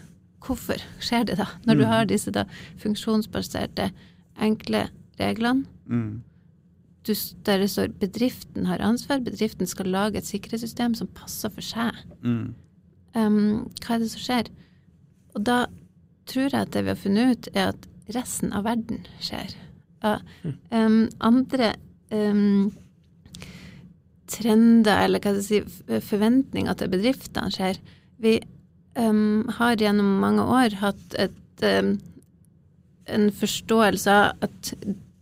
hvorfor 0.40 0.80
skjer 1.04 1.28
det 1.28 1.36
da? 1.42 1.46
Når 1.68 1.78
du 1.78 1.84
har 1.86 2.08
disse 2.08 2.32
da 2.34 2.46
funksjonsbaserte, 2.80 3.90
enkle 4.40 4.86
reglene. 5.20 5.68
Mm. 5.84 6.22
Du, 7.06 7.12
der 7.46 7.62
det 7.62 7.70
står 7.72 7.92
bedriften 8.00 8.66
har 8.68 8.82
ansvar, 8.84 9.22
bedriften 9.24 9.68
skal 9.68 9.88
lage 9.92 10.20
et 10.20 10.28
sikkerhetssystem 10.28 10.96
som 10.96 11.08
passer 11.16 11.52
for 11.52 11.64
seg. 11.64 11.96
Mm. 12.24 12.52
Um, 13.16 13.70
hva 13.82 13.96
er 13.96 14.02
det 14.04 14.10
som 14.12 14.22
skjer? 14.22 14.50
Og 15.34 15.42
da 15.46 15.64
tror 16.30 16.46
jeg 16.48 16.60
at 16.60 16.72
det 16.74 16.84
vi 16.86 16.92
har 16.92 17.00
funnet 17.00 17.32
ut, 17.32 17.48
er 17.54 17.72
at 17.72 17.88
resten 18.14 18.54
av 18.54 18.66
verden 18.66 19.02
skjer. 19.22 19.56
Ja, 20.04 20.16
um, 20.72 21.08
andre 21.20 21.74
um, 22.14 22.70
trender, 24.30 25.04
eller 25.04 25.22
hva 25.22 25.34
skal 25.36 25.58
jeg 25.58 25.66
si, 25.66 26.00
forventninger 26.06 26.78
til 26.78 26.92
bedriftene 26.92 27.50
skjer. 27.54 27.80
Vi 28.20 28.38
har 29.00 29.78
gjennom 29.78 30.18
mange 30.20 30.42
år 30.42 30.74
hatt 30.80 31.14
et, 31.16 31.62
en 31.62 33.28
forståelse 33.38 34.12
av 34.12 34.42
at 34.44 34.72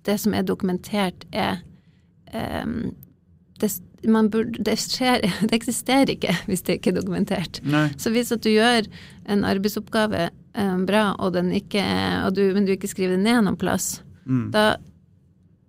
det 0.09 0.17
som 0.19 0.35
er 0.35 0.47
dokumentert, 0.49 1.27
er 1.31 1.61
det, 3.61 3.71
burde, 4.03 4.63
det, 4.63 4.77
skjer, 4.79 5.21
det 5.49 5.53
eksisterer 5.59 6.11
ikke 6.15 6.35
hvis 6.47 6.63
det 6.67 6.79
ikke 6.79 6.93
er 6.93 7.01
dokumentert. 7.01 7.61
Nei. 7.65 7.89
Så 7.99 8.11
hvis 8.15 8.31
at 8.33 8.43
du 8.43 8.51
gjør 8.51 8.87
en 9.29 9.45
arbeidsoppgave 9.45 10.29
eh, 10.55 10.77
bra, 10.87 11.15
og 11.19 11.33
den 11.35 11.51
ikke, 11.53 11.83
og 12.27 12.35
du, 12.37 12.45
men 12.55 12.65
du 12.69 12.73
ikke 12.77 12.89
skriver 12.91 13.17
det 13.17 13.25
ned 13.27 13.43
noen 13.49 13.57
plass, 13.59 14.03
Mm. 14.29 14.51
da 14.53 14.77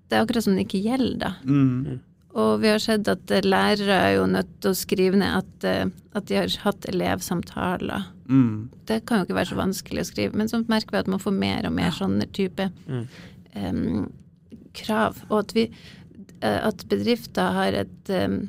det 0.10 0.18
er 0.18 0.26
akkurat 0.26 0.44
som 0.44 0.52
den 0.58 0.66
ikke 0.66 0.82
gjelder, 0.84 1.18
da. 1.22 1.30
Mm. 1.48 2.00
Og 2.36 2.60
vi 2.60 2.68
har 2.68 2.82
sett 2.84 3.08
at 3.08 3.32
eh, 3.32 3.40
lærere 3.46 3.96
er 4.10 4.16
jo 4.18 4.26
nødt 4.28 4.50
til 4.60 4.74
å 4.74 4.76
skrive 4.76 5.16
ned 5.16 5.32
at, 5.38 5.64
eh, 5.70 5.86
at 6.18 6.26
de 6.28 6.36
har 6.36 6.52
hatt 6.66 6.84
elevsamtaler. 6.92 8.10
Mm. 8.28 8.68
Det 8.86 8.98
kan 9.08 9.22
jo 9.22 9.28
ikke 9.30 9.38
være 9.40 9.52
så 9.54 9.60
vanskelig 9.62 10.04
å 10.04 10.10
skrive, 10.10 10.36
men 10.36 10.52
så 10.52 10.60
merker 10.68 10.92
vi 10.92 11.00
at 11.06 11.08
man 11.14 11.24
får 11.24 11.38
mer 11.40 11.70
og 11.70 11.76
mer 11.78 11.96
sånne 11.96 12.28
type 12.36 12.68
Mm. 12.90 13.06
em, 13.56 14.12
krav. 14.76 15.24
Og 15.30 15.40
at 15.46 15.56
vi 15.56 15.70
at 16.48 16.86
bedrifter 16.92 17.54
har 17.56 17.76
et 17.84 18.10
eh, 18.14 18.40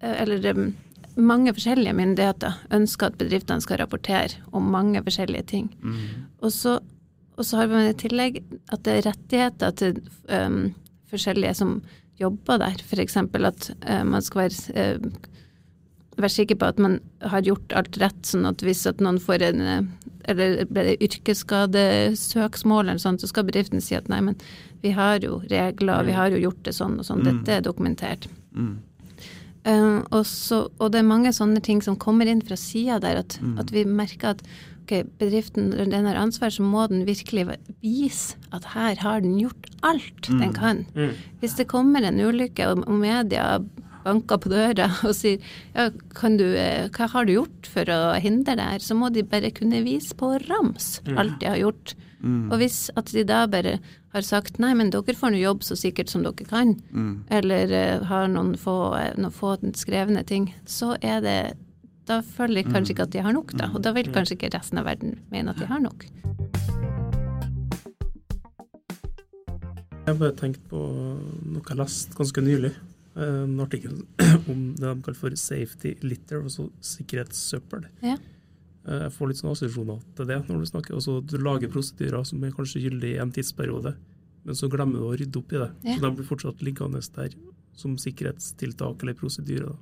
Eller 0.00 0.72
mange 1.20 1.52
forskjellige 1.54 1.96
myndigheter 1.96 2.58
ønsker 2.74 3.10
at 3.10 3.18
bedriftene 3.20 3.60
skal 3.60 3.80
rapportere 3.82 4.40
om 4.56 4.70
mange 4.72 5.02
forskjellige 5.04 5.48
ting. 5.50 5.66
Mm. 5.82 6.28
Og 6.40 6.52
så, 6.54 6.78
og 7.36 7.44
så 7.46 7.60
har 7.60 7.70
vi 7.70 7.82
i 7.88 7.96
tillegg 7.98 8.38
at 8.72 8.84
det 8.86 8.94
er 8.94 9.08
rettigheter 9.10 9.74
til 9.76 10.00
um, 10.30 10.74
forskjellige 11.10 11.54
som 11.58 11.80
jobber 12.20 12.60
der. 12.62 12.80
F.eks. 12.84 13.16
at 13.16 13.70
uh, 13.88 14.04
man 14.06 14.22
skal 14.22 14.42
være, 14.46 14.74
eh, 14.74 14.98
være 16.24 16.36
sikker 16.36 16.58
på 16.60 16.68
at 16.72 16.80
man 16.82 16.98
har 17.32 17.44
gjort 17.46 17.74
alt 17.76 17.98
rett, 18.02 18.20
sånn 18.26 18.48
at 18.48 18.62
hvis 18.64 18.86
at 18.90 19.02
noen 19.04 19.20
får 19.22 19.46
en 19.50 19.64
eh, 19.66 19.82
eller 20.30 20.66
ble 20.68 20.84
det 20.86 20.98
yrkesskadesøksmål 21.06 22.88
eller 22.88 23.00
sånt, 23.02 23.22
så 23.22 23.30
skal 23.30 23.46
bedriften 23.48 23.82
si 23.82 23.96
at 23.96 24.10
nei, 24.12 24.20
men 24.24 24.36
vi 24.84 24.92
har 24.96 25.18
jo 25.24 25.40
regler, 25.50 26.04
vi 26.06 26.14
har 26.16 26.32
jo 26.32 26.40
gjort 26.44 26.62
det 26.68 26.74
sånn 26.76 26.98
og 27.00 27.08
sånn, 27.08 27.24
dette 27.26 27.56
er 27.56 27.64
dokumentert. 27.64 28.28
Mm. 28.52 28.78
Uh, 29.60 30.00
og, 30.08 30.22
så, 30.24 30.62
og 30.80 30.92
det 30.92 31.02
er 31.02 31.08
mange 31.08 31.34
sånne 31.36 31.60
ting 31.64 31.82
som 31.84 31.98
kommer 32.00 32.28
inn 32.30 32.40
fra 32.44 32.56
sida 32.56 32.96
der, 33.02 33.20
at, 33.24 33.36
at 33.60 33.72
vi 33.74 33.84
merker 33.84 34.32
at 34.32 34.44
ok, 34.90 35.10
bedriften 35.20 35.68
når 35.74 35.90
den 35.92 36.08
har 36.08 36.20
ansvar, 36.20 36.52
så 36.54 36.64
må 36.64 36.86
den 36.90 37.04
virkelig 37.08 37.58
vise 37.84 38.40
at 38.56 38.70
her 38.72 38.96
har 39.02 39.20
den 39.20 39.36
gjort 39.40 39.68
alt 39.86 40.30
den 40.30 40.56
kan. 40.56 40.86
Mm. 40.96 41.12
Hvis 41.42 41.58
det 41.60 41.68
kommer 41.70 42.04
en 42.04 42.20
ulykke, 42.20 42.72
og 42.72 42.88
media 42.90 43.60
banker 44.04 44.40
på 44.42 44.52
døra 44.52 44.90
og 45.08 45.14
sier 45.16 45.40
ja, 45.74 45.88
kan 46.16 46.38
du, 46.40 46.46
eh, 46.58 46.88
hva 46.94 47.10
har 47.14 47.26
du 47.28 47.34
gjort 47.38 47.70
for 47.70 47.90
å 47.92 48.00
hindre 48.20 48.56
det 48.58 48.68
her, 48.74 48.84
så 48.84 48.96
må 48.98 49.10
de 49.14 49.26
bare 49.26 49.52
kunne 49.54 49.82
vise 49.86 50.16
på 50.16 50.34
rams 50.48 50.98
alt 51.16 51.38
de 51.42 51.50
har 51.50 51.60
gjort. 51.60 51.96
Og 52.20 52.58
hvis 52.60 52.90
at 53.00 53.08
de 53.14 53.22
da 53.24 53.46
bare 53.48 53.78
har 54.12 54.26
sagt 54.26 54.58
nei, 54.60 54.74
men 54.76 54.90
dere 54.92 55.16
får 55.16 55.32
nå 55.32 55.40
jobb 55.40 55.64
så 55.64 55.76
sikkert 55.78 56.10
som 56.12 56.24
dere 56.26 56.44
kan, 56.48 56.74
eller 57.32 57.72
uh, 57.72 58.04
har 58.10 58.28
noen 58.28 58.56
få, 58.60 58.76
eh, 58.98 59.14
noen 59.16 59.32
få 59.32 59.54
skrevne 59.78 60.24
ting, 60.28 60.50
så 60.68 60.96
er 61.00 61.24
det 61.24 61.38
da 62.10 62.20
føler 62.26 62.60
de 62.60 62.74
kanskje 62.74 62.96
ikke 62.96 63.06
at 63.06 63.14
de 63.14 63.22
har 63.22 63.32
nok, 63.36 63.54
da. 63.54 63.70
Og 63.70 63.84
da 63.86 63.92
vil 63.94 64.10
kanskje 64.12 64.34
ikke 64.36 64.50
resten 64.56 64.80
av 64.80 64.88
verden 64.88 65.20
mene 65.30 65.54
at 65.54 65.60
de 65.62 65.68
har 65.70 65.80
nok. 65.80 66.08
Jeg 70.00 70.16
har 70.16 70.18
bare 70.18 70.34
tenkt 70.34 70.62
på 70.66 70.80
noe 70.80 71.62
jeg 71.62 71.78
leste 71.78 72.16
ganske 72.18 72.42
nylig. 72.42 72.72
Eh, 73.16 73.42
En 73.44 73.60
artikkel 73.60 74.02
om 74.52 74.74
det 74.76 74.84
de 74.86 75.02
kaller 75.02 75.18
for 75.18 75.34
safety 75.36 75.96
litter, 76.06 76.42
altså 76.46 76.68
sikkerhetssøppel. 76.80 77.86
Ja. 78.06 78.16
Eh, 78.86 79.02
Jeg 79.06 79.12
får 79.16 79.28
litt 79.32 79.40
sånne 79.40 79.54
assosiasjoner 79.56 80.00
til 80.16 80.26
det 80.30 80.38
når 80.48 80.62
du 80.64 80.70
snakker. 80.70 80.94
Altså, 81.00 81.18
du 81.26 81.36
lager 81.42 81.72
prosedyrer 81.72 82.24
som 82.28 82.44
er 82.46 82.54
kanskje 82.56 82.82
gyldige 82.86 83.18
i 83.18 83.22
en 83.22 83.32
tidsperiode, 83.34 83.94
men 84.44 84.56
så 84.56 84.70
glemmer 84.72 85.00
du 85.02 85.08
å 85.10 85.14
rydde 85.18 85.38
opp 85.42 85.52
i 85.52 85.60
det. 85.60 85.70
Ja. 85.84 85.96
Så 85.98 86.04
de 86.06 86.12
blir 86.16 86.28
fortsatt 86.30 86.62
liggende 86.64 87.02
der 87.16 87.34
som 87.76 87.96
sikkerhetstiltak 88.00 89.02
eller 89.02 89.14
prosedyre. 89.16 89.74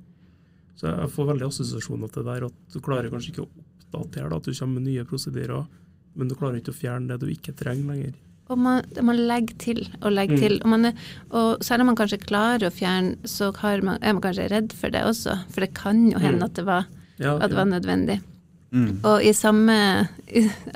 Så 0.79 0.87
jeg 0.87 1.11
får 1.11 1.27
veldig 1.33 1.47
assosiasjoner 1.49 2.07
til 2.13 2.23
det 2.23 2.33
der 2.37 2.45
at 2.47 2.57
du 2.73 2.79
klarer 2.79 3.11
kanskje 3.11 3.33
ikke 3.33 3.43
å 3.43 3.49
oppdatere 3.91 4.29
da, 4.31 4.37
at 4.39 4.45
du 4.47 4.53
kommer 4.55 4.79
med 4.79 4.87
nye 4.87 5.03
prosedyrer, 5.07 5.65
men 6.15 6.27
du 6.29 6.35
klarer 6.39 6.59
ikke 6.61 6.71
å 6.71 6.77
fjerne 6.79 7.07
det 7.11 7.17
du 7.19 7.27
ikke 7.33 7.53
trenger 7.59 7.89
lenger. 7.93 8.13
Og 8.49 8.57
man, 8.57 8.83
man 9.05 9.19
legger 9.29 9.57
til 9.61 9.83
og 10.01 10.11
legger 10.11 10.35
Mm. 10.35 10.41
til. 10.41 10.55
Og, 10.63 10.69
man 10.69 10.85
er, 10.89 10.93
og 11.29 11.61
selv 11.63 11.81
om 11.81 11.91
man 11.91 11.95
kanskje 11.99 12.17
klarer 12.25 12.65
å 12.69 12.73
fjerne, 12.73 13.17
så 13.29 13.51
har 13.61 13.81
man, 13.85 13.99
er 14.01 14.13
man 14.13 14.21
kanskje 14.23 14.49
redd 14.49 14.73
for 14.73 14.89
det 14.89 15.03
også. 15.05 15.37
For 15.53 15.61
det 15.61 15.73
kan 15.77 16.09
jo 16.11 16.17
hende 16.17 16.39
Mm. 16.41 16.45
at 16.49 16.53
det 16.55 16.65
var, 16.65 16.85
Ja, 17.19 17.35
at 17.35 17.49
det 17.51 17.57
var 17.57 17.65
nødvendig. 17.65 18.21
Mm. 18.71 18.99
Og 19.03 19.23
i 19.25 19.31
samme 19.33 20.07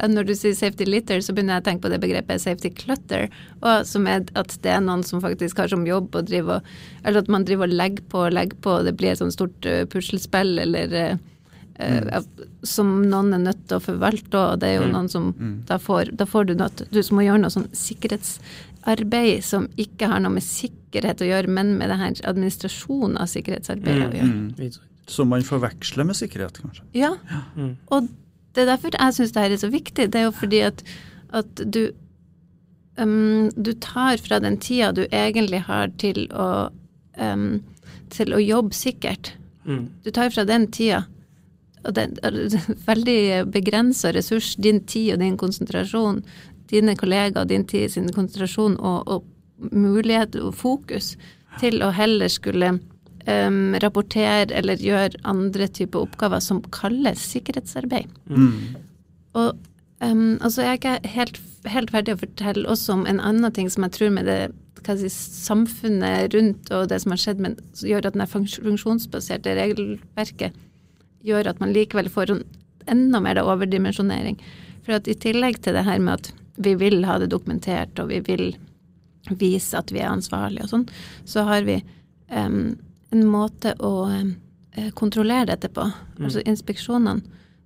Når 0.01 0.26
du 0.26 0.34
sier 0.34 0.55
safety 0.57 0.84
litter, 0.86 1.19
så 1.21 1.32
begynner 1.34 1.59
jeg 1.59 1.61
å 1.61 1.65
tenke 1.67 1.82
på 1.86 1.89
det 1.93 2.01
begrepet 2.01 2.41
safety 2.41 2.69
clutter. 2.74 3.30
Og 3.61 3.86
som 3.86 4.07
er 4.07 4.24
at 4.36 4.57
det 4.63 4.71
er 4.71 4.82
noen 4.82 5.03
som 5.05 5.21
faktisk 5.21 5.57
har 5.57 5.67
som 5.69 5.86
jobb 5.86 6.09
å 6.17 6.24
drive 6.26 6.49
og 6.57 6.61
Eller 7.05 7.19
at 7.19 7.30
man 7.30 7.45
driver 7.45 7.63
og 7.69 7.74
legger 7.78 8.03
på 8.09 8.26
og 8.28 8.34
legger 8.34 8.57
på, 8.61 8.80
og 8.80 8.86
det 8.86 8.97
blir 8.97 9.11
et 9.11 9.19
sånt 9.19 9.34
stort 9.34 9.65
eh, 9.65 9.86
puslespill 9.86 10.57
eller 10.59 11.19
eh, 11.80 11.97
eh, 12.17 12.21
som 12.63 13.01
noen 13.09 13.34
er 13.34 13.39
nødt 13.39 13.67
til 13.67 13.78
å 13.78 13.84
forvalte, 13.84 14.38
og 14.38 14.59
det 14.59 14.69
er 14.69 14.76
jo 14.82 14.88
Mm. 14.88 14.91
noen 14.93 15.09
som 15.09 15.34
da, 15.65 15.78
får, 15.78 16.15
da 16.15 16.26
får 16.26 16.45
du 16.47 16.55
noe 16.55 16.69
Du 16.91 17.01
som 17.03 17.17
må 17.17 17.24
gjøre 17.26 17.41
noe 17.41 17.49
sånn 17.53 17.69
sikkerhetsarbeid 17.74 19.43
som 19.43 19.67
ikke 19.78 20.07
har 20.11 20.19
noe 20.19 20.34
med 20.36 20.43
sikkerhet 20.43 21.21
å 21.21 21.28
gjøre, 21.30 21.47
men 21.47 21.78
med 21.78 21.89
det 21.89 21.97
her 21.97 22.13
administrasjonen 22.30 23.17
av 23.17 23.28
sikkerhetsarbeidet 23.32 24.09
å 24.09 24.17
gjøre. 24.17 24.34
Mm. 24.59 24.78
Som 25.07 25.30
man 25.30 25.41
forveksler 25.43 26.05
med 26.05 26.15
sikkerhet, 26.15 26.61
kanskje. 26.61 26.84
Ja, 26.93 27.15
Mm. 27.57 27.76
og 27.91 28.07
det 28.53 28.61
er 28.63 28.78
derfor 28.78 28.91
jeg 28.91 29.13
syns 29.13 29.32
det 29.34 29.41
her 29.41 29.51
er 29.51 29.57
så 29.57 29.69
viktig. 29.71 30.11
Det 30.11 30.15
er 30.15 30.24
jo 30.30 30.32
fordi 30.32 30.61
at, 30.61 30.84
at 31.34 31.55
du 31.71 31.91
um, 32.97 33.49
Du 33.61 33.74
tar 33.74 34.17
fra 34.17 34.39
den 34.39 34.57
tida 34.57 34.91
du 34.93 35.05
egentlig 35.07 35.61
har 35.65 35.88
til 35.97 36.28
å 36.32 36.69
um, 37.17 37.61
til 38.09 38.28
å 38.34 38.38
jobbe 38.38 38.74
sikkert. 38.74 39.32
Mm. 39.65 39.88
Du 40.03 40.11
tar 40.11 40.30
fra 40.30 40.43
den 40.45 40.67
tida 40.67 41.05
og 41.84 41.99
er 41.99 42.39
veldig 42.89 43.19
begrensa 43.53 44.13
ressurs, 44.15 44.55
din 44.55 44.81
tid 44.88 45.15
og 45.15 45.23
din 45.23 45.38
konsentrasjon, 45.39 46.23
dine 46.71 46.95
kollegaer, 46.99 47.47
din 47.49 47.67
tid 47.67 47.91
sin 47.93 48.09
konsentrasjon 48.13 48.77
og, 48.79 49.07
og 49.07 49.71
mulighet 49.71 50.36
og 50.41 50.55
fokus 50.57 51.13
til 51.61 51.84
å 51.86 51.91
heller 51.93 52.31
skulle 52.31 52.73
um, 53.27 53.75
rapportere 53.84 54.49
eller 54.57 54.81
gjøre 54.81 55.21
andre 55.27 55.67
typer 55.67 56.07
oppgaver 56.07 56.41
som 56.43 56.63
kalles 56.73 57.21
sikkerhetsarbeid. 57.34 58.09
Mm. 58.27 58.81
Og 59.38 59.53
um, 60.03 60.39
altså 60.41 60.65
jeg 60.65 60.71
er 60.71 60.81
ikke 60.81 61.13
helt, 61.15 61.39
helt 61.69 61.93
ferdig 61.93 62.17
å 62.17 62.23
fortelle 62.23 62.67
også 62.69 62.97
om 62.97 63.07
en 63.09 63.21
annen 63.23 63.53
ting 63.53 63.71
som 63.71 63.86
jeg 63.88 63.97
tror 63.99 64.13
med 64.17 64.29
det 64.29 64.41
si, 64.99 65.09
samfunnet 65.13 66.34
rundt 66.36 66.71
og 66.75 66.89
det 66.91 67.01
som 67.03 67.15
har 67.15 67.23
skjedd, 67.23 67.43
men 67.43 67.57
som 67.77 67.91
gjør 67.91 68.09
at 68.09 68.17
den 68.17 68.29
funksjonsbaserte 68.34 69.57
regelverket 69.59 70.57
gjør 71.24 71.49
at 71.51 71.59
man 71.63 71.74
likevel 71.76 72.09
får 72.11 72.34
en 72.34 72.43
enda 72.91 73.21
mer 73.24 73.39
overdimensjonering. 73.41 74.39
For 74.84 74.97
at 74.97 75.07
i 75.07 75.15
tillegg 75.15 75.61
til 75.63 75.78
det 75.78 75.86
her 75.88 76.01
med 76.03 76.19
at 76.19 76.32
vi 76.63 76.76
vil 76.78 77.03
ha 77.07 77.17
det 77.21 77.32
dokumentert, 77.32 77.97
og 77.99 78.11
vi 78.11 78.19
vil 78.28 78.47
vise 79.39 79.78
at 79.80 79.91
vi 79.93 80.01
er 80.03 80.11
ansvarlige 80.11 80.67
og 80.67 80.74
sånn, 80.74 80.88
så 81.26 81.45
har 81.47 81.63
vi 81.67 81.80
um, 82.30 82.76
en 83.13 83.26
måte 83.30 83.74
å 83.80 83.93
eh, 84.11 84.89
kontrollere 84.97 85.53
dette 85.53 85.69
på. 85.71 85.86
Altså 86.19 86.43
inspeksjonene. 86.49 87.21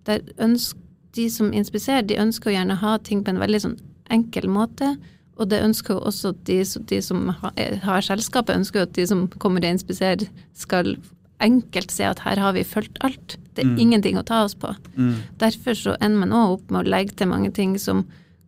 Der 0.07 0.23
ønsk, 0.43 0.77
de 1.17 1.27
som 1.33 1.53
inspiserer, 1.55 2.05
de 2.05 2.19
ønsker 2.21 2.51
å 2.51 2.57
gjerne 2.57 2.79
ha 2.81 2.97
ting 3.01 3.23
på 3.23 3.33
en 3.33 3.41
veldig 3.41 3.63
sånn 3.63 3.77
enkel 4.13 4.49
måte. 4.51 4.93
Og 5.37 5.49
det 5.51 5.61
ønsker 5.63 5.95
jo 5.95 6.05
også 6.09 6.33
de, 6.47 6.59
de 6.89 6.99
som 7.03 7.29
har, 7.41 7.55
har 7.83 8.05
selskapet, 8.05 8.57
ønsker 8.57 8.81
jo 8.81 8.87
at 8.87 8.95
de 8.97 9.07
som 9.09 9.25
kommer 9.41 9.63
og 9.63 9.77
inspiserer, 9.77 10.27
skal 10.57 10.95
enkelt 11.43 11.91
se 11.93 12.05
at 12.07 12.21
her 12.25 12.39
har 12.41 12.55
vi 12.55 12.65
fulgt 12.65 12.97
alt. 13.05 13.37
Det 13.57 13.65
er 13.65 13.81
ingenting 13.81 14.17
å 14.19 14.25
ta 14.25 14.43
oss 14.45 14.55
på. 14.57 14.71
Mm. 14.95 15.17
Derfor 15.41 15.77
så 15.77 15.95
ender 16.01 16.25
man 16.25 16.35
òg 16.35 16.55
opp 16.57 16.71
med 16.73 16.85
å 16.85 16.91
legge 16.95 17.17
til 17.17 17.29
mange 17.31 17.51
ting 17.53 17.75
som 17.81 18.05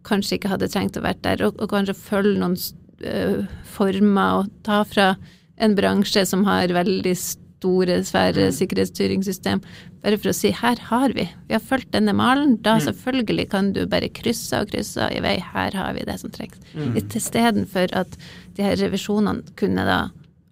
kanskje 0.07 0.37
ikke 0.37 0.53
hadde 0.53 0.69
trengt 0.71 0.97
å 0.97 1.03
være 1.05 1.21
der, 1.25 1.43
og, 1.47 1.59
og 1.61 1.73
kanskje 1.73 1.97
følge 1.97 2.39
noen 2.41 2.55
uh, 3.03 3.45
former 3.75 4.41
og 4.41 4.49
ta 4.65 4.81
fra 4.87 5.11
en 5.59 5.75
bransje 5.77 6.23
som 6.29 6.45
har 6.47 6.71
veldig 6.73 7.13
store, 7.19 7.99
svære 8.07 8.47
mm. 8.47 8.55
sikkerhetsstyringssystem, 8.55 9.61
bare 9.99 10.19
for 10.21 10.31
å 10.31 10.35
si 10.37 10.53
her 10.55 10.79
har 10.87 11.11
vi, 11.17 11.25
vi 11.49 11.57
har 11.57 11.63
fulgt 11.63 11.91
denne 11.91 12.13
malen, 12.15 12.55
da 12.63 12.77
mm. 12.77 12.85
selvfølgelig 12.87 13.47
kan 13.51 13.73
du 13.75 13.81
bare 13.91 14.11
krysse 14.15 14.61
og 14.61 14.71
krysse 14.71 15.09
i 15.11 15.19
vei, 15.25 15.35
her 15.43 15.75
har 15.75 15.97
vi 15.97 16.05
det 16.07 16.15
som 16.21 16.31
trengs. 16.31 16.61
Mm. 16.71 16.95
Istedenfor 17.03 17.91
at 17.99 18.15
de 18.55 18.65
her 18.65 18.79
revisjonene 18.79 19.57
kunne 19.59 19.83
da 19.89 19.99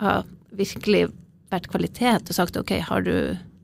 ha 0.04 0.20
virkelig 0.58 1.08
vært 1.54 1.70
kvalitet 1.72 2.32
og 2.32 2.38
sagt 2.38 2.60
ok, 2.60 2.78
har 2.90 3.06
du 3.06 3.14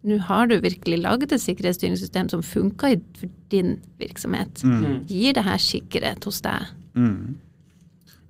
nå 0.04 0.18
har 0.28 0.50
du 0.52 0.58
virkelig 0.60 1.00
laget 1.00 1.32
et 1.32 1.42
sikkerhetsstyringssystem 1.42 2.28
som 2.32 2.44
funker 2.44 2.98
for 3.16 3.32
din 3.54 3.78
virksomhet. 4.02 4.64
Mm. 4.68 5.06
Gir 5.08 5.36
det 5.38 5.46
her 5.48 5.62
sikkerhet 5.64 6.28
hos 6.28 6.42
deg? 6.44 6.74
Mm. 7.00 7.38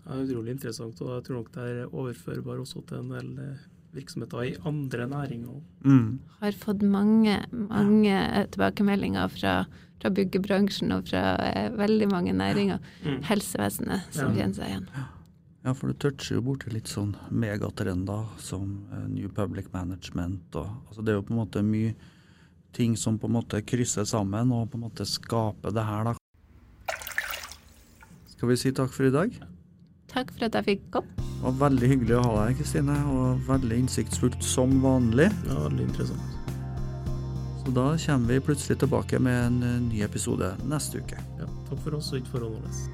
Det 0.04 0.12
er 0.12 0.26
utrolig 0.28 0.54
interessant, 0.54 1.02
og 1.02 1.16
jeg 1.16 1.24
tror 1.26 1.40
nok 1.40 1.54
det 1.56 1.70
er 1.72 1.88
overførbar 1.88 2.60
også 2.62 2.84
til 2.90 3.00
en 3.00 3.16
del 3.16 3.32
eh, 3.42 3.64
virksomheter 3.98 4.44
i 4.46 4.54
andre 4.70 5.08
næringer. 5.10 5.58
Mm. 5.86 6.20
Har 6.44 6.60
fått 6.62 6.86
mange, 6.86 7.40
mange 7.52 8.12
ja. 8.12 8.46
tilbakemeldinger 8.54 9.34
fra, 9.34 9.56
fra, 10.02 10.14
byggebransjen 10.14 10.94
og 10.94 11.10
fra 11.10 11.24
eh, 11.48 11.72
veldig 11.78 12.12
mange 12.12 12.38
næringer. 12.38 12.78
Mm. 13.06 13.22
Helsevesenet 13.32 14.10
som 14.12 14.30
ja. 14.30 14.44
kjenner 14.44 14.60
seg 14.60 14.74
igjen. 14.74 14.88
Ja, 14.94 15.10
for 15.72 15.88
du 15.88 15.96
toucher 15.96 16.36
jo 16.36 16.44
borti 16.44 16.74
litt 16.74 16.90
sånn 16.92 17.14
megatrender 17.32 18.26
som 18.44 18.82
uh, 18.92 19.06
New 19.08 19.30
Public 19.32 19.70
Management 19.72 20.58
og 20.60 20.68
altså 20.90 21.06
Det 21.06 21.14
er 21.14 21.22
jo 21.22 21.24
på 21.30 21.32
en 21.32 21.40
måte 21.40 21.64
mye 21.64 21.94
ting 22.76 22.98
som 23.00 23.16
på 23.22 23.30
en 23.30 23.38
måte 23.38 23.62
krysser 23.64 24.04
sammen 24.10 24.52
og 24.52 24.72
på 24.74 24.80
en 24.80 24.86
måte 24.90 25.08
skaper 25.08 25.72
det 25.72 25.86
her, 25.88 26.10
da. 26.10 26.16
Skal 28.34 28.50
vi 28.50 28.58
si 28.60 28.74
takk 28.76 28.92
for 28.92 29.08
i 29.08 29.14
dag? 29.14 29.38
Takk 30.12 30.34
for 30.34 30.50
at 30.50 30.58
jeg 30.60 30.68
fikk 30.68 30.90
komme. 30.98 31.14
Det 31.18 31.46
var 31.46 31.56
veldig 31.70 31.92
hyggelig 31.92 32.18
å 32.18 32.26
ha 32.26 32.34
deg, 32.42 32.60
Kristine, 32.60 32.98
og 33.14 33.48
veldig 33.48 33.80
innsiktsfullt 33.84 34.44
som 34.48 34.78
vanlig. 34.84 35.30
Ja, 35.48 35.62
veldig 35.68 35.88
interessant. 35.90 36.44
Så 37.64 37.72
da 37.72 37.88
kommer 38.06 38.34
vi 38.34 38.44
plutselig 38.50 38.80
tilbake 38.84 39.20
med 39.24 39.40
en 39.48 39.88
ny 39.88 40.04
episode 40.04 40.54
neste 40.68 41.04
uke. 41.04 41.20
Ja, 41.40 41.48
takk 41.70 41.84
for 41.86 42.00
oss 42.00 42.12
og 42.12 42.24
ikke 42.24 42.36
for 42.36 42.48
Ronalds. 42.48 42.88